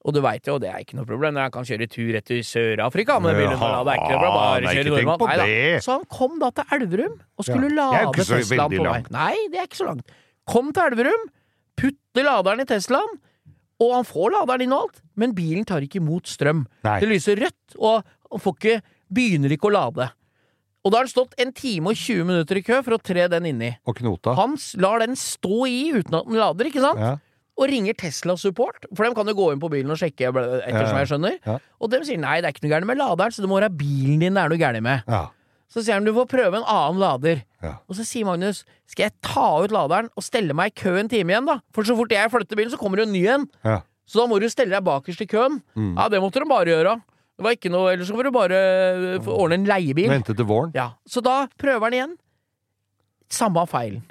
Og 0.00 0.14
du 0.16 0.22
veit 0.24 0.46
jo, 0.48 0.54
det 0.56 0.70
er 0.70 0.80
ikke 0.80 0.96
noe 0.96 1.04
problem, 1.04 1.36
jeg 1.36 1.52
kan 1.52 1.66
kjøre 1.68 1.86
tur 1.92 2.16
etter 2.16 2.38
Sør-Afrika 2.46 3.18
med 3.20 3.36
bilen. 3.36 3.52
Ja, 3.60 3.82
Det 3.84 3.92
er 3.92 3.98
ikke 4.00 4.14
noe 4.14 4.20
problem, 4.22 4.36
bare 4.38 4.70
kjøre 4.78 4.92
normalt. 4.94 5.20
på 5.20 5.26
Neida. 5.28 5.80
Så 5.84 5.96
han 5.98 6.06
kom 6.08 6.38
da 6.40 6.48
til 6.56 6.64
Elverum 6.78 7.18
og 7.20 7.44
skulle 7.44 7.68
Ja. 7.68 7.90
Lade 8.06 8.24
Teslaen 8.24 8.76
på 8.78 8.86
vei. 8.86 9.02
Nei, 9.12 9.34
det 9.52 9.60
er 9.60 9.66
ikke 9.68 9.80
så 9.82 9.88
langt. 9.90 10.14
Kom 10.48 10.72
til 10.72 10.82
Elverum, 10.88 11.26
putte 11.76 12.24
laderen 12.24 12.64
i 12.64 12.64
Teslaen, 12.70 13.18
og 13.80 13.92
han 13.98 14.08
får 14.08 14.32
laderen 14.38 14.64
inn 14.64 14.72
og 14.72 14.86
alt, 14.88 15.02
men 15.16 15.34
bilen 15.36 15.66
tar 15.68 15.84
ikke 15.84 16.00
imot 16.00 16.24
strøm. 16.32 16.64
Nei. 16.84 16.96
Det 17.00 17.08
lyser 17.12 17.36
rødt, 17.36 17.76
og 17.76 18.00
han 18.30 18.40
får 18.40 18.56
ikke, 18.56 18.82
begynner 19.12 19.52
ikke 19.52 19.68
å 19.68 19.74
lade. 19.76 20.08
Og 20.84 20.92
da 20.92 21.00
har 21.00 21.04
han 21.04 21.12
stått 21.12 21.34
en 21.42 21.50
time 21.52 21.90
og 21.92 21.98
20 21.98 22.24
minutter 22.28 22.56
i 22.56 22.62
kø 22.64 22.78
for 22.86 22.96
å 22.96 23.00
tre 23.04 23.26
den 23.28 23.48
inni. 23.50 23.72
Og 23.88 23.98
knota. 23.98 24.32
Han 24.38 24.54
lar 24.80 25.02
den 25.02 25.18
stå 25.18 25.66
i 25.68 25.80
uten 25.98 26.16
at 26.16 26.28
den 26.30 26.38
lader, 26.40 26.70
ikke 26.70 26.80
sant? 26.84 27.02
Ja. 27.02 27.16
Og 27.60 27.68
ringer 27.68 27.92
Tesla 28.00 28.38
Support, 28.40 28.86
for 28.96 29.04
de 29.04 29.12
kan 29.18 29.28
jo 29.28 29.34
gå 29.36 29.50
inn 29.52 29.60
på 29.60 29.68
bilen 29.68 29.92
og 29.92 29.98
sjekke, 30.00 30.30
ettersom 30.30 30.96
jeg 31.02 31.10
skjønner. 31.10 31.36
Ja. 31.44 31.58
Og 31.76 31.92
de 31.92 32.00
sier 32.08 32.22
nei, 32.22 32.38
det 32.40 32.48
er 32.48 32.54
ikke 32.56 32.64
noe 32.64 32.72
gærent 32.72 32.88
med 32.88 33.00
laderen, 33.02 33.34
så 33.36 33.44
det 33.44 33.50
må 33.52 33.58
være 33.60 33.68
bilen 33.76 34.22
din 34.24 34.38
det 34.38 34.40
er 34.46 34.54
noe 34.54 34.62
gærent 34.62 34.86
med. 34.86 35.04
ja. 35.10 35.26
Så 35.70 35.84
sier 35.86 35.94
han 35.94 36.02
du 36.02 36.10
får 36.10 36.26
prøve 36.26 36.58
en 36.58 36.64
annen 36.66 36.98
lader. 36.98 37.44
Ja. 37.62 37.76
Og 37.86 37.94
så 37.94 38.02
sier 38.02 38.26
Magnus 38.26 38.64
skal 38.90 39.04
jeg 39.04 39.12
ta 39.22 39.44
ut 39.62 39.70
laderen 39.70 40.08
og 40.18 40.24
stelle 40.26 40.50
meg 40.58 40.72
i 40.72 40.80
kø 40.80 40.96
en 40.98 41.06
time 41.12 41.30
igjen, 41.30 41.46
da? 41.46 41.60
For 41.76 41.86
så 41.86 41.94
fort 41.94 42.10
jeg 42.10 42.32
flytter 42.32 42.58
bilen, 42.58 42.72
så 42.72 42.80
kommer 42.80 42.98
det 42.98 43.04
en 43.06 43.14
ny 43.14 43.22
en. 43.36 43.44
ja. 43.62 43.76
Så 44.10 44.18
da 44.18 44.24
må 44.26 44.40
du 44.42 44.48
stelle 44.50 44.74
deg 44.74 44.82
bakerst 44.82 45.20
i 45.22 45.28
køen. 45.30 45.60
Mm. 45.78 45.92
Ja, 45.94 46.08
det 46.10 46.18
måtte 46.18 46.40
de 46.42 46.48
bare 46.50 46.66
gjøre. 46.66 46.96
Det 47.40 47.46
var 47.46 47.54
ikke 47.56 47.70
noe, 47.72 47.94
Ellers 47.94 48.10
så 48.10 48.16
får 48.18 48.26
du 48.28 48.34
bare 48.36 48.56
øh, 49.16 49.28
ordne 49.32 49.56
en 49.62 49.68
leiebil. 49.68 50.10
Vente 50.12 50.34
til 50.36 50.44
våren. 50.44 50.74
Ja, 50.76 50.90
Så 51.08 51.22
da 51.24 51.46
prøver 51.60 51.88
han 51.88 51.96
igjen. 51.96 52.16
Samme 53.32 53.62
feilen. 53.70 54.02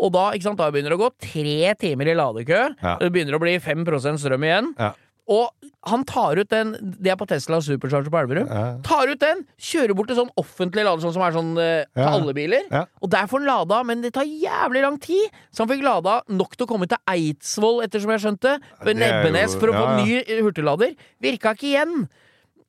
Og 0.00 0.12
da, 0.12 0.26
ikke 0.36 0.48
sant, 0.48 0.60
da 0.60 0.68
begynner 0.72 0.92
det 0.92 0.98
å 0.98 1.04
gå 1.06 1.10
tre 1.24 1.72
timer 1.80 2.08
i 2.12 2.16
ladekø. 2.16 2.60
Ja. 2.82 2.98
Det 3.00 3.08
begynner 3.14 3.36
å 3.36 3.40
bli 3.40 3.54
5 3.60 3.86
strøm 4.20 4.44
igjen. 4.44 4.74
Ja. 4.80 4.92
Og 5.30 5.68
han 5.86 6.02
tar 6.08 6.40
ut 6.40 6.48
den 6.50 6.72
Det 6.98 7.12
er 7.12 7.18
på 7.20 7.26
Tesla 7.28 7.60
Supercharger 7.62 8.10
på 8.12 8.18
Elverum. 8.18 8.48
Ja. 8.50 8.62
Tar 8.84 9.08
ut 9.12 9.20
den, 9.22 9.44
kjører 9.60 9.94
bort 9.96 10.10
til 10.10 10.18
sånn 10.18 10.32
offentlig 10.40 10.84
lader, 10.84 11.04
sånn 11.04 11.14
som 11.14 11.24
er 11.24 11.36
sånn 11.36 11.52
eh, 11.62 11.84
Ja. 11.96 12.08
alle 12.16 12.34
biler. 12.36 12.64
Ja. 12.68 12.84
Og 13.00 13.12
der 13.12 13.28
får 13.30 13.40
han 13.40 13.46
lada, 13.48 13.82
men 13.86 14.02
det 14.04 14.12
tar 14.16 14.26
jævlig 14.28 14.82
lang 14.84 14.98
tid. 15.00 15.30
Så 15.54 15.64
han 15.64 15.70
fikk 15.70 15.84
lada 15.86 16.20
nok 16.28 16.56
til 16.56 16.66
å 16.66 16.70
komme 16.72 16.88
til 16.90 17.00
Eidsvoll, 17.08 17.80
ettersom 17.86 18.12
jeg 18.16 18.24
skjønte. 18.26 18.56
Nebbenes 18.90 19.54
for 19.60 19.70
å 19.70 19.76
få 19.78 19.86
ny 20.02 20.18
eh, 20.24 20.42
hurtiglader. 20.42 20.96
Virka 21.22 21.54
ikke 21.54 21.70
igjen. 21.70 22.08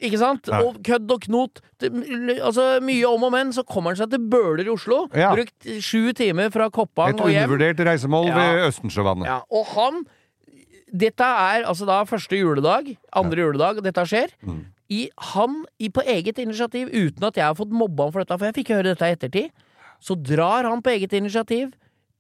Ikke 0.02 0.18
sant? 0.22 0.48
Ja. 0.50 0.60
Og 0.66 0.80
kødd 0.86 1.12
og 1.14 1.22
knot. 1.28 1.62
Altså 1.82 2.66
Mye 2.86 3.06
om 3.10 3.28
og 3.28 3.32
men, 3.36 3.52
så 3.54 3.64
kommer 3.68 3.94
han 3.94 4.00
seg 4.02 4.10
til 4.14 4.24
Bøler 4.32 4.66
i 4.66 4.72
Oslo. 4.74 5.04
Ja. 5.18 5.30
Brukt 5.38 5.68
sju 5.86 6.12
timer 6.18 6.50
fra 6.54 6.70
Koppang 6.74 7.14
Et 7.14 7.22
og 7.22 7.30
hjem. 7.30 7.38
Et 7.44 7.46
undervurdert 7.46 7.84
reisemål 7.86 8.28
Ja. 8.32 8.36
ved 8.40 8.66
Østensjøvannet. 8.72 9.30
Ja, 9.30 9.40
og 9.52 9.66
han 9.76 10.04
Dette 10.92 11.24
er 11.24 11.64
altså 11.64 11.86
da 11.88 12.02
første 12.04 12.36
juledag, 12.36 12.98
andre 13.16 13.46
juledag, 13.46 13.78
dette 13.86 14.04
skjer. 14.10 14.34
Mm. 14.44 14.66
I, 14.92 15.06
han 15.32 15.62
i, 15.80 15.88
på 15.88 16.04
eget 16.04 16.42
initiativ, 16.44 16.90
uten 16.92 17.24
at 17.30 17.38
jeg 17.40 17.46
har 17.48 17.56
fått 17.56 17.72
mobba 17.72 18.10
han 18.10 18.12
for 18.12 18.26
dette, 18.26 18.36
for 18.42 18.50
jeg 18.50 18.58
fikk 18.58 18.74
høre 18.76 18.90
dette 18.92 19.08
i 19.08 19.16
ettertid, 19.16 19.54
så 20.04 20.18
drar 20.20 20.68
han 20.68 20.82
på 20.84 20.92
eget 20.92 21.14
initiativ 21.16 21.72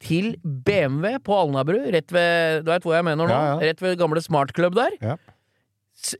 til 0.01 0.37
BMW 0.41 1.17
på 1.19 1.35
Alnabru, 1.35 1.81
rett 1.91 2.15
ved 2.15 2.63
Du 2.63 2.71
veit 2.71 2.87
hvor 2.87 2.95
jeg 2.95 3.03
mener 3.09 3.27
nå? 3.27 3.27
Ja, 3.27 3.41
ja. 3.51 3.59
Rett 3.73 3.83
ved 3.83 3.99
gamle 3.99 4.23
Smart 4.23 4.55
Club 4.55 4.79
der. 4.79 4.95
Ja. 5.03 5.17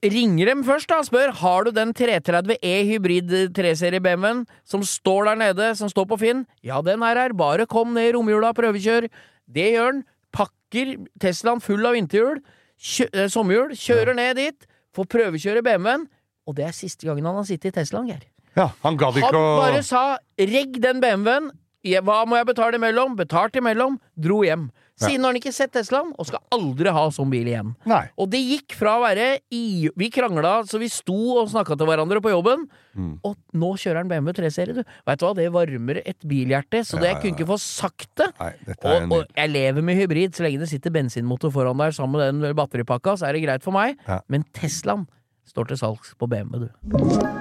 Ringer 0.04 0.52
dem 0.52 0.62
først 0.66 0.90
da 0.92 1.00
og 1.02 1.08
spør 1.08 1.32
Har 1.42 1.66
du 1.66 1.72
den 1.74 1.94
330 1.98 2.60
E 2.62 2.74
hybrid 2.86 3.34
3-serie 3.58 4.02
BMW-en 4.04 4.44
som 4.68 4.84
står 4.86 5.32
der 5.32 5.40
nede, 5.42 5.70
som 5.76 5.90
står 5.90 6.06
på 6.12 6.20
Finn. 6.22 6.44
Ja, 6.64 6.82
den 6.86 7.02
er 7.02 7.18
her, 7.18 7.34
bare 7.34 7.66
kom 7.66 7.96
ned 7.96 8.12
i 8.12 8.16
romjula, 8.16 8.54
prøvekjør. 8.58 9.10
Det 9.50 9.70
gjør 9.74 9.90
han. 9.90 10.04
Pakker 10.32 10.94
Teslaen 11.20 11.60
full 11.64 11.84
av 11.84 11.98
vinterhjul, 11.98 12.38
kjø 12.80 13.08
eh, 13.12 13.28
sommerhjul, 13.32 13.74
kjører 13.76 14.16
ned 14.16 14.38
dit, 14.40 14.68
får 14.96 15.10
prøvekjøre 15.12 15.64
BMW-en. 15.66 16.06
Og 16.48 16.56
det 16.56 16.70
er 16.70 16.78
siste 16.78 17.10
gangen 17.10 17.28
han 17.28 17.42
har 17.42 17.50
sittet 17.50 17.74
i 17.74 17.80
Teslaen, 17.82 18.08
Geir. 18.08 18.24
Ja, 18.56 18.70
han 18.84 19.00
gadd 19.00 19.18
Han 19.18 19.24
ikke 19.24 19.40
å 19.42 19.58
bare 19.60 19.84
sa 19.84 20.20
'regg 20.38 20.80
den 20.84 21.02
BMW-en', 21.04 21.52
hva 22.06 22.22
må 22.28 22.38
jeg 22.38 22.46
betale 22.52 22.78
imellom? 22.78 23.16
Betalt 23.18 23.56
imellom, 23.58 23.98
dro 24.16 24.42
hjem. 24.46 24.70
Siden 25.02 25.24
har 25.24 25.32
han 25.32 25.38
ikke 25.40 25.54
sett 25.56 25.72
Teslaen, 25.74 26.12
og 26.20 26.28
skal 26.28 26.42
aldri 26.54 26.92
ha 26.94 27.04
sånn 27.10 27.30
bil 27.32 27.48
igjen. 27.50 27.72
Nei. 27.90 28.04
Og 28.22 28.28
det 28.30 28.38
gikk 28.44 28.76
fra 28.78 28.98
å 29.00 29.02
være 29.02 29.40
i 29.50 29.90
Vi 29.98 30.10
krangla 30.14 30.62
så 30.70 30.78
vi 30.78 30.90
sto 30.94 31.16
og 31.42 31.50
snakka 31.50 31.78
til 31.80 31.88
hverandre 31.90 32.22
på 32.22 32.30
jobben, 32.34 32.68
Mm. 32.92 33.20
og 33.24 33.38
nå 33.56 33.70
kjører 33.80 34.02
han 34.02 34.10
BMW 34.10 34.34
3-serie, 34.36 34.74
du. 34.76 34.84
Veit 35.08 35.18
du 35.22 35.26
hva, 35.26 35.34
det 35.34 35.46
varmer 35.56 36.02
et 36.06 36.20
bilhjerte, 36.28 36.82
så 36.84 37.00
det 37.00 37.08
jeg 37.08 37.22
kunne 37.22 37.38
ikke 37.40 37.48
få 37.54 37.58
sagt 37.64 38.10
det. 38.20 38.28
Nei, 38.38 38.52
Og, 38.84 39.12
og 39.16 39.26
jeg 39.38 39.50
lever 39.50 39.82
med 39.82 39.96
hybrid, 39.96 40.36
så 40.36 40.44
lenge 40.44 40.60
det 40.60 40.68
sitter 40.70 40.92
bensinmotor 40.92 41.52
foran 41.56 41.78
der 41.80 41.96
sammen 41.96 42.20
med 42.20 42.44
den 42.44 42.54
batteripakka, 42.60 43.16
så 43.16 43.30
er 43.30 43.34
det 43.40 43.46
greit 43.48 43.64
for 43.64 43.72
meg. 43.72 43.96
Ja. 44.06 44.20
Men 44.28 44.44
Teslaen 44.52 45.08
står 45.48 45.72
til 45.72 45.78
salgs 45.78 46.12
på 46.20 46.28
BMW, 46.28 46.68
du. 46.68 47.41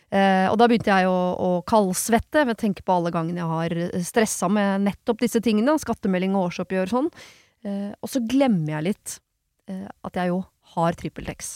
Eh, 0.11 0.47
og 0.51 0.57
da 0.59 0.67
begynte 0.67 0.91
jeg 0.91 1.07
å, 1.07 1.19
å 1.39 1.49
kaldsvette 1.67 2.43
ved 2.43 2.57
å 2.57 2.61
tenke 2.61 2.83
på 2.83 2.97
alle 2.97 3.13
gangene 3.15 3.39
jeg 3.39 3.51
har 3.51 3.75
stressa 4.03 4.49
med 4.51 4.83
nettopp 4.89 5.23
disse 5.23 5.39
tingene, 5.43 5.77
skattemelding 5.79 6.35
og 6.35 6.49
årsoppgjør 6.49 6.89
og 6.89 6.95
sånn. 6.95 7.13
Eh, 7.63 7.91
og 7.95 8.11
så 8.11 8.23
glemmer 8.27 8.75
jeg 8.77 8.89
litt 8.91 9.15
eh, 9.71 9.87
at 9.87 10.19
jeg 10.19 10.33
jo 10.33 10.41
har 10.75 10.99
TrippelTex. 10.99 11.55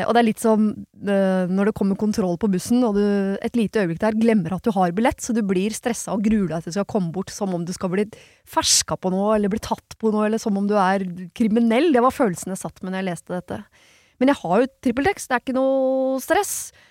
Og 0.00 0.14
det 0.14 0.20
er 0.20 0.26
litt 0.26 0.40
som 0.40 0.68
eh, 0.70 1.50
når 1.50 1.70
det 1.70 1.76
kommer 1.76 1.98
kontroll 1.98 2.38
på 2.40 2.48
bussen, 2.52 2.82
og 2.86 2.96
du 2.96 3.04
et 3.42 3.56
lite 3.58 3.82
øyeblikk 3.82 4.00
der 4.00 4.16
glemmer 4.16 4.54
at 4.56 4.64
du 4.64 4.72
har 4.74 4.94
billett, 4.96 5.20
så 5.20 5.34
du 5.36 5.42
blir 5.46 5.74
stressa 5.76 6.14
og 6.14 6.24
gruer 6.24 6.48
deg 6.52 6.64
til 6.64 6.72
du 6.72 6.78
skal 6.78 6.88
komme 6.88 7.12
bort 7.14 7.32
som 7.34 7.52
om 7.56 7.66
du 7.66 7.72
skal 7.76 7.92
bli 7.92 8.06
ferska 8.48 8.96
på 8.96 9.12
noe, 9.12 9.34
eller 9.36 9.52
bli 9.52 9.60
tatt 9.64 9.98
på 10.00 10.12
noe, 10.14 10.28
eller 10.28 10.40
som 10.40 10.56
om 10.56 10.68
du 10.70 10.76
er 10.80 11.04
kriminell. 11.36 11.90
Det 11.92 12.04
var 12.04 12.16
følelsen 12.16 12.54
jeg 12.54 12.62
satt 12.62 12.80
med 12.80 12.94
når 12.94 13.02
jeg 13.02 13.08
leste 13.10 13.36
dette. 13.36 13.60
Men 14.20 14.32
jeg 14.32 14.40
har 14.42 14.62
jo 14.62 14.70
TrippelTex, 14.86 15.28
det 15.28 15.36
er 15.36 15.44
ikke 15.44 15.58
noe 15.58 16.22
stress. 16.22 16.54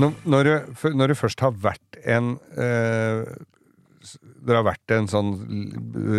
Når, 0.00 0.14
når, 0.34 0.48
du, 0.50 0.90
når 0.96 1.12
du 1.12 1.14
først 1.20 1.40
har 1.44 1.52
vært 1.52 2.00
en 2.04 2.32
eh, 2.56 3.24
s- 4.02 4.16
Det 4.22 4.56
har 4.56 4.64
vært 4.66 4.94
en 4.96 5.06
sånn 5.12 5.32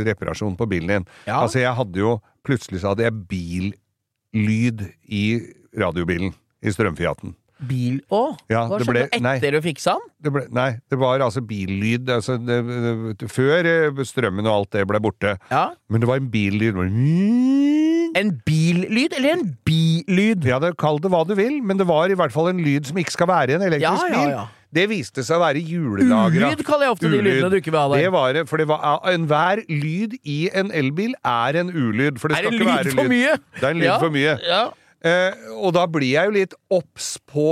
reparasjon 0.06 0.56
på 0.60 0.68
bilen 0.70 0.88
din. 0.96 1.08
Ja. 1.28 1.42
Altså, 1.44 1.60
jeg 1.64 1.74
hadde 1.78 2.00
jo 2.04 2.20
Plutselig 2.46 2.80
så 2.82 2.96
hadde 2.96 3.04
jeg 3.06 3.20
billyd 3.30 4.88
i 5.14 5.24
radiobilen. 5.78 6.32
I 6.66 6.72
strømfiaten. 6.74 7.36
Bil 7.70 8.00
òg? 8.10 8.40
Ja, 8.50 8.64
Hva 8.66 8.80
det 8.82 8.88
skjedde 8.88 9.04
ble- 9.12 9.20
nei. 9.22 9.36
etter 9.38 9.54
du 9.54 9.60
fiksa 9.62 9.94
den? 10.00 10.08
Det 10.26 10.32
ble, 10.34 10.42
nei, 10.58 10.70
det 10.90 10.98
var 10.98 11.22
altså 11.22 11.44
billyd. 11.46 12.10
Altså, 12.10 12.40
det, 12.42 12.58
det, 13.22 13.30
før 13.30 13.70
eh, 13.70 14.02
strømmen 14.10 14.50
og 14.50 14.56
alt 14.56 14.72
det 14.74 14.88
ble 14.90 14.98
borte. 15.06 15.36
Ja. 15.54 15.68
Men 15.90 16.02
det 16.02 16.10
var 16.10 16.18
en 16.18 16.32
billyd. 16.34 16.74
En 18.18 18.32
billyd 18.46 19.14
eller 19.18 19.38
en 19.38 19.46
bilyd? 19.68 20.46
Ja, 20.50 20.60
Kall 20.80 21.00
det 21.04 21.12
hva 21.14 21.22
du 21.28 21.36
vil, 21.38 21.62
men 21.64 21.80
det 21.80 21.88
var 21.90 22.12
i 22.12 22.18
hvert 22.20 22.34
fall 22.34 22.50
en 22.52 22.60
lyd 22.64 22.90
som 22.90 22.98
ikke 23.02 23.14
skal 23.16 23.30
være 23.32 23.54
i 23.54 23.60
en 23.60 23.64
elektrisk 23.70 24.10
Ja, 24.12 24.18
ja, 24.18 24.26
bil. 24.42 24.58
Det 24.72 24.86
viste 24.88 25.24
seg 25.28 25.36
å 25.36 25.42
være 25.44 25.60
julelagra. 25.68 26.52
Ulyd 26.52 26.62
kaller 26.68 26.88
jeg 26.88 26.96
ofte 26.96 27.10
de 27.12 27.18
lydene 27.26 27.50
du 27.52 27.58
ikke 27.60 27.74
vil 27.74 27.82
ha 27.82 27.88
der. 27.92 28.04
Det 28.06 28.12
var 28.16 28.38
for 28.48 28.62
det 28.62 28.68
var 28.70 29.02
enhver 29.12 29.64
lyd 29.68 30.16
i 30.24 30.38
en 30.56 30.72
elbil 30.72 31.12
er 31.28 31.60
en 31.60 31.72
ulyd. 31.76 32.20
For 32.24 32.32
det 32.32 32.40
skal 32.40 32.52
det 32.56 32.60
ikke 32.62 32.70
lyd 32.70 32.78
være 32.78 32.96
for 32.96 33.12
mye? 33.12 33.34
Det 33.60 33.66
er 33.68 33.74
en 33.76 33.82
lyd 33.84 33.90
Ja. 33.90 33.98
for 34.00 34.16
mye. 34.16 34.38
Ja. 34.48 34.62
Eh, 35.02 35.34
og 35.58 35.74
da 35.74 35.88
blir 35.90 36.12
jeg 36.14 36.30
jo 36.30 36.34
litt 36.36 36.54
obs 36.70 37.18
på, 37.28 37.48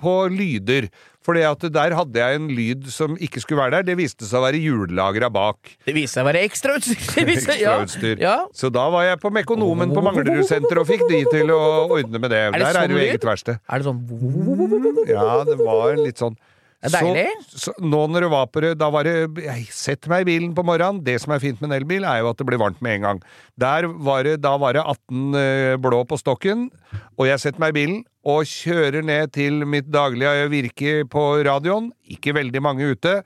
på 0.00 0.14
lyder. 0.32 0.88
For 1.24 1.38
der 1.38 1.94
hadde 1.96 2.20
jeg 2.20 2.36
en 2.38 2.48
lyd 2.52 2.88
som 2.92 3.14
ikke 3.16 3.40
skulle 3.40 3.62
være 3.62 3.78
der. 3.78 3.86
Det 3.88 3.96
viste 3.96 4.28
seg 4.28 4.42
å 4.42 4.44
være 4.44 4.60
hjullagra 4.60 5.30
bak. 5.32 5.74
Det 5.86 5.94
viste 5.96 6.18
seg 6.18 6.26
å 6.26 6.28
være 6.28 6.44
ekstrautstyr. 6.50 8.20
Ja. 8.24 8.36
Så 8.56 8.68
da 8.72 8.84
var 8.92 9.06
jeg 9.08 9.20
på 9.22 9.30
Mekonomen 9.32 9.92
på 9.94 10.02
Manglerudsenteret 10.04 10.80
og 10.82 10.88
fikk 10.88 11.06
de 11.08 11.22
til 11.32 11.52
å 11.54 11.60
ordne 11.88 12.20
med 12.20 12.30
det. 12.32 12.42
det 12.52 12.60
Der 12.60 12.66
er 12.68 12.76
sånn 12.76 12.90
det 12.90 12.96
jo 12.96 13.00
lyd? 13.00 13.10
eget 13.14 13.28
verksted. 13.28 13.62
Er 13.68 13.80
det 13.80 13.88
sånn 13.88 15.08
Ja, 15.08 15.28
det 15.48 15.56
var 15.60 15.96
litt 16.00 16.20
sånn 16.20 16.36
er 16.84 16.92
deilig. 16.92 17.26
Så, 17.48 17.58
så 17.64 17.74
nå 17.80 18.02
når 18.12 18.26
det 18.26 18.30
var 18.34 18.48
på 18.52 18.62
det, 18.64 18.72
da 18.80 18.90
var 18.92 19.08
det 19.08 19.44
Jeg 19.44 19.66
setter 19.72 20.12
meg 20.12 20.24
i 20.24 20.28
bilen 20.34 20.54
på 20.56 20.64
morgenen. 20.66 21.02
Det 21.06 21.16
som 21.22 21.32
er 21.34 21.42
fint 21.42 21.60
med 21.62 21.70
en 21.70 21.78
elbil, 21.80 22.04
er 22.08 22.20
jo 22.22 22.32
at 22.32 22.40
det 22.40 22.46
blir 22.48 22.60
varmt 22.60 22.82
med 22.84 22.98
en 22.98 23.06
gang. 23.08 23.22
Der 23.60 23.88
var 23.88 24.26
det, 24.26 24.38
da 24.44 24.56
var 24.60 24.76
det 24.76 24.84
18 24.84 25.38
eh, 25.40 25.76
blå 25.80 26.02
på 26.08 26.20
stokken, 26.20 26.68
og 27.16 27.30
jeg 27.30 27.40
setter 27.40 27.62
meg 27.64 27.74
i 27.74 27.78
bilen 27.80 28.02
og 28.24 28.44
kjører 28.48 29.04
ned 29.04 29.32
til 29.36 29.64
mitt 29.68 29.90
daglige 29.92 30.48
virke 30.52 30.94
på 31.12 31.24
radioen. 31.44 31.90
Ikke 32.08 32.32
veldig 32.34 32.62
mange 32.64 32.90
ute. 32.94 33.18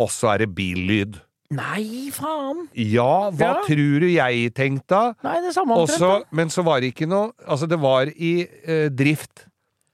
Og 0.00 0.08
så 0.08 0.32
er 0.34 0.38
det 0.46 0.54
billyd. 0.56 1.18
Nei, 1.52 2.08
faen! 2.10 2.62
Ja, 2.74 3.28
hva 3.30 3.48
Ja. 3.52 3.60
tror 3.66 4.00
du 4.00 4.06
jeg 4.08 4.54
tenkte 4.56 4.88
da? 4.88 5.00
Nei, 5.22 5.40
det 5.44 5.52
samme 5.54 5.76
omtrent. 5.76 5.98
så- 6.00 6.24
men 6.32 6.48
så 6.48 6.64
var 6.64 6.80
det 6.80 6.94
ikke 6.94 7.06
noe 7.06 7.32
Altså, 7.46 7.68
det 7.68 7.78
var 7.78 8.06
i 8.06 8.48
eh, 8.66 8.88
drift. 8.88 9.44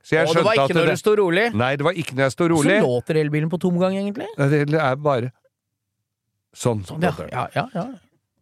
Så 0.04 0.10
jeg 0.16 0.28
Og 0.28 0.34
det 0.36 0.44
var 0.44 0.54
ikke 0.54 0.74
når 0.74 0.86
du 0.86 0.96
sto 0.96 1.16
rolig. 1.16 1.52
Nei, 1.54 1.74
det 1.76 1.84
var 1.84 1.92
ikke 1.92 2.14
når 2.14 2.22
jeg 2.28 2.32
sto 2.32 2.44
rolig. 2.48 2.78
Så 2.80 2.86
låter 2.86 3.14
elbilen 3.18 3.50
på 3.50 3.58
tomgang, 3.58 3.92
egentlig. 3.98 4.26
Nei, 4.38 4.48
Det 4.64 4.74
er 4.74 4.94
bare 4.96 5.32
sånn. 6.54 6.84
Sånn, 6.86 7.02
ja. 7.02 7.12
Ja, 7.32 7.48
ja, 7.54 7.66
ja. 7.74 7.86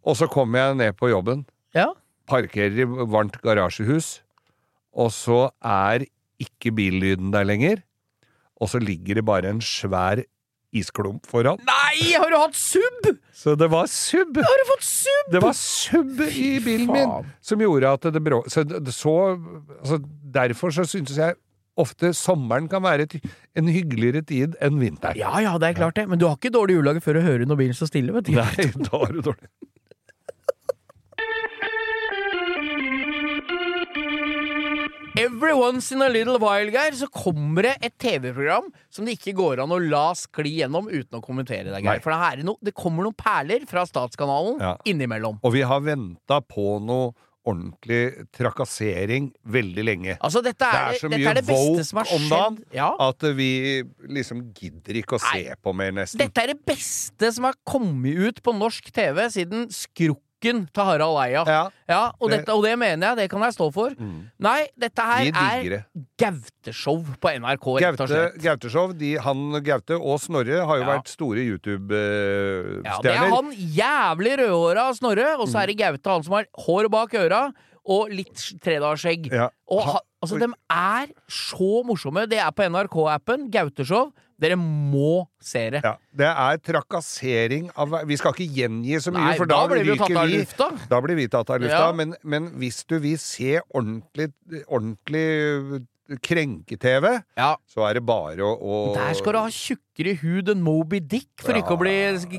Og 0.06 0.14
så 0.16 0.28
kommer 0.30 0.58
jeg 0.68 0.76
ned 0.76 0.96
på 0.96 1.08
jobben, 1.10 1.46
ja. 1.74 1.88
parkerer 2.28 2.78
i 2.78 2.84
varmt 2.84 3.40
garasjehus, 3.42 4.20
og 4.96 5.12
så 5.14 5.46
er 5.60 6.06
ikke 6.42 6.72
billyden 6.76 7.32
der 7.34 7.46
lenger. 7.48 7.82
Og 8.56 8.72
så 8.72 8.80
ligger 8.80 9.18
det 9.20 9.26
bare 9.28 9.52
en 9.52 9.60
svær 9.60 10.22
isklump 10.76 11.26
foran. 11.28 11.60
Nei, 11.68 12.12
har 12.16 12.30
du 12.32 12.36
hatt 12.40 12.56
sub?! 12.58 13.10
Så 13.36 13.54
det 13.58 13.68
var 13.72 13.88
sub! 13.92 14.36
Har 14.40 14.60
du 14.62 14.66
fått 14.72 14.86
sub?! 14.88 15.32
Det 15.32 15.42
var 15.44 15.56
sub 15.56 16.22
i 16.26 16.56
bilen 16.64 16.90
min 16.92 17.32
som 17.44 17.62
gjorde 17.62 17.92
at 17.98 18.08
det 18.16 18.22
brå... 18.24 18.42
Så, 18.52 18.64
så 18.92 19.16
altså, 19.80 20.00
Derfor 20.36 20.74
så 20.74 20.84
syntes 20.88 21.16
jeg 21.20 21.36
ofte 21.80 22.10
sommeren 22.16 22.68
kan 22.72 22.82
være 22.84 23.06
en 23.56 23.68
hyggeligere 23.68 24.24
tid 24.26 24.56
enn 24.64 24.80
vinteren. 24.80 25.16
Ja 25.20 25.40
ja, 25.44 25.54
det 25.60 25.70
er 25.70 25.78
klart 25.78 25.96
det. 25.96 26.06
Men 26.08 26.20
du 26.20 26.26
har 26.28 26.36
ikke 26.36 26.52
dårlig 26.52 26.78
julelag 26.78 27.00
før 27.04 27.20
du 27.20 27.24
hører 27.24 27.48
når 27.48 27.60
bilen 27.62 27.76
står 27.76 27.92
stille, 27.92 28.16
vet 28.16 28.28
du. 28.28 28.36
Nei, 28.36 28.68
da 28.88 29.02
har 29.04 29.12
du 29.12 29.22
dårlig. 29.30 29.50
Every 35.16 35.54
once 35.56 35.94
in 35.94 36.02
a 36.02 36.08
little 36.12 36.36
while, 36.36 36.68
Geir, 36.70 36.92
så 36.92 37.06
kommer 37.08 37.64
det 37.64 37.76
et 37.86 37.94
TV-program 37.98 38.66
som 38.92 39.06
det 39.08 39.14
ikke 39.16 39.32
går 39.38 39.62
an 39.64 39.72
å 39.72 39.78
la 39.80 40.10
skli 40.18 40.58
gjennom 40.58 40.90
uten 40.90 41.16
å 41.16 41.22
kommentere 41.24 41.70
det, 41.72 41.80
Geir. 41.80 42.02
For 42.04 42.12
det, 42.12 42.18
her 42.20 42.42
er 42.42 42.44
no, 42.44 42.58
det 42.60 42.74
kommer 42.76 43.06
noen 43.06 43.16
perler 43.16 43.64
fra 43.70 43.86
Statskanalen 43.88 44.60
Ja. 44.60 44.74
innimellom. 44.84 45.38
Og 45.42 45.54
vi 45.56 45.62
har 45.64 45.80
venta 45.80 46.42
på 46.44 46.76
noe 46.84 47.14
ordentlig 47.46 48.26
trakassering 48.34 49.30
veldig 49.46 49.84
lenge. 49.86 50.18
Altså, 50.20 50.42
dette 50.44 50.66
er, 50.66 50.92
Det 50.92 50.96
er 50.96 51.00
så 51.00 51.10
mye 51.12 51.32
er 51.32 51.42
woke 51.46 52.14
om 52.18 52.28
dagen. 52.28 52.58
Ja. 52.74 52.90
At 53.06 53.22
vi 53.38 53.50
liksom 54.10 54.52
gidder 54.52 55.00
ikke 55.00 55.16
å 55.16 55.22
se 55.22 55.54
på 55.62 55.74
mer, 55.78 55.94
nesten. 55.96 56.20
Dette 56.20 56.42
er 56.42 56.52
det 56.52 56.60
beste 56.66 57.32
som 57.32 57.48
har 57.48 57.56
kommet 57.64 58.18
ut 58.18 58.42
på 58.42 58.52
norsk 58.56 58.90
TV 58.92 59.28
siden 59.32 59.68
Skrukken 60.46 60.72
til 60.72 60.84
Harald 60.88 61.18
Eia. 61.24 61.42
Ja. 61.46 61.62
Ja, 61.88 62.00
og, 62.20 62.30
Det- 62.30 62.38
dette, 62.40 62.54
og 62.54 62.62
det 62.64 62.78
mener 62.78 63.06
jeg, 63.08 63.16
det 63.16 63.30
kan 63.30 63.40
jeg 63.42 63.52
stå 63.54 63.72
for. 63.74 63.90
Mm. 63.98 64.30
Nei, 64.40 64.66
dette 64.78 65.02
her 65.02 65.30
er 65.34 65.84
Gauteshow 66.18 67.02
på 67.20 67.28
NRK, 67.38 67.66
rett 67.82 68.00
og 68.00 68.08
slett. 68.08 68.38
Gauteshow, 68.42 68.92
han 69.22 69.62
Gaute 69.62 69.98
og 70.00 70.18
Snorre 70.20 70.64
har 70.66 70.76
jo 70.78 70.82
Ja. 70.84 70.98
vært 70.98 71.08
store 71.08 71.42
YouTube-stjerner. 71.46 73.02
det 73.02 73.12
er 73.12 73.30
han 73.30 73.52
jævlig 73.52 74.36
rødhåra 74.40 74.94
Snorre, 74.96 75.36
og 75.38 75.48
så 75.48 75.62
er 75.62 75.66
det 75.66 75.78
Gaute, 75.78 76.10
han 76.10 76.22
som 76.22 76.32
har 76.34 76.46
hår 76.66 76.88
bak 76.90 77.14
øra 77.14 77.52
og 77.86 78.10
litt 78.10 78.34
tredagsskjegg. 78.64 79.30
Ja. 79.32 79.48
Og 79.70 80.00
altså, 80.22 80.38
de 80.40 80.48
er 80.70 81.06
så 81.30 81.84
morsomme. 81.86 82.26
Det 82.28 82.38
er 82.38 82.50
på 82.50 82.66
NRK-appen. 82.66 83.50
Gauteshow. 83.50 84.12
Dere 84.36 84.56
må 84.60 85.24
se 85.40 85.62
det. 85.72 85.80
Ja, 85.84 85.94
det 86.12 86.28
er 86.28 86.58
trakassering 86.60 87.70
av 87.72 87.94
Vi 88.08 88.18
skal 88.20 88.34
ikke 88.34 88.48
gjengi 88.58 88.98
så 89.00 89.12
mye, 89.14 89.30
Nei, 89.30 89.36
for 89.40 89.48
da 89.48 89.62
da, 89.62 89.70
blir 89.72 89.86
vi 89.88 89.96
tatt 89.96 90.18
av 90.20 90.28
lufta. 90.28 90.68
Da 90.90 91.00
blir 91.04 91.16
vi 91.16 91.28
tatt 91.32 91.52
av 91.54 91.62
lufta. 91.62 91.84
Ja. 91.88 91.92
Men, 91.96 92.12
men 92.22 92.50
hvis 92.60 92.82
du 92.84 92.98
vil 93.00 93.16
se 93.22 93.60
ordentlig, 93.70 94.28
ordentlig 94.66 95.86
krenke-TV, 96.22 97.10
Ja, 97.36 97.56
så 97.70 97.84
er 97.88 97.98
det 97.98 98.04
bare 98.06 98.44
å, 98.46 98.52
å 98.56 98.76
Der 98.96 99.16
skal 99.18 99.34
du 99.36 99.38
ha 99.40 99.48
tjukkere 99.52 100.14
hud 100.20 100.50
enn 100.52 100.62
Moby 100.64 101.00
Dick 101.00 101.30
for 101.42 101.56
ikke 101.58 101.74
å 101.76 101.80
bli 101.80 101.94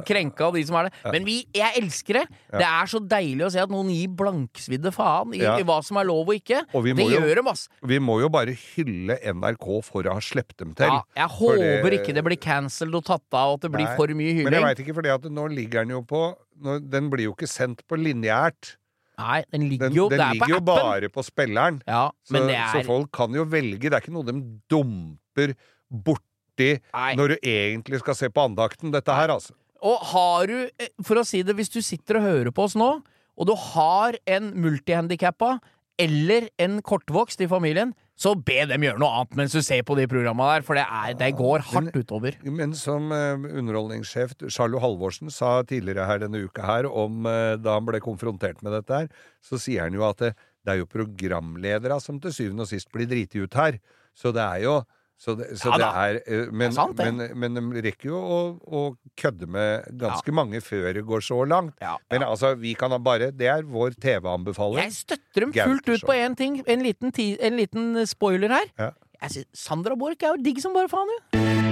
krenka 0.07 0.47
av 0.47 0.55
de 0.57 0.63
som 0.67 0.77
er 0.79 0.87
det. 0.89 0.93
Men 1.13 1.25
vi, 1.27 1.39
jeg 1.55 1.81
elsker 1.81 2.21
det. 2.21 2.25
Det 2.53 2.67
er 2.67 2.91
så 2.91 3.01
deilig 3.01 3.47
å 3.47 3.51
se 3.53 3.61
at 3.63 3.73
noen 3.73 3.89
gir 3.93 4.13
blanksvidde 4.19 4.93
faen 4.95 5.33
i, 5.35 5.41
Ja. 5.43 5.57
i 5.59 5.63
hva 5.67 5.79
som 5.83 5.97
er 5.97 6.07
lov 6.09 6.27
og 6.29 6.35
ikke. 6.35 6.63
Og 6.73 6.83
Det 6.83 6.95
jo- 6.97 7.19
gjør 7.19 7.35
dem, 7.41 7.47
ass. 7.47 7.67
Vi 7.83 7.99
må 7.99 8.19
jo 8.21 8.29
bare 8.29 8.55
hylle 8.55 9.19
NRK 9.23 9.83
for 9.83 10.03
å 10.03 10.13
ha 10.13 10.19
sluppet 10.19 10.57
dem 10.57 10.73
til. 10.73 10.87
Ja, 10.87 11.01
jeg 11.15 11.29
håper 11.29 11.89
det- 11.89 12.01
ikke 12.01 12.13
det 12.13 12.23
blir 12.23 12.37
cancelled 12.37 12.95
og 12.95 13.05
tatt 13.05 13.23
av, 13.33 13.51
og 13.51 13.53
at 13.55 13.61
det 13.61 13.71
blir 13.71 13.85
Nei, 13.85 13.95
for 13.95 14.07
mye 14.07 14.33
hylling. 14.33 14.43
Men 14.51 14.53
jeg 14.53 14.63
veit 14.63 14.85
ikke, 14.85 15.13
at 15.13 15.21
nå 15.23 15.47
ligger 15.49 15.81
den 15.85 15.89
jo 15.89 16.01
på 16.03 16.35
nå, 16.61 16.79
Den 16.89 17.09
blir 17.09 17.25
jo 17.25 17.33
ikke 17.35 17.47
sendt 17.47 17.81
på 17.87 17.97
lineært. 17.97 18.77
Nei, 19.17 19.39
den 19.49 19.63
ligger 19.71 19.93
jo 19.93 20.07
den 20.11 20.19
den 20.19 20.27
er 20.27 20.35
ligger 20.35 20.45
på 20.45 20.53
jo 20.53 20.59
bare 20.67 21.09
på 21.09 21.23
spilleren. 21.25 21.79
Ja, 21.89 22.03
Så, 22.21 22.35
men 22.35 22.49
det 22.51 22.57
så 22.71 22.81
er 22.83 22.87
folk 22.87 23.11
kan 23.17 23.33
jo 23.33 23.47
velge. 23.49 23.89
Det 23.89 23.93
er 23.97 24.03
ikke 24.03 24.13
noe 24.13 24.27
de 24.27 24.35
dumper 24.69 25.55
borti 25.89 26.73
Nei. 26.93 27.11
når 27.17 27.33
du 27.33 27.37
egentlig 27.41 28.01
skal 28.03 28.17
se 28.17 28.29
på 28.33 28.45
andakten, 28.49 28.93
dette 28.93 29.13
her, 29.17 29.33
altså. 29.33 29.55
Og 29.85 29.97
har 30.11 30.47
du, 30.49 30.57
eh, 30.81 30.89
for 31.05 31.21
å 31.21 31.25
si 31.25 31.43
det, 31.45 31.55
hvis 31.57 31.69
du 31.73 31.81
sitter 31.85 32.17
og 32.19 32.27
hører 32.29 32.51
på 32.53 32.65
oss 32.65 32.75
nå, 32.77 32.89
og 33.37 33.45
du 33.45 33.53
har 33.53 34.17
en 34.25 34.51
multihandikappa 34.57 35.57
eller 35.97 36.49
en 36.61 36.81
kortvokst 36.85 37.41
i 37.41 37.47
familien, 37.49 37.93
så 38.17 38.33
be 38.33 38.63
dem 38.69 38.85
gjøre 38.85 39.01
noe 39.01 39.19
annet 39.19 39.35
mens 39.37 39.53
du 39.53 39.61
ser 39.65 39.83
på 39.85 39.97
de 39.97 40.07
programma 40.09 40.49
der, 40.55 40.65
for 40.65 40.77
det, 40.77 40.85
er, 40.85 41.13
det 41.17 41.29
går 41.37 41.65
hardt 41.69 41.97
utover. 41.97 42.37
Men 42.45 42.73
som 42.77 43.11
eh, 43.13 43.45
underholdningssjef 43.59 44.33
Charlo 44.53 44.81
Halvorsen 44.81 45.33
sa 45.33 45.59
tidligere 45.67 46.07
her 46.09 46.23
denne 46.23 46.41
uka 46.45 46.65
her, 46.65 46.89
om 46.89 47.29
eh, 47.29 47.55
da 47.61 47.77
han 47.77 47.85
ble 47.89 48.01
konfrontert 48.01 48.63
med 48.65 48.73
dette 48.77 49.03
her, 49.03 49.11
så 49.45 49.61
sier 49.61 49.85
han 49.85 49.97
jo 49.97 50.05
at 50.07 50.23
det, 50.23 50.33
det 50.65 50.73
er 50.73 50.81
jo 50.81 50.89
programledere 50.89 51.99
som 52.03 52.17
til 52.21 52.33
syvende 52.33 52.65
og 52.65 52.71
sist 52.73 52.89
blir 52.93 53.09
driti 53.09 53.43
ut 53.43 53.57
her. 53.57 53.77
Så 54.17 54.33
det 54.33 54.41
er 54.41 54.65
jo 54.65 54.79
så 55.17 55.33
det, 55.33 55.47
så 55.57 55.71
Ja 55.71 55.77
det 55.77 55.81
da. 55.81 56.03
er 56.05 56.19
eh, 56.25 56.51
men, 56.51 56.67
Det 56.67 56.67
er 56.67 56.75
sant, 56.77 56.97
det. 56.99 57.07
men, 57.09 57.55
men 57.57 57.73
de 57.73 57.81
rekker 57.87 58.11
jo 58.11 58.19
å, 58.21 58.39
å 58.61 58.81
kødde 59.17 59.49
med 59.49 59.87
ganske 59.97 60.35
mange 60.35 60.61
før 60.61 60.91
det 60.99 61.03
går 61.09 61.25
så 61.25 61.39
langt. 61.49 61.73
Ja, 61.81 61.95
Men 62.13 62.23
altså, 62.27 62.53
vi 62.55 62.75
kan 62.77 62.93
ha 62.93 62.99
bare 63.01 63.31
Det 63.33 63.49
er 63.49 63.65
vår 63.65 63.97
TV-anbefaling. 63.97 64.83
Jeg 64.85 64.93
støtter 64.93 65.47
dem 65.47 65.55
fullt 65.57 65.89
ut 65.89 66.05
på 66.05 66.13
én 66.13 66.37
ting. 66.37 66.61
En 66.69 66.85
liten, 66.85 67.11
ti, 67.11 67.31
en 67.41 67.57
liten 67.57 68.05
spoiler 68.05 68.53
her. 68.59 68.69
Ja. 68.77 68.91
Synes, 69.27 69.49
Sandra 69.57 69.97
Borch 69.97 70.21
er 70.21 70.35
jo 70.35 70.43
digg 70.45 70.61
som 70.61 70.77
bare 70.77 70.91
faen, 70.91 71.09
hun. 71.33 71.66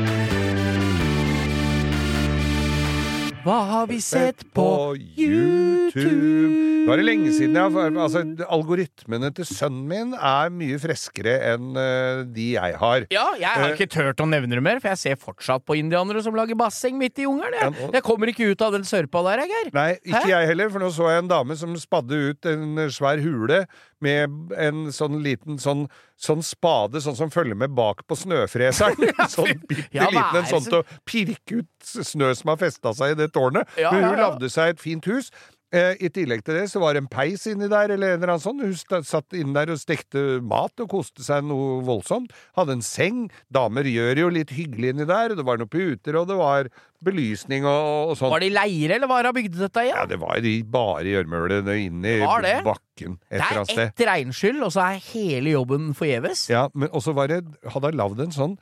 Hva 3.45 3.59
har 3.69 3.85
vi 3.85 3.99
sett 4.01 4.41
på 4.57 4.95
YouTube? 4.95 6.63
Nå 6.85 6.93
er 6.93 6.99
det 7.01 7.05
lenge 7.05 7.31
siden 7.33 7.55
jeg 7.57 7.73
har 7.75 7.93
Altså, 8.05 8.21
algoritmene 8.53 9.29
til 9.37 9.45
sønnen 9.47 9.85
min 9.89 10.11
er 10.17 10.49
mye 10.53 10.77
freskere 10.81 11.35
enn 11.53 11.77
eh, 11.81 12.23
de 12.33 12.47
jeg 12.55 12.75
har. 12.81 13.05
Ja, 13.13 13.25
jeg 13.37 13.49
har 13.49 13.65
Eh. 13.69 13.75
ikke 13.77 13.87
turt 13.93 14.21
å 14.21 14.27
nevne 14.29 14.53
det 14.57 14.61
mer, 14.65 14.81
for 14.81 14.91
jeg 14.93 15.01
ser 15.01 15.15
fortsatt 15.21 15.65
på 15.65 15.77
indianere 15.77 16.21
som 16.25 16.33
lager 16.37 16.57
basseng 16.57 16.97
midt 17.01 17.21
i 17.21 17.25
jungelen. 17.25 17.57
Jeg. 17.61 17.89
jeg 17.99 18.03
kommer 18.05 18.29
ikke 18.33 18.49
ut 18.51 18.61
av 18.65 18.73
den 18.77 18.85
sørpa 18.85 19.21
der, 19.29 19.43
jeg, 19.45 19.53
Geir. 19.53 19.71
Nei, 19.77 19.87
ikke 20.03 20.25
Hæ? 20.25 20.31
jeg 20.33 20.51
heller, 20.51 20.69
for 20.73 20.85
nå 20.85 20.89
så 20.93 21.09
jeg 21.13 21.23
en 21.25 21.31
dame 21.31 21.57
som 21.57 21.73
spadde 21.81 22.21
ut 22.31 22.49
en 22.49 22.85
svær 22.93 23.21
hule 23.23 23.63
med 24.05 24.53
en 24.61 24.85
sånn 24.95 25.19
liten 25.25 25.59
sånn, 25.61 25.85
sånn 26.21 26.43
spade, 26.45 27.01
sånn 27.03 27.17
som 27.17 27.33
følger 27.33 27.57
med 27.59 27.73
bak 27.77 28.05
på 28.07 28.17
snøfreseren. 28.19 29.09
sånn 29.35 29.65
bitte 29.65 29.89
Ja, 29.95 30.09
liten 30.13 30.41
en 30.41 30.49
sånn 30.49 30.69
til 30.69 30.81
å 30.81 31.01
pirke 31.07 31.61
ut 31.63 31.91
snø 32.05 32.31
som 32.37 32.53
har 32.53 32.61
festa 32.61 32.93
seg 32.97 33.15
i 33.15 33.19
det 33.23 33.31
tårnet. 33.35 33.69
Men 33.79 34.07
hun 34.09 34.21
lagde 34.21 34.51
seg 34.53 34.75
et 34.75 34.83
fint 34.83 35.09
hus. 35.09 35.31
Eh, 35.75 35.97
I 36.07 36.09
tillegg 36.13 36.43
til 36.45 36.55
det 36.55 36.69
så 36.71 36.79
var 36.79 36.95
det 36.95 37.01
en 37.03 37.09
peis 37.11 37.43
inni 37.51 37.67
der, 37.71 37.91
eller 37.91 38.13
en 38.13 38.21
eller 38.21 38.35
annen 38.35 38.43
sånn. 38.43 38.61
Hun 38.63 39.03
satt 39.03 39.35
inne 39.35 39.55
der 39.57 39.73
og 39.73 39.79
stekte 39.81 40.21
mat 40.45 40.79
og 40.83 40.87
koste 40.93 41.25
seg 41.25 41.43
noe 41.49 41.81
voldsomt. 41.83 42.31
Hadde 42.55 42.77
en 42.77 42.85
seng. 42.85 43.25
Damer 43.53 43.87
gjør 43.89 44.21
jo 44.23 44.29
litt 44.37 44.53
hyggelig 44.55 44.93
inni 44.93 45.07
der. 45.09 45.35
Det 45.35 45.43
var 45.47 45.59
noen 45.59 45.71
puter, 45.73 46.15
og 46.21 46.29
det 46.31 46.37
var 46.39 46.69
belysning 47.05 47.67
og, 47.67 48.13
og 48.13 48.15
sånn. 48.21 48.31
Var 48.31 48.45
det 48.45 48.49
i 48.53 48.55
leire, 48.55 48.95
eller 48.97 49.11
hva 49.11 49.19
har 49.19 49.29
hun 49.29 49.37
bygd 49.37 49.59
dette 49.59 49.83
i? 49.83 49.91
Ja, 49.91 50.05
det 50.09 50.21
var 50.21 50.47
i 50.47 50.55
bare 50.63 51.11
gjørmølet 51.11 51.67
inne 51.75 52.15
i 52.15 52.21
Det 52.21 52.29
var 52.29 52.45
det. 52.47 52.55
bakken 52.65 53.19
et 53.27 53.35
eller 53.35 53.45
er 53.51 53.59
annet 53.59 53.73
sted. 53.73 53.83
Det 53.83 53.85
er 53.85 53.91
ett 53.91 54.07
regnskyll, 54.13 54.63
og 54.65 54.73
så 54.73 54.85
er 54.87 55.03
hele 55.11 55.57
jobben 55.57 55.91
forgjeves. 55.97 56.47
Ja, 56.53 56.67
men 56.73 56.93
også 56.95 57.13
var 57.17 57.29
det 57.33 57.43
Hadde 57.67 57.91
han 57.91 57.99
lagd 57.99 58.23
en 58.23 58.33
sånn 58.35 58.55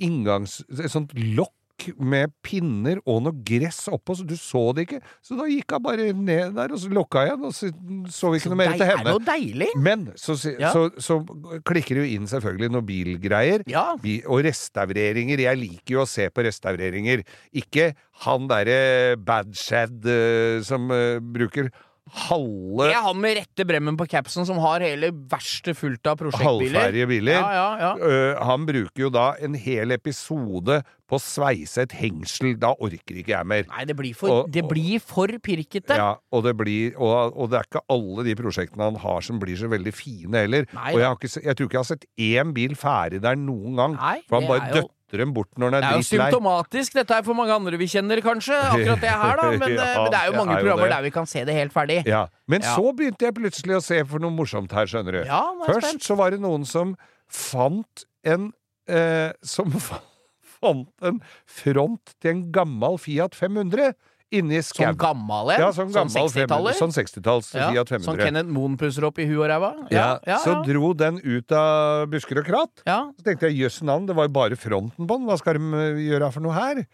inngangs... 0.00 0.60
Et 0.70 0.92
sånt 0.92 1.12
lokk 1.16 1.52
med 1.98 2.32
pinner 2.46 2.98
og 3.08 3.22
noe 3.24 3.36
gress 3.46 3.82
oppå, 3.92 4.16
så 4.18 4.26
du 4.26 4.36
så 4.38 4.62
det 4.76 4.86
ikke. 4.86 5.00
Så 5.24 5.38
da 5.38 5.46
gikk 5.50 5.74
hun 5.76 5.84
bare 5.86 6.08
ned 6.16 6.54
der, 6.58 6.74
og 6.74 6.80
så 6.82 6.90
lukka 6.92 7.24
igjen, 7.26 7.44
og 7.48 7.54
så 7.56 7.70
så 8.10 8.30
vi 8.32 8.40
ikke 8.40 8.52
noe 8.52 8.60
mer 8.60 8.72
det 8.74 8.78
til 8.80 8.86
er 8.86 8.96
henne. 9.00 9.14
jo 9.16 9.22
deilig. 9.26 9.70
Men 9.80 10.06
så, 10.20 10.36
så, 10.36 10.54
Ja. 10.60 10.72
så, 10.74 10.86
så 11.00 11.18
klikker 11.66 11.98
det 12.00 12.04
jo 12.04 12.16
inn 12.18 12.30
selvfølgelig 12.30 12.70
noen 12.76 12.88
bilgreier. 12.88 13.64
Ja. 13.70 13.86
Og 14.30 14.44
restaureringer. 14.46 15.40
Jeg 15.46 15.60
liker 15.60 15.96
jo 15.98 16.02
å 16.04 16.08
se 16.10 16.28
på 16.30 16.44
restaureringer. 16.46 17.24
Ikke 17.56 17.92
han 18.24 18.48
derre 18.50 19.16
Badshad 19.16 20.04
eh, 20.10 20.60
som 20.66 20.90
uh, 20.92 21.18
bruker 21.20 21.70
halve 22.12 22.86
Det 22.90 22.94
er 22.96 23.02
han 23.04 23.20
med 23.20 23.36
rette 23.38 23.66
bremmen 23.68 23.96
på 23.98 24.06
capsen 24.10 24.46
som 24.48 24.58
har 24.62 24.80
hele 24.84 25.10
verkstedet 25.30 25.76
fullt 25.78 26.06
av 26.10 26.18
prosjektbiler. 26.20 26.74
halvferdige 26.76 27.08
biler. 27.10 27.38
Ja, 27.38 27.50
ja, 27.54 27.68
ja. 27.80 27.92
Uh, 28.00 28.44
han 28.50 28.66
bruker 28.68 29.04
jo 29.06 29.10
da 29.14 29.34
en 29.40 29.54
hel 29.54 29.90
episode 29.96 30.80
på 31.10 31.18
å 31.18 31.22
sveise 31.22 31.82
et 31.82 31.94
hengsel. 31.98 32.52
Da 32.60 32.72
orker 32.78 33.18
ikke 33.22 33.32
jeg 33.34 33.46
mer. 33.50 33.64
Nei, 33.72 33.84
det 33.88 33.96
blir 33.98 34.14
for, 34.14 34.28
Og- 34.44 34.50
det 34.54 34.62
blir 34.68 35.00
for 35.02 35.26
pirkete. 35.42 35.96
Ja, 35.98 36.12
og 36.32 36.44
det, 36.46 36.56
blir, 36.56 36.94
og, 36.98 37.34
og 37.36 37.50
det 37.50 37.58
er 37.60 37.66
ikke 37.70 37.82
alle 37.90 38.24
de 38.28 38.34
prosjektene 38.38 38.86
han 38.90 39.00
har 39.02 39.20
som 39.26 39.40
blir 39.42 39.56
så 39.58 39.70
veldig 39.72 39.94
fine 39.94 40.44
heller. 40.44 40.66
Nei 40.76 40.92
og 40.94 41.00
jeg, 41.00 41.06
har 41.08 41.18
ikke, 41.18 41.44
jeg 41.46 41.56
tror 41.56 41.66
ikke 41.70 41.78
jeg 41.80 41.84
har 41.84 41.90
sett 41.94 42.06
én 42.18 42.54
bil 42.54 42.76
ferdig 42.78 43.20
der 43.24 43.34
noen 43.40 43.74
gang. 43.80 43.98
Nei, 43.98 44.18
for 44.28 44.40
han 44.40 44.48
bare 44.50 44.68
jo- 44.68 44.74
døtter 44.82 44.96
dem 45.18 45.32
bort 45.34 45.48
når 45.58 45.70
han 45.72 45.82
Det 45.82 45.88
er 45.88 45.92
er 45.92 45.96
jo 45.96 46.06
symptomatisk. 46.06 46.92
Dette 46.94 47.10
er 47.18 47.22
for 47.22 47.34
mange 47.34 47.52
andre 47.52 47.76
vi 47.76 47.86
kjenner, 47.86 48.20
kanskje. 48.22 48.54
Akkurat 48.54 49.00
det 49.00 49.10
her, 49.10 49.36
da. 49.36 49.50
Men, 49.58 49.74
Ja, 49.74 49.82
eh, 49.82 50.02
men 50.02 50.10
det 50.12 50.20
er 50.20 50.26
jo 50.26 50.32
mange 50.38 50.52
er 50.52 50.58
jo 50.60 50.62
programmer 50.64 50.86
det. 50.88 50.96
der 50.96 51.02
vi 51.02 51.10
kan 51.10 51.26
se 51.26 51.44
det 51.44 51.54
helt 51.54 51.72
ferdig. 51.72 52.06
Ja. 52.06 52.26
Men 52.46 52.62
Ja. 52.62 52.74
så 52.76 52.92
begynte 52.94 53.18
jeg 53.26 53.34
plutselig 53.34 53.76
å 53.76 53.82
se 53.82 54.04
for 54.04 54.18
noe 54.18 54.30
morsomt 54.30 54.70
her, 54.72 54.86
skjønner 54.86 55.12
du. 55.12 55.24
Ja, 55.26 55.42
er 55.50 55.66
Først 55.72 55.88
spent. 55.88 56.02
så 56.04 56.16
var 56.16 56.30
det 56.30 56.40
noen 56.40 56.64
som 56.66 56.96
fant 57.28 58.04
en 58.24 58.52
eh, 58.88 59.32
Som 59.42 59.72
fant 60.60 60.88
en 61.02 61.20
front 61.46 62.14
til 62.20 62.30
en 62.30 62.52
gammel 62.52 62.98
Fiat 62.98 63.34
500 63.34 63.94
inni 64.30 64.60
Sånn 64.62 64.94
gammel 64.94 64.98
gammal 65.02 65.50
en? 65.54 65.60
Ja, 65.64 65.68
sånn 65.74 65.90
gammel 65.92 66.12
60-taller? 66.30 66.76
sånn 66.78 66.92
60-talls 66.94 67.48
Ja, 67.54 67.70
Fiat 67.72 67.88
500. 67.90 68.06
Sånn 68.06 68.20
Kenneth 68.22 68.50
Moen 68.54 68.76
pusser 68.78 69.06
opp 69.08 69.18
i 69.18 69.26
huet 69.26 69.42
og 69.42 69.48
ræva? 69.50 69.70
ja, 69.90 70.18
ja, 70.26 70.38
Så 70.44 70.54
dro 70.66 70.92
den 70.94 71.18
ut 71.24 71.50
av 71.52 72.06
busker 72.12 72.38
og 72.42 72.46
kratt. 72.46 72.82
ja. 72.86 73.00
Så 73.18 73.24
tenkte 73.26 73.50
jeg 73.50 73.58
jøss 73.64 73.80
navn, 73.82 74.06
det 74.06 74.14
var 74.16 74.28
jo 74.28 74.34
bare 74.38 74.56
fronten 74.56 75.06
på 75.06 75.16
den, 75.18 75.26
hva 75.26 75.38
skal 75.40 75.58
de 75.58 75.72
eh, 75.82 76.02
gjøre 76.10 76.32
for 76.32 76.40
noe 76.46 76.54
her? 76.54 76.84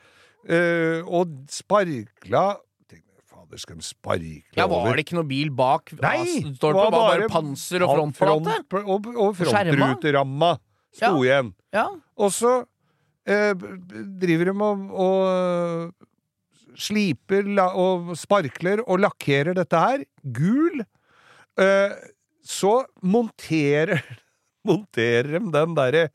Uh, 0.46 1.02
og 1.10 1.32
sparkla 1.50 2.56
Fader, 3.26 3.58
skal 3.58 3.76
de 3.80 3.82
sparkle 3.82 4.42
Ja, 4.54 4.66
Var 4.70 4.76
over 4.78 4.94
det 4.94 5.02
ikke 5.06 5.16
noe 5.18 5.26
bil 5.26 5.50
bak? 5.50 5.90
Nei! 5.98 6.20
Ah, 6.22 6.50
det 6.54 6.62
var, 6.62 6.84
det 6.86 6.92
bare 6.94 7.28
panser 7.32 7.82
og 7.82 7.96
frontplate? 7.96 8.54
front- 8.70 8.86
og, 8.86 9.08
og 9.16 9.34
frontruteramma 9.40 10.52
sto 10.94 11.10
Ja. 11.10 11.24
igjen. 11.26 11.50
Ja. 11.74 11.88
Og 12.16 12.30
så 12.30 12.64
eh, 13.26 13.52
driver 14.22 14.44
de 14.52 14.54
og, 14.54 14.86
og 14.94 15.92
sliper 16.80 17.48
og 17.66 18.12
sparkler 18.18 18.82
og 18.86 19.02
lakkerer 19.04 19.56
dette 19.56 19.80
her. 19.80 20.04
Gul. 20.22 20.84
Eh, 21.60 21.96
så 22.46 22.78
monterer 23.02 24.02
monterer 24.68 25.36
de 25.36 25.52
den 25.54 25.76
derre 25.76 26.08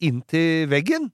inntil 0.00 0.68
veggen 0.70 1.10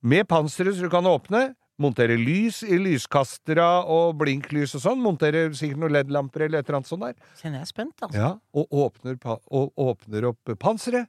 med 0.00 0.28
panseret 0.28 0.76
så 0.76 0.86
du 0.86 0.92
kan 0.92 1.08
åpne. 1.08 1.50
Montere 1.80 2.18
lys 2.20 2.58
i 2.66 2.76
lyskastere 2.76 3.64
og 3.88 4.18
blinklys 4.20 4.74
og 4.76 4.82
sånn. 4.84 5.00
Montere 5.00 5.46
sikkert 5.56 5.80
noen 5.80 5.94
LED-lamper 5.94 6.44
eller 6.44 6.60
et 6.60 6.68
eller 6.68 6.80
annet 6.80 6.90
sånt 6.90 7.06
der. 7.06 7.14
Kjenner 7.40 7.62
jeg 7.62 7.64
er 7.64 7.70
spent, 7.70 7.94
altså. 8.04 8.18
Ja, 8.18 8.34
og 8.52 8.76
åpner, 8.84 9.16
og 9.48 9.80
åpner 9.80 10.28
opp 10.28 10.52
panseret. 10.60 11.08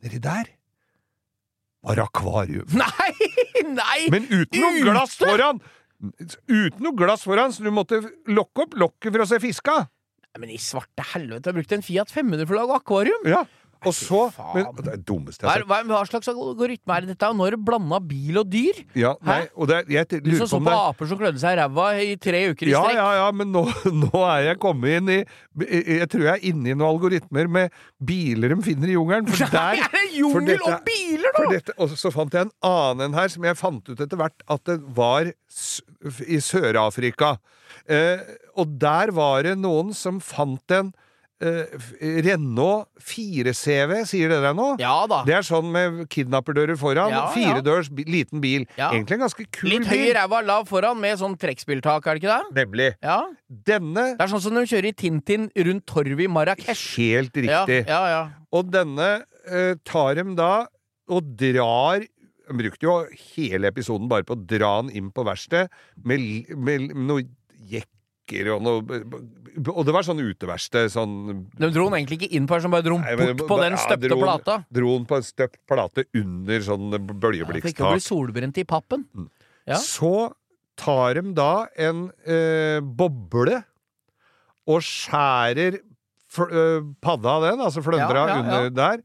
Nedi 0.00 0.22
der 0.24 0.48
var 1.86 2.02
akvarium. 2.04 2.66
Nei! 2.82 3.12
Nei! 3.76 4.00
Men 4.12 4.26
uten 4.28 4.60
noe 4.64 4.82
glass 4.84 5.16
foran! 5.20 5.62
Uten 6.00 6.80
noe 6.84 6.96
glass 6.96 7.24
foran, 7.28 7.52
så 7.52 7.64
du 7.64 7.72
måtte 7.74 8.02
lokke 8.30 8.66
opp 8.66 8.76
lokket 8.80 9.12
for 9.12 9.24
å 9.24 9.28
se 9.28 9.40
fiska. 9.42 9.78
Men 10.38 10.52
i 10.54 10.60
svarte 10.62 11.04
helvete, 11.12 11.42
jeg 11.42 11.50
har 11.50 11.58
brukt 11.58 11.72
en 11.74 11.82
Fiat 11.84 12.12
500 12.14 12.46
for 12.46 12.56
å 12.56 12.62
lage 12.62 12.78
akvarium! 12.78 13.24
Ja, 13.28 13.42
og 13.86 13.94
så 13.96 14.20
men, 14.54 14.66
Det 14.76 14.92
er 14.92 15.02
dummeste 15.08 15.44
jeg 15.44 15.48
har 15.50 15.62
sett. 15.62 15.68
hva, 15.70 15.78
hva 15.88 16.00
slags 16.08 16.28
algoritme 16.32 16.96
er 16.96 17.06
dette? 17.08 17.30
Når 17.40 17.56
blanda 17.64 18.00
bil 18.04 18.40
og 18.42 18.48
dyr? 18.52 18.80
Ja, 18.98 19.14
nei, 19.24 19.42
og 19.54 19.70
det, 19.70 19.82
jeg 19.88 20.06
jeg 20.10 20.24
Du 20.24 20.30
som 20.38 20.50
så 20.50 20.60
på 20.64 20.74
aper 20.74 21.10
som 21.10 21.20
klødde 21.20 21.40
seg 21.42 21.56
i 21.56 21.60
ræva 21.60 21.86
i 22.04 22.16
tre 22.20 22.42
uker 22.52 22.70
i 22.70 22.74
ja, 22.74 22.82
strekk. 22.84 22.98
ja, 23.00 23.08
ja, 23.20 23.28
men 23.36 23.52
nå, 23.54 23.64
nå 24.04 24.22
er 24.24 24.46
jeg 24.50 24.60
kommet 24.62 24.98
inn 25.00 25.12
i 25.14 25.18
Jeg 25.64 26.08
tror 26.12 26.26
jeg 26.28 26.32
er 26.34 26.48
inne 26.52 26.72
i 26.72 26.76
noen 26.76 26.88
algoritmer 26.90 27.50
med 27.50 27.76
biler 28.00 28.54
de 28.54 28.60
finner 28.64 28.92
i 28.92 28.96
jungelen. 28.96 29.28
For 29.30 29.52
der 29.56 29.84
er 29.84 29.94
det 29.96 30.06
jungel 30.18 30.54
dette- 30.54 30.70
og 30.70 30.86
biler, 30.88 31.36
da! 31.36 31.46
dette, 31.54 31.76
og 31.80 31.96
så 31.96 32.12
fant 32.14 32.34
jeg 32.36 32.48
en 32.48 32.54
annen 32.66 33.10
en 33.10 33.16
her 33.16 33.30
som 33.32 33.44
jeg 33.46 33.58
fant 33.58 33.88
ut 33.88 34.00
etter 34.00 34.18
hvert 34.20 34.44
at 34.50 34.64
det 34.68 34.78
var 34.96 35.30
i 35.30 36.40
Sør-Afrika. 36.44 37.34
Eh, 37.90 38.20
og 38.60 38.74
der 38.80 39.12
var 39.16 39.44
det 39.46 39.56
noen 39.58 39.94
som 39.96 40.20
fant 40.22 40.74
en 40.76 40.92
f- 41.40 41.92
Renault 42.26 42.88
4CV, 43.00 43.94
sier 44.08 44.32
det 44.32 44.40
deg 44.44 44.56
nå? 44.58 44.66
Ja 44.80 45.06
da. 45.10 45.22
Det 45.24 45.34
er 45.38 45.46
sånn 45.46 45.70
med 45.72 46.02
kidnapperdører 46.12 46.76
foran. 46.80 47.12
Ja. 47.14 47.22
Firedørs 47.34 47.88
ja. 47.88 48.04
liten 48.10 48.42
bil. 48.44 48.66
Ja. 48.76 48.90
Egentlig 48.90 49.16
en 49.16 49.24
ganske 49.24 49.46
kul 49.46 49.70
bil. 49.70 49.76
Litt 49.78 49.88
høy 49.90 50.12
ræva, 50.18 50.42
lav 50.44 50.68
foran, 50.70 51.00
med 51.00 51.20
sånn 51.22 51.38
trekkspilltak, 51.40 52.04
er 52.06 52.18
det 52.18 52.22
ikke 52.24 52.36
det? 52.36 52.60
Nemlig. 52.60 52.90
Ja. 53.00 53.18
Denne 53.48 54.06
Det 54.18 54.26
er 54.26 54.32
sånn 54.34 54.44
som 54.44 54.60
de 54.60 54.66
kjører 54.68 54.90
i 54.92 54.96
Tintin 55.04 55.48
rundt 55.70 55.86
torvet 55.88 56.26
i 56.26 56.30
Marrakech. 56.30 56.84
Helt 57.00 57.36
riktig. 57.36 57.82
ja, 57.88 58.02
ja. 58.12 58.22
Og 58.52 58.70
denne 58.72 59.10
uh, 59.24 59.74
tar 59.86 60.16
dem 60.18 60.34
da 60.38 60.66
og 61.10 61.36
drar 61.38 62.02
De 62.02 62.56
brukte 62.58 62.82
jo 62.86 62.94
hele 63.36 63.70
episoden 63.70 64.08
bare 64.10 64.26
på 64.26 64.34
å 64.34 64.40
dra 64.42 64.72
den 64.82 64.90
inn 64.98 65.10
på 65.14 65.22
verkstedet 65.26 65.70
med, 66.02 66.50
med 66.58 66.90
noe 66.98 67.22
jekker 68.30 68.50
og 68.54 68.62
noe 68.64 69.00
Og 69.74 69.82
det 69.86 69.94
var 69.94 70.06
sånn 70.06 70.20
uteverksted, 70.22 70.90
sånn 70.94 71.14
De 71.58 71.70
dro 71.74 71.88
den 71.88 71.98
egentlig 72.00 72.20
ikke 72.20 72.36
inn 72.38 72.46
på 72.46 72.54
her, 72.56 72.64
som 72.64 72.74
bare 72.74 72.86
dro 72.86 72.98
den 73.02 73.36
bort 73.36 73.48
på 73.50 73.58
den 73.60 73.74
ja, 73.74 73.80
støpte 73.82 74.10
dro 74.12 74.20
plata. 74.22 74.58
Dro 74.70 74.92
den 74.96 75.06
på 75.10 75.18
en 75.18 75.26
støpt 75.26 75.58
plate 75.68 76.06
under 76.14 76.66
sånn 76.66 76.90
For 76.94 77.60
ikke 77.60 77.94
bli 77.94 78.04
solbrent 78.04 78.60
i 78.62 78.64
pappen. 78.64 79.06
Ja. 79.68 79.78
Så 79.82 80.30
tar 80.80 81.18
de 81.18 81.34
da 81.36 81.66
en 81.76 82.06
eh, 82.24 82.80
boble 82.80 83.60
og 84.70 84.84
skjærer 84.86 85.80
øh, 85.80 86.86
padda 87.02 87.34
av 87.34 87.48
den, 87.48 87.64
altså 87.66 87.82
fløndra 87.84 88.22
Ja, 88.22 88.28
ja, 88.28 88.36
ja. 88.36 88.40
under 88.40 88.70
der, 88.70 89.02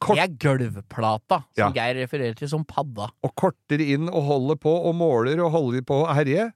kort, 0.00 0.16
Det 0.16 0.24
er 0.24 0.36
gulvplata, 0.40 1.42
som 1.52 1.60
Ja. 1.60 1.70
Geir 1.76 2.00
refererer 2.00 2.34
til 2.34 2.48
som 2.48 2.64
padda. 2.64 3.10
og 3.22 3.34
korter 3.36 3.80
inn 3.80 4.08
og 4.08 4.22
holder 4.24 4.56
på 4.56 4.72
og 4.72 4.94
måler 4.96 5.40
og 5.44 5.52
holder 5.52 5.82
på 5.82 6.00
å 6.04 6.14
herje, 6.16 6.50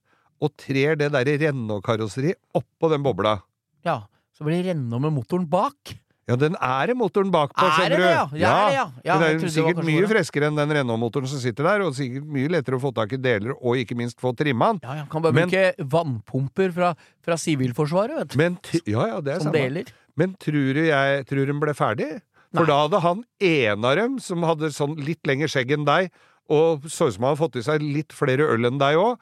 og 0.45 0.53
trer 0.61 0.97
det 1.01 1.11
derre 1.15 1.39
Renault-karosseriet 1.47 2.37
oppå 2.59 2.91
den 2.93 3.05
bobla. 3.05 3.39
Ja, 3.85 4.03
Så 4.35 4.43
blir 4.45 4.63
det 4.65 4.73
Renault 4.75 5.03
med 5.05 5.13
motoren 5.15 5.45
bak. 5.49 5.95
Ja, 6.27 6.35
den 6.41 6.55
er 6.57 6.89
det 6.89 6.95
motoren 6.97 7.29
bakpå, 7.31 7.63
Er 7.63 7.75
skjønner 7.77 8.01
du. 8.01 8.03
ja? 8.03 8.25
Ja, 8.41 8.69
ja. 8.73 8.85
Ja, 9.05 9.19
den 9.21 9.37
er 9.45 9.49
sikkert 9.53 9.85
mye 9.85 10.07
freskere 10.09 10.49
enn 10.49 10.57
den 10.57 10.73
Renault-motoren 10.73 11.29
som 11.29 11.39
sitter 11.39 11.69
der, 11.69 11.83
og 11.85 11.93
sikkert 11.95 12.25
mye 12.33 12.49
lettere 12.51 12.79
å 12.79 12.83
få 12.83 12.91
tak 12.97 13.13
i 13.13 13.19
deler, 13.21 13.53
og 13.61 13.77
ikke 13.77 13.95
minst 14.01 14.19
få 14.25 14.33
trimma 14.35 14.73
den. 14.73 14.81
Ja, 14.83 14.95
ja, 15.03 15.05
Kan 15.13 15.23
bare 15.23 15.37
Men- 15.37 15.51
bruke 15.53 15.75
vannpumper 15.95 16.73
fra, 16.73 16.95
fra 17.23 17.37
Sivilforsvaret, 17.37 18.17
vet 18.19 18.29
du. 18.33 18.39
Men 18.41 18.59
ja, 18.87 19.07
ja, 19.13 19.21
det 19.21 19.35
er 19.37 19.41
Som 19.41 19.53
samme. 19.53 19.61
deler. 19.69 19.85
Men 20.17 20.35
tror 20.41 20.75
du 20.75 20.83
jeg 20.87 21.27
tror 21.27 21.47
hun 21.47 21.61
ble 21.61 21.75
ferdig? 21.75 22.11
For 22.55 22.65
Nei. 22.65 22.67
da 22.71 22.89
hadde 22.89 23.01
han 23.03 23.25
en 23.41 23.85
av 23.85 23.97
dem, 23.97 24.19
som 24.19 24.43
hadde 24.43 24.71
sånn 24.73 24.97
litt 25.05 25.23
lengre 25.27 25.47
skjegg 25.51 25.73
enn 25.75 25.85
deg, 25.85 26.11
og 26.49 26.83
så 26.87 27.09
ut 27.09 27.15
som 27.15 27.25
han 27.25 27.37
hadde 27.37 27.43
fått 27.45 27.57
i 27.57 27.63
seg 27.67 27.83
litt 27.83 28.13
flere 28.15 28.47
øl 28.49 28.65
enn 28.67 28.79
deg 28.79 28.97
òg, 28.97 29.19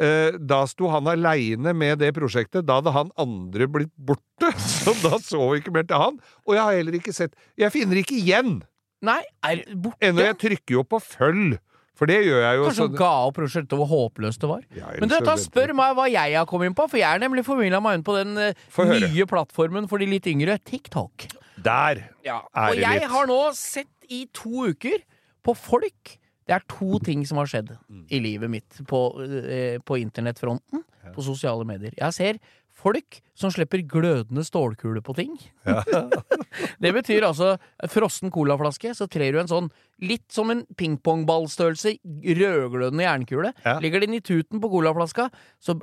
da 0.00 0.62
sto 0.70 0.88
han 0.88 1.08
aleine 1.12 1.74
med 1.76 1.98
det 2.00 2.12
prosjektet. 2.16 2.64
Da 2.68 2.78
hadde 2.78 2.92
han 2.94 3.10
andre 3.20 3.66
blitt 3.68 3.92
borte, 4.00 4.52
så 4.80 4.94
da 5.02 5.18
så 5.20 5.42
vi 5.52 5.60
ikke 5.60 5.74
mer 5.74 5.84
til 5.88 6.00
han. 6.00 6.20
Og 6.48 6.54
jeg 6.56 6.62
har 6.64 6.78
heller 6.78 6.96
ikke 7.00 7.12
sett 7.16 7.34
Jeg 7.60 7.72
finner 7.74 8.00
ikke 8.00 8.16
igjen! 8.16 8.60
Nei, 9.04 9.20
er 9.44 9.62
borte? 9.80 9.96
Ennå 10.04 10.24
jeg 10.26 10.36
trykker 10.40 10.74
jo 10.78 10.82
på 10.84 10.98
følg, 11.00 11.54
for 11.96 12.08
det 12.08 12.18
gjør 12.24 12.42
jeg 12.44 12.58
jo. 12.58 12.64
Kanskje 12.68 12.86
hun 12.88 12.96
ga 12.98 13.10
opp 13.28 13.36
prosjektet 13.38 13.76
hvor 13.80 13.88
håpløst 13.88 14.40
det 14.44 14.48
var. 14.50 14.62
Ja, 14.76 14.90
Men 15.00 15.08
du, 15.12 15.16
ta 15.24 15.36
spør 15.40 15.72
meg 15.76 15.94
hva 15.96 16.06
jeg 16.12 16.36
har 16.36 16.48
kommet 16.48 16.68
inn 16.70 16.76
på, 16.76 16.84
for 16.88 17.00
jeg 17.00 17.08
er 17.08 17.20
nemlig 17.22 17.44
formidla 17.48 17.80
meg 17.84 17.98
inn 17.98 18.04
på 18.04 18.16
den 18.18 18.36
eh, 18.40 18.66
høre. 18.76 19.00
nye 19.08 19.28
plattformen 19.28 19.88
for 19.88 20.00
de 20.00 20.08
litt 20.08 20.28
yngre, 20.28 20.56
TikTok. 20.68 21.28
Der! 21.60 22.06
Ja, 22.24 22.42
Er 22.56 22.72
og 22.72 22.80
jeg 22.80 23.08
har 23.12 23.28
nå 23.28 23.40
sett 23.56 23.92
i 24.12 24.26
to 24.36 24.68
uker 24.72 25.00
på 25.44 25.56
folk 25.56 26.16
Det 26.50 26.56
er 26.58 26.64
to 26.66 26.98
ting 27.06 27.20
som 27.28 27.38
har 27.38 27.46
skjedd 27.46 27.76
Mm. 27.86 28.06
i 28.10 28.18
livet 28.18 28.50
mitt 28.50 28.80
på, 28.90 28.98
eh, 29.22 29.78
på 29.86 29.96
internettfronten, 30.02 30.82
på 31.14 31.22
sosiale 31.22 31.64
medier. 31.64 31.94
Jeg 31.96 32.12
ser 32.16 32.38
folk 32.80 33.20
som 33.38 33.50
slipper 33.52 33.82
glødende 33.86 34.42
stålkuler 34.42 35.00
på 35.04 35.14
ting. 35.14 35.36
det 36.82 36.92
betyr 36.96 37.22
altså 37.28 37.52
frossen 37.92 38.32
colaflaske, 38.34 38.90
så 38.96 39.06
trer 39.06 39.32
du 39.32 39.38
en 39.42 39.50
sånn 39.50 39.70
litt 40.02 40.26
som 40.32 40.50
en 40.50 40.64
pingpongballstørrelse 40.74 41.98
rødglødende 42.40 43.04
jernkule. 43.06 43.52
Ja. 43.64 43.78
Ligger 43.84 44.00
den 44.02 44.14
i 44.18 44.20
tuten 44.24 44.60
på 44.60 44.70
colaflaska, 44.72 45.28
så 45.62 45.76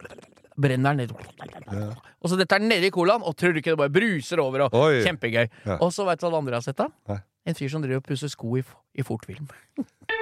brenner 0.58 0.98
den 0.98 1.06
ned. 1.06 1.96
Og 2.20 2.32
så 2.32 2.36
dette 2.40 2.58
den 2.60 2.68
nedi 2.72 2.90
colaen, 2.92 3.22
og 3.24 3.38
tror 3.38 3.54
du 3.54 3.62
ikke 3.62 3.76
det 3.76 3.82
bare 3.86 3.94
bruser 3.94 4.42
over, 4.42 4.66
og 4.68 4.74
Oi. 4.74 5.04
kjempegøy. 5.06 5.46
Ja. 5.66 5.78
Og 5.80 5.94
så 5.94 6.04
veit 6.08 6.20
du 6.20 6.26
hva 6.28 6.34
det 6.34 6.42
andre 6.42 6.58
jeg 6.58 6.64
har 6.64 6.68
sett, 6.74 6.82
da? 6.82 7.22
En 7.48 7.56
fyr 7.56 7.70
som 7.72 7.82
driver 7.86 8.02
og 8.02 8.08
pusser 8.10 8.28
sko 8.34 8.58
i, 8.60 8.64
i 8.98 9.06
fortfilm. 9.08 9.48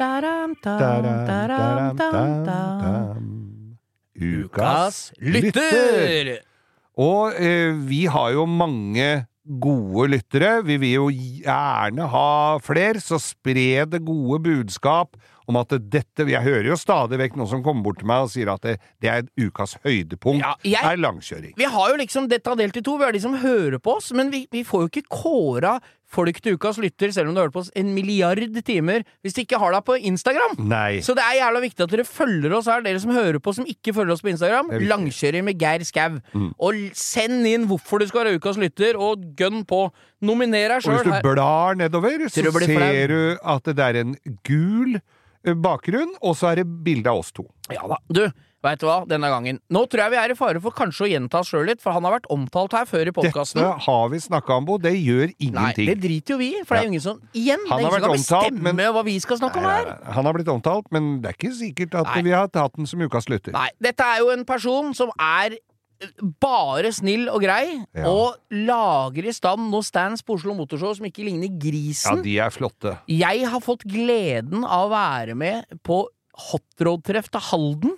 Daram, 0.00 0.54
daram, 0.64 1.98
Ukas 4.16 5.10
lytter! 5.20 6.38
Og 6.96 7.36
eh, 7.36 7.76
vi 7.84 8.06
har 8.08 8.30
jo 8.32 8.46
mange 8.48 9.26
gode 9.60 10.06
lyttere. 10.14 10.62
Vi 10.64 10.78
vil 10.80 10.94
jo 10.94 11.10
gjerne 11.12 12.08
ha 12.14 12.32
flere, 12.64 12.96
så 13.04 13.20
spre 13.20 13.84
det 13.92 14.00
gode 14.08 14.40
budskap 14.48 15.20
om 15.50 15.58
at 15.60 15.74
dette 15.90 16.26
Jeg 16.30 16.44
hører 16.46 16.70
jo 16.70 16.78
stadig 16.78 17.18
vekk 17.20 17.36
noen 17.40 17.50
som 17.50 17.62
kommer 17.66 17.82
bort 17.90 18.00
til 18.00 18.08
meg 18.10 18.24
og 18.26 18.32
sier 18.32 18.50
at 18.54 18.62
det, 18.66 18.76
det 19.02 19.10
er 19.12 19.28
ukas 19.50 19.76
høydepunkt, 19.84 20.44
Ja, 20.46 20.54
jeg- 20.64 20.84
er 20.94 21.00
langkjøring. 21.02 21.54
Vi 21.58 21.64
har 21.76 21.90
jo 21.90 21.96
liksom 22.00 22.28
dette 22.30 22.56
delt 22.56 22.76
i 22.76 22.82
to. 22.86 22.96
Vi 23.00 23.04
har 23.04 23.12
de 23.16 23.20
som 23.20 23.34
hører 23.42 23.78
på 23.82 23.96
oss, 23.98 24.12
men 24.16 24.30
vi, 24.32 24.46
vi 24.50 24.62
får 24.64 24.86
jo 24.86 24.92
ikke 24.94 25.08
kåra 25.10 25.78
folk 26.10 26.40
til 26.42 26.56
ukas 26.58 26.78
lytter, 26.82 27.12
selv 27.14 27.30
om 27.30 27.36
du 27.36 27.40
hørt 27.40 27.52
på 27.54 27.60
oss 27.62 27.68
en 27.78 27.92
milliard 27.94 28.40
timer, 28.66 29.04
hvis 29.22 29.36
de 29.36 29.44
ikke 29.44 29.60
har 29.62 29.70
deg 29.76 29.84
på 29.86 29.94
Instagram. 30.10 30.56
Nei. 30.58 30.98
Så 31.06 31.14
det 31.14 31.22
er 31.22 31.36
jævla 31.38 31.60
viktig 31.62 31.84
at 31.86 31.92
dere 31.94 32.06
følger 32.08 32.56
oss 32.56 32.66
her, 32.66 32.82
dere 32.82 32.98
som 32.98 33.12
hører 33.14 33.38
på 33.38 33.54
som 33.54 33.68
ikke 33.70 33.94
følger 33.94 34.16
oss 34.16 34.24
på 34.24 34.32
Instagram. 34.32 34.72
Langkjøring 34.90 35.46
med 35.46 35.60
Geir 35.62 35.84
Skau. 35.86 36.18
Og 36.58 36.80
send 36.98 37.46
inn 37.46 37.68
hvorfor 37.70 38.02
du 38.02 38.08
skal 38.10 38.24
være 38.24 38.40
ukas 38.40 38.58
lytter, 38.58 38.98
og 38.98 39.22
gønn 39.38 39.62
på. 39.70 39.84
Nominer 40.20 40.74
deg 40.74 40.82
Og 40.84 40.98
hvis 40.98 41.06
du 41.06 41.30
blar 41.30 41.78
nedover, 41.78 42.26
så 42.28 42.42
ser 42.66 43.06
du 43.14 43.38
at 43.40 43.70
det 43.70 43.78
er 43.86 44.00
en 44.02 44.16
gul 44.44 44.98
bakgrunn, 45.44 46.12
og 46.22 46.36
så 46.36 46.52
er 46.52 46.62
det 46.62 46.68
bilde 46.84 47.10
av 47.10 47.22
oss 47.24 47.32
to. 47.32 47.46
Ja 47.72 47.86
da. 47.88 47.96
Du, 48.12 48.24
veit 48.64 48.80
du 48.82 48.84
hva, 48.88 48.98
denne 49.08 49.28
gangen. 49.32 49.60
Nå 49.72 49.86
tror 49.88 50.02
jeg 50.04 50.12
vi 50.12 50.18
er 50.20 50.34
i 50.34 50.36
fare 50.36 50.60
for 50.60 50.74
kanskje 50.76 51.06
å 51.06 51.08
gjenta 51.08 51.40
oss 51.40 51.48
sjøl 51.52 51.64
litt, 51.70 51.80
for 51.80 51.96
han 51.96 52.04
har 52.04 52.18
vært 52.18 52.28
omtalt 52.34 52.74
her 52.76 52.84
før 52.90 53.08
i 53.08 53.14
podkasten. 53.16 53.62
Dette 53.62 53.86
har 53.86 54.10
vi 54.12 54.20
snakka 54.20 54.58
om, 54.60 54.66
Bo. 54.68 54.76
Det 54.82 54.92
gjør 54.98 55.32
ingenting. 55.38 55.86
Nei, 55.86 55.88
det 55.94 55.96
driter 56.02 56.34
jo 56.34 56.38
vi 56.42 56.50
i, 56.58 56.60
for 56.66 56.76
det 56.76 56.82
er 56.82 56.88
jo 56.90 56.92
ingen 56.92 57.04
som 57.06 57.22
Igjen, 57.32 57.64
det 57.64 57.72
er 57.72 57.80
ingen 57.80 57.94
som 57.96 58.04
kan 58.04 58.10
omtalt, 58.18 58.50
bestemme 58.50 58.74
men- 58.82 58.92
hva 58.98 59.04
vi 59.06 59.16
skal 59.24 59.40
snakke 59.40 59.62
om 59.62 59.70
her. 59.70 59.90
Han 60.18 60.24
har 60.28 60.36
blitt 60.36 60.52
omtalt, 60.52 60.90
men 60.92 61.10
det 61.22 61.32
er 61.32 61.38
ikke 61.40 61.54
sikkert 61.56 61.94
at 62.02 62.12
Nei. 62.14 62.22
vi 62.28 62.36
har 62.36 62.48
tatt 62.52 62.76
den 62.76 62.86
som 62.90 63.00
ukas 63.00 63.30
lytter. 63.32 63.52
Nei, 63.56 63.70
dette 63.80 64.00
er 64.04 64.18
jo 64.20 64.30
en 64.34 64.44
person 64.44 64.92
som 64.94 65.08
er 65.18 65.56
eh, 65.56 65.64
bare 66.40 66.92
snill 66.96 67.28
og 67.28 67.42
grei, 67.44 67.84
Ja. 67.94 68.06
og 68.08 68.36
lager 68.50 69.26
i 69.28 69.32
stand 69.36 69.70
noen 69.70 69.84
stands 69.84 70.22
på 70.22 70.34
Oslo 70.38 70.54
Motorshow 70.54 70.94
som 70.96 71.06
ikke 71.06 71.24
ligner 71.26 71.48
grisen. 71.60 72.16
Ja, 72.16 72.22
de 72.22 72.38
er 72.38 72.50
flotte. 72.50 72.98
Jeg 73.08 73.46
har 73.48 73.60
fått 73.60 73.84
gleden 73.84 74.64
av 74.64 74.88
å 74.88 74.94
være 74.94 75.34
med 75.36 75.64
på 75.84 76.06
hotrod-treff 76.50 77.28
til 77.30 77.40
Halden. 77.50 77.96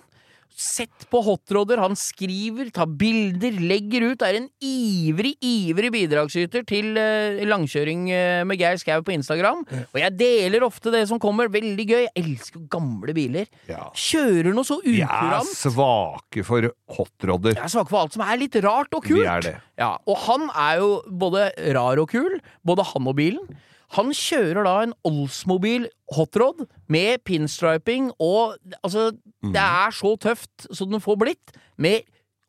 Sett 0.53 1.07
på 1.09 1.19
hotrodder, 1.25 1.79
han 1.81 1.95
skriver, 1.97 2.67
tar 2.73 2.85
bilder, 2.85 3.55
legger 3.57 4.05
ut, 4.11 4.21
er 4.25 4.37
en 4.37 4.47
ivrig, 4.61 5.33
ivrig 5.41 5.89
bidragsyter 5.95 6.65
til 6.69 6.97
eh, 6.99 7.41
langkjøring 7.49 8.05
eh, 8.13 8.43
med 8.45 8.61
Geir 8.61 8.77
Skau 8.81 9.01
på 9.05 9.15
Instagram. 9.15 9.63
Og 9.65 9.97
jeg 9.97 10.15
deler 10.19 10.65
ofte 10.67 10.93
det 10.93 11.03
som 11.09 11.21
kommer, 11.21 11.49
veldig 11.53 11.87
gøy. 11.89 12.03
Jeg 12.05 12.13
elsker 12.21 12.67
gamle 12.71 13.15
biler. 13.17 13.49
Ja. 13.69 13.89
Kjører 13.97 14.53
noe 14.53 14.67
så 14.67 14.77
ukurant. 14.83 14.93
Vi 14.93 15.03
er 15.41 15.51
svake 15.65 16.45
for 16.47 16.69
hotrodder. 16.99 17.57
Jeg 17.57 17.65
er 17.65 17.73
svake 17.73 17.89
for 17.89 18.03
alt 18.05 18.17
som 18.17 18.25
er 18.27 18.41
litt 18.45 18.57
rart 18.63 18.93
og 18.93 19.05
kult. 19.09 19.23
Vi 19.23 19.29
er 19.29 19.45
det. 19.49 19.57
Ja, 19.81 19.95
og 20.05 20.21
han 20.27 20.47
er 20.53 20.81
jo 20.83 20.95
både 21.09 21.49
rar 21.73 22.01
og 22.01 22.13
kul, 22.13 22.37
både 22.61 22.85
han 22.93 23.09
og 23.09 23.17
bilen. 23.17 23.53
Han 23.93 24.09
kjører 24.15 24.65
da 24.65 24.73
en 24.87 24.95
Oldsmobil 25.05 25.85
hotrod 26.15 26.65
med 26.91 27.21
pinstriping 27.27 28.11
og 28.17 28.55
Altså, 28.83 29.11
det 29.43 29.61
er 29.61 29.93
så 29.93 30.15
tøft 30.21 30.67
som 30.73 30.89
den 30.91 31.03
får 31.03 31.19
blitt, 31.21 31.53
med 31.77 32.01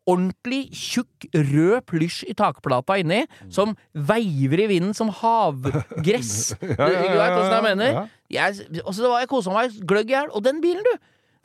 ordentlig 0.07 0.69
tjukk 0.77 1.25
rød 1.33 1.81
plysj 1.89 2.27
i 2.29 2.35
takplata 2.37 2.99
inni, 3.01 3.23
som 3.53 3.73
veiver 3.97 4.61
i 4.65 4.67
vinden 4.69 4.93
som 4.97 5.09
havgress. 5.09 6.53
Du, 6.61 6.69
du 6.69 7.17
vet 7.17 7.39
åssen 7.39 7.55
jeg 7.57 7.65
mener? 7.71 7.91
ja. 7.95 8.05
Jeg, 8.35 8.67
altså, 8.85 9.03
det 9.03 9.11
var, 9.11 9.21
jeg 9.23 9.31
kosa 9.31 9.53
meg 9.55 9.77
gløgg 9.89 10.11
i 10.11 10.15
hjel. 10.17 10.31
Og 10.35 10.45
den 10.45 10.61
bilen, 10.65 10.85
du! 10.85 10.95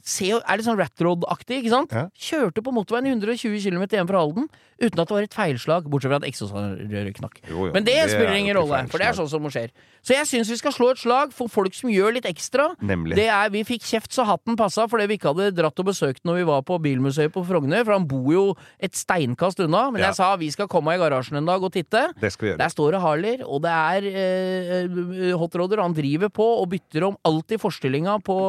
Se, 0.01 0.29
er 0.31 0.57
litt 0.57 0.65
sånn 0.65 0.79
Ratrod-aktig, 0.79 1.59
ikke 1.63 1.73
sant? 1.73 1.91
Ja. 1.93 2.07
Kjørte 2.15 2.63
på 2.65 2.71
motorveien 2.73 3.09
i 3.09 3.13
120 3.13 3.59
km 3.61 3.85
hjem 3.91 4.07
fra 4.09 4.21
Halden 4.23 4.49
uten 4.79 4.95
at 5.01 5.09
det 5.09 5.11
var 5.11 5.25
et 5.25 5.33
feilslag, 5.35 5.87
bortsett 5.91 6.07
fra 6.07 6.19
at 6.21 6.25
eksosrøret 6.29 7.11
knakk. 7.17 7.41
Jo, 7.49 7.65
jo, 7.67 7.71
Men 7.75 7.83
det, 7.83 7.97
det 7.97 8.03
er 8.05 8.11
spiller 8.13 8.37
ingen 8.39 8.55
rolle, 8.55 8.77
for 8.87 9.01
det 9.01 9.09
er 9.09 9.17
sånn 9.17 9.27
som 9.27 9.43
skjer. 9.51 9.73
Så 10.07 10.15
jeg 10.15 10.23
syns 10.29 10.47
vi 10.53 10.55
skal 10.55 10.71
slå 10.71 10.87
et 10.93 11.01
slag 11.01 11.33
for 11.35 11.51
folk 11.51 11.75
som 11.75 11.91
gjør 11.91 12.15
litt 12.15 12.27
ekstra. 12.29 12.69
Nemlig. 12.79 13.17
Det 13.19 13.25
er, 13.27 13.49
Vi 13.51 13.65
fikk 13.67 13.83
kjeft 13.83 14.15
så 14.15 14.23
hatten 14.23 14.55
passa 14.55 14.85
fordi 14.87 15.09
vi 15.11 15.17
ikke 15.19 15.33
hadde 15.33 15.49
dratt 15.57 15.81
og 15.83 15.89
besøkt 15.89 16.23
når 16.23 16.39
vi 16.39 16.45
var 16.47 16.63
på 16.63 16.77
Bilmuseet 16.79 17.33
på 17.35 17.43
Frogner, 17.43 17.83
for 17.83 17.97
han 17.97 18.07
bor 18.07 18.31
jo 18.31 18.45
et 18.79 18.95
steinkast 18.95 19.59
unna. 19.65 19.89
Men 19.91 19.99
Ja. 19.99 20.13
jeg 20.13 20.15
sa 20.21 20.29
vi 20.39 20.49
skal 20.55 20.71
komme 20.71 20.95
i 20.95 21.01
garasjen 21.01 21.35
en 21.41 21.45
dag 21.51 21.61
og 21.61 21.73
titte. 21.75 22.05
Det 22.21 22.31
skal 22.31 22.45
vi 22.47 22.51
gjøre. 22.53 22.61
Der 22.63 22.71
står 22.71 22.91
det 22.95 23.01
Harler, 23.03 23.43
og 23.43 23.61
det 23.67 23.75
er 23.75 24.07
eh, 24.15 25.35
hotrodder. 25.35 25.83
Han 25.83 25.93
driver 25.97 26.31
på 26.31 26.47
og 26.61 26.69
bytter 26.71 27.03
om 27.09 27.17
alltid 27.27 27.59
forstillinga 27.59 28.15
på, 28.23 28.39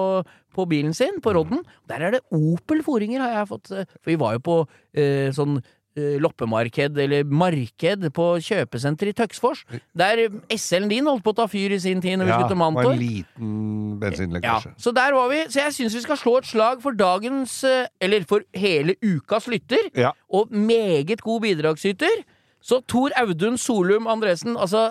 på 0.55 0.67
bilen 0.69 0.95
sin, 0.95 1.21
på 1.23 1.33
rodden. 1.37 1.63
Der 1.89 2.01
er 2.09 2.11
det 2.19 2.21
Opel 2.31 2.83
foringer, 2.87 3.21
har 3.21 3.37
jeg 3.41 3.49
fått. 3.49 3.71
eh, 3.73 3.85
For 4.03 4.11
vi 4.13 4.17
var 4.21 4.35
jo 4.39 4.41
på 4.47 4.57
eh, 4.95 5.31
sånn 5.37 5.59
eh, 5.97 6.19
loppemarked, 6.23 6.97
eller 7.03 7.25
marked, 7.25 8.07
på 8.15 8.27
kjøpesenter 8.47 9.11
i 9.11 9.13
Tøksfors. 9.13 9.65
Der 9.99 10.29
SL-en 10.55 10.89
din 10.89 11.07
holdt 11.11 11.25
på 11.27 11.33
å 11.35 11.39
ta 11.41 11.47
fyr 11.51 11.73
i 11.75 11.81
sin 11.83 12.01
tid 12.01 12.19
når 12.21 12.25
vi 12.29 12.31
Ja, 12.31 12.39
skulle 12.39 12.53
til 12.55 12.61
Mantor. 12.63 12.93
en 12.93 12.99
liten 12.99 14.43
Ja, 14.43 14.61
så 14.79 14.93
der 14.95 15.13
var 15.13 15.29
vi. 15.33 15.45
Så 15.51 15.61
jeg 15.65 15.73
syns 15.77 15.95
vi 15.95 16.01
skal 16.05 16.17
slå 16.17 16.37
et 16.39 16.47
slag 16.47 16.81
for 16.83 16.93
dagens, 16.93 17.63
eh, 17.65 17.87
eller 18.01 18.25
for 18.25 18.41
hele 18.55 18.95
ukas 19.03 19.47
lytter, 19.49 19.91
Ja. 19.97 20.13
og 20.31 20.51
meget 20.51 21.21
god 21.23 21.43
bidragsyter. 21.43 22.25
Så 22.63 22.81
Tor 22.87 23.11
Audun 23.17 23.57
Solum 23.59 24.07
Andresen, 24.07 24.57
altså 24.57 24.91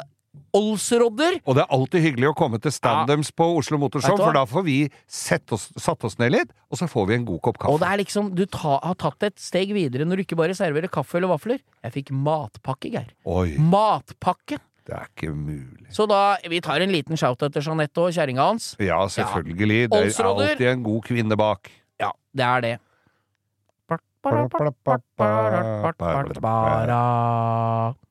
Olsrodder. 0.55 1.39
Og 1.45 1.57
det 1.57 1.63
er 1.65 1.75
alltid 1.75 2.05
hyggelig 2.07 2.31
å 2.31 2.35
komme 2.37 2.59
til 2.61 2.73
standups 2.73 3.31
på 3.35 3.49
Oslo 3.59 3.79
Motorshow, 3.81 4.17
for 4.19 4.35
da 4.35 4.45
får 4.49 4.65
vi 4.67 4.77
oss, 5.55 5.69
satt 5.79 6.07
oss 6.07 6.17
ned 6.21 6.33
litt, 6.35 6.55
og 6.69 6.81
så 6.81 6.89
får 6.89 7.09
vi 7.09 7.19
en 7.19 7.27
god 7.27 7.43
kopp 7.49 7.59
kaffe. 7.61 7.73
Og 7.75 7.83
det 7.83 7.91
er 7.91 8.01
liksom, 8.03 8.31
du 8.37 8.45
ta, 8.45 8.79
har 8.83 8.97
tatt 8.99 9.29
et 9.29 9.37
steg 9.41 9.75
videre 9.75 10.07
når 10.07 10.21
du 10.21 10.27
ikke 10.27 10.39
bare 10.39 10.57
serverer 10.57 10.91
kaffe 10.91 11.19
eller 11.19 11.31
vafler. 11.33 11.61
Jeg 11.85 11.95
fikk 11.99 12.15
matpakke, 12.15 12.91
Geir. 12.95 13.13
Oi, 13.29 13.53
Matpakke! 13.59 14.61
det 14.89 14.97
er 14.97 15.09
ikke 15.11 15.33
mulig. 15.37 15.87
Så 15.93 16.05
da, 16.09 16.37
vi 16.49 16.59
tar 16.65 16.81
en 16.81 16.89
liten 16.93 17.19
shout 17.19 17.43
etter 17.45 17.61
Jeanette 17.61 18.01
og 18.01 18.13
kjerringa 18.15 18.47
hans. 18.51 18.71
Ja, 18.81 19.03
selvfølgelig. 19.11 19.89
Det 19.93 19.99
er 20.07 20.25
alltid 20.25 20.67
en 20.71 20.85
god 20.87 21.03
kvinne 21.05 21.37
bak. 21.37 21.69
Ja, 22.01 22.09
det 22.33 22.47
er 22.47 22.65
det. 22.65 22.75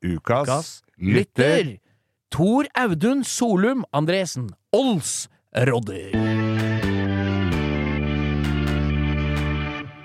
Ukas 0.04 0.38
Ukas 0.38 0.70
lytter. 0.96 1.74
Tor 2.30 2.66
Audun 2.76 3.24
Solum 3.24 3.84
Andresen. 3.90 4.50
Ols 4.70 5.28
Rodder. 5.56 6.12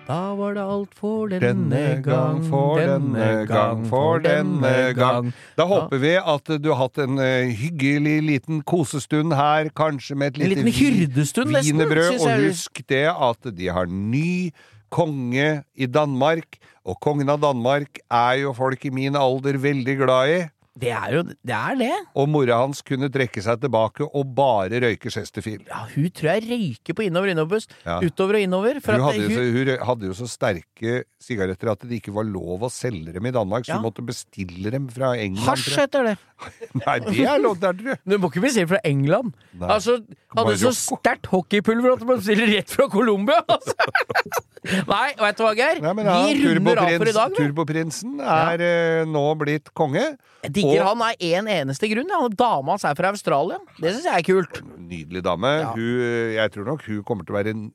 Da 0.07 0.35
var 0.35 0.55
det 0.55 0.63
alt 0.63 0.95
for 0.95 1.27
denne, 1.31 1.41
Denne 1.43 2.01
gang, 2.03 2.39
for 2.47 2.79
denne 2.79 3.27
gang, 3.47 3.83
for 3.91 4.23
denne 4.23 4.71
gang. 4.95 5.33
Da 5.59 5.67
håper 5.67 5.99
vi 5.99 6.13
at 6.15 6.53
du 6.63 6.71
har 6.71 6.79
hatt 6.85 7.03
en 7.03 7.19
uh, 7.19 7.51
hyggelig 7.51 8.15
liten 8.29 8.63
kosestund 8.67 9.35
her, 9.35 9.67
kanskje 9.75 10.15
med 10.15 10.33
et 10.33 10.41
En 10.41 10.53
lite 10.53 10.63
liten 10.63 10.79
hyrdestund, 10.79 11.51
nesten, 11.51 11.75
wienerbrød. 11.75 12.23
Og 12.23 12.47
husk 12.47 12.83
det 12.87 13.05
at 13.11 13.51
de 13.51 13.67
har 13.67 13.91
ny 13.91 14.51
konge 14.93 15.63
i 15.75 15.91
Danmark, 15.91 16.59
og 16.87 16.99
kongen 17.03 17.31
av 17.31 17.43
Danmark 17.43 17.99
er 18.07 18.43
jo 18.45 18.55
folk 18.55 18.83
i 18.87 18.95
min 18.95 19.19
alder 19.19 19.59
veldig 19.59 19.99
glad 20.05 20.35
i. 20.39 20.43
Det 20.73 20.89
er 20.89 21.11
jo 21.13 21.21
det. 21.29 21.37
Er 21.53 21.75
det. 21.77 21.91
Og 22.17 22.29
mora 22.33 22.55
hans 22.63 22.79
kunne 22.85 23.05
trekke 23.13 23.43
seg 23.45 23.59
tilbake 23.61 24.07
og 24.09 24.31
bare 24.33 24.79
røyke 24.81 25.11
Chesterfield. 25.13 25.67
Ja, 25.69 25.83
hun 25.91 26.07
tror 26.09 26.31
jeg 26.33 26.47
røyker 26.49 26.97
på 26.97 27.05
innover 27.05 27.29
innoverbuss. 27.29 27.67
Ja. 27.85 27.99
Utover 28.01 28.39
og 28.39 28.45
innover. 28.47 28.79
Hun 28.81 29.03
hadde, 29.05 29.27
hun, 29.27 29.35
så, 29.37 29.43
hun 29.53 29.71
hadde 29.91 30.09
jo 30.09 30.15
så 30.17 30.29
sterke 30.31 30.95
sigaretter 31.23 31.71
at 31.71 31.85
det 31.87 31.99
ikke 32.01 32.13
var 32.15 32.25
lov 32.27 32.65
å 32.65 32.71
selge 32.73 33.13
dem 33.15 33.29
i 33.29 33.33
Danmark, 33.35 33.67
så 33.67 33.75
Ja. 33.75 33.77
hun 33.79 33.85
måtte 33.85 34.05
bestille 34.05 34.71
dem 34.73 34.89
fra 34.89 35.13
England. 35.15 35.45
Hasj 35.47 35.77
heter 35.79 36.09
det. 36.09 36.17
Nei, 36.85 36.97
det 37.05 37.21
er 37.21 37.37
lov 37.39 37.59
der, 37.61 37.77
tror 37.77 37.93
jeg. 37.93 38.01
Du 38.09 38.17
må 38.17 38.31
ikke 38.33 38.43
bestille 38.43 38.67
fra 38.73 38.81
England. 38.83 39.31
Nei. 39.53 39.69
Altså, 39.77 39.99
hadde 40.35 40.57
så 40.59 40.73
sterkt 40.75 41.29
hockeypulver 41.31 41.93
at 41.95 42.01
du 42.01 42.09
må 42.09 42.17
bestille 42.17 42.49
rett 42.49 42.73
fra 42.73 42.89
Colombia! 42.91 43.39
Altså. 43.47 43.77
Nei, 44.63 45.13
vet 45.19 45.37
du 45.37 45.43
hva, 45.43 45.51
Geir? 45.57 45.79
Nei, 45.83 45.93
men 45.97 46.05
ja, 46.07 46.15
Vi 46.23 46.43
runder 46.47 46.79
av 46.79 46.91
for 47.01 47.09
i 47.11 47.15
dag. 47.15 47.33
Turboprinsen 47.35 48.19
er 48.23 48.63
ja. 48.63 49.05
nå 49.09 49.23
blitt 49.39 49.71
konge. 49.75 50.03
Jeg 50.43 50.53
digger 50.55 50.81
Og- 50.81 50.87
han 50.93 51.01
av 51.09 51.15
én 51.19 51.39
en 51.43 51.49
eneste 51.67 51.89
grunn. 51.91 52.07
Ja. 52.07 52.27
Dama 52.29 52.71
hans 52.77 52.85
er 52.87 52.95
fra 52.95 53.11
Australia. 53.11 53.57
Det 53.79 53.91
syns 53.93 54.07
jeg 54.07 54.21
er 54.21 54.27
kult. 54.27 54.61
Nydelig 54.79 55.23
dame. 55.23 55.51
Ja. 55.59 55.73
Hun, 55.75 55.99
jeg 56.37 56.51
tror 56.55 56.65
nok 56.71 56.85
hun 56.87 57.03
kommer 57.03 57.27
til 57.27 57.35
å 57.35 57.39
være 57.41 57.53
en, 57.55 57.65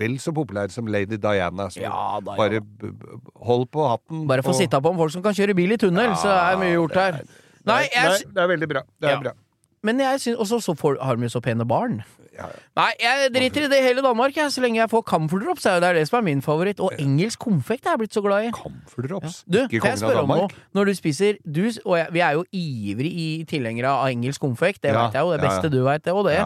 vel 0.00 0.14
så 0.22 0.30
populær 0.32 0.70
som 0.70 0.86
lady 0.86 1.18
Diana. 1.18 1.66
Ja, 1.74 2.20
da, 2.22 2.36
ja. 2.36 2.38
bare 2.38 2.62
hold 3.50 3.66
på 3.74 3.88
hatten. 3.90 4.26
Bare 4.30 4.42
få 4.46 4.54
og- 4.54 4.60
sitte 4.62 4.80
på 4.80 4.90
om 4.94 4.96
folk 5.02 5.10
som 5.12 5.22
kan 5.22 5.34
kjøre 5.34 5.56
bil 5.58 5.72
i 5.72 5.76
tunnel, 5.82 6.14
så 6.14 6.30
er 6.30 6.56
mye 6.62 6.76
gjort 6.78 6.94
her. 6.94 7.12
er- 7.24 7.24
Nei, 7.66 7.82
det, 7.82 7.90
jeg, 7.92 8.06
er, 8.06 8.32
det 8.32 8.40
er 8.42 8.48
veldig 8.48 8.68
bra. 8.68 8.82
Det 9.00 9.08
er 9.10 9.12
Ja. 9.12 9.20
bra. 9.20 9.32
men 9.82 9.98
jeg 9.98 10.20
syns 10.20 10.36
Og 10.38 10.46
så 10.46 10.96
har 11.02 11.16
de 11.16 11.22
jo 11.22 11.28
så 11.28 11.42
pene 11.42 11.66
barn. 11.66 12.04
Ja, 12.40 12.48
ja. 12.48 12.66
Nei, 12.80 12.90
jeg 13.02 13.30
driter 13.34 13.66
i 13.66 13.70
det 13.72 13.80
hele 13.84 14.02
Danmark, 14.04 14.36
jeg, 14.36 14.52
så 14.54 14.62
lenge 14.64 14.80
jeg 14.80 14.88
får 14.90 15.02
Camphor 15.10 15.42
Drops. 15.44 15.66
er 15.66 15.80
Det 15.82 15.88
er 15.90 15.98
det 16.00 16.04
som 16.08 16.18
er 16.20 16.24
min 16.30 16.40
favoritt. 16.42 16.80
Og 16.80 16.94
engelsk 16.98 17.38
konfekt 17.42 17.86
er 17.86 17.94
jeg 17.96 18.02
blitt 18.04 18.16
så 18.16 18.22
glad 18.24 18.48
i. 18.48 18.50
Comfort 18.56 19.10
Ja. 19.10 19.44
Du, 19.52 19.58
ikke 19.66 19.80
kan 19.84 19.90
jeg 19.94 19.98
spørre 20.02 20.22
om 20.24 20.32
noe? 20.32 20.48
Når 20.74 20.84
du 20.90 20.94
spiser 20.96 21.36
du, 21.44 21.62
Og 21.84 21.98
jeg, 21.98 22.08
vi 22.14 22.20
er 22.24 22.32
jo 22.38 22.44
ivrig 22.56 23.10
i 23.12 23.28
tilhengere 23.48 23.90
av 23.92 24.08
engelsk 24.10 24.40
konfekt, 24.40 24.82
det 24.82 24.94
Ja, 24.94 25.06
vet 25.06 25.18
jeg 25.18 25.20
jo. 25.26 25.32
Det 25.36 25.40
beste 25.44 25.70
du 25.70 25.82
veit, 25.84 26.04
det 26.04 26.12
og 26.16 26.24
det. 26.30 26.38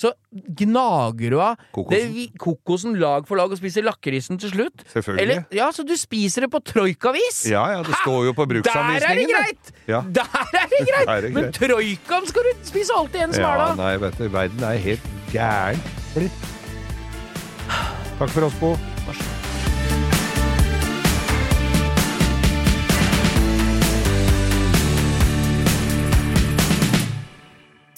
Så 0.00 0.12
gnager 0.56 1.30
du 1.34 1.40
av 1.42 1.56
Kokosen. 1.74 2.14
det, 2.14 2.26
kokosen 2.40 2.94
lag 3.00 3.26
for 3.28 3.36
lag 3.40 3.50
og 3.52 3.58
spiser 3.58 3.84
lakrisen 3.84 4.38
til 4.40 4.52
slutt? 4.54 4.84
Selvfølgelig. 4.92 5.22
Eller, 5.26 5.42
ja, 5.52 5.70
så 5.74 5.84
du 5.86 5.92
spiser 5.98 6.46
det 6.46 6.50
på 6.54 6.60
troikavis? 6.64 7.42
Ja, 7.50 7.66
ja, 7.74 7.82
det 7.84 7.96
står 8.02 8.30
jo 8.30 8.32
på 8.36 8.46
Der 8.48 8.56
er 8.56 8.62
det 8.62 8.64
bruksanvisningen. 8.70 9.36
greit! 9.36 9.72
Der 9.86 10.28
er 10.32 10.68
det 10.70 10.82
greit! 10.88 11.06
Der 11.06 11.14
er 11.16 11.20
det 11.26 11.32
Men 11.34 11.42
greit. 11.50 11.54
troikaen 11.60 12.26
skal 12.30 12.42
du 12.48 12.52
spise 12.70 12.96
alltid 12.96 13.20
en 13.26 13.32
som 13.32 13.42
Ja, 13.42 13.72
nei, 13.76 13.96
vet 14.00 14.18
du, 14.18 14.28
verden 14.28 14.64
er 14.64 14.76
helt 14.80 15.10
gæren 15.32 15.80
blitt. 16.14 16.46
Takk 18.20 18.30
for 18.34 18.46
oss, 18.48 18.56
Bo. 18.60 18.74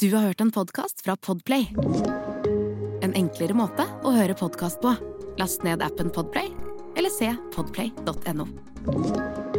Du 0.02 0.16
har 0.16 0.22
hørt 0.22 0.40
en 0.40 0.50
podkast 0.50 1.04
fra 1.04 1.16
Podplay. 1.16 1.68
En 3.02 3.14
enklere 3.14 3.54
måte 3.54 3.86
å 4.02 4.10
høre 4.16 4.34
podkast 4.34 4.82
på. 4.82 4.96
Last 5.38 5.62
ned 5.62 5.82
appen 5.86 6.10
Podplay, 6.10 6.50
eller 6.98 7.14
se 7.14 7.30
podplay.no. 7.54 9.51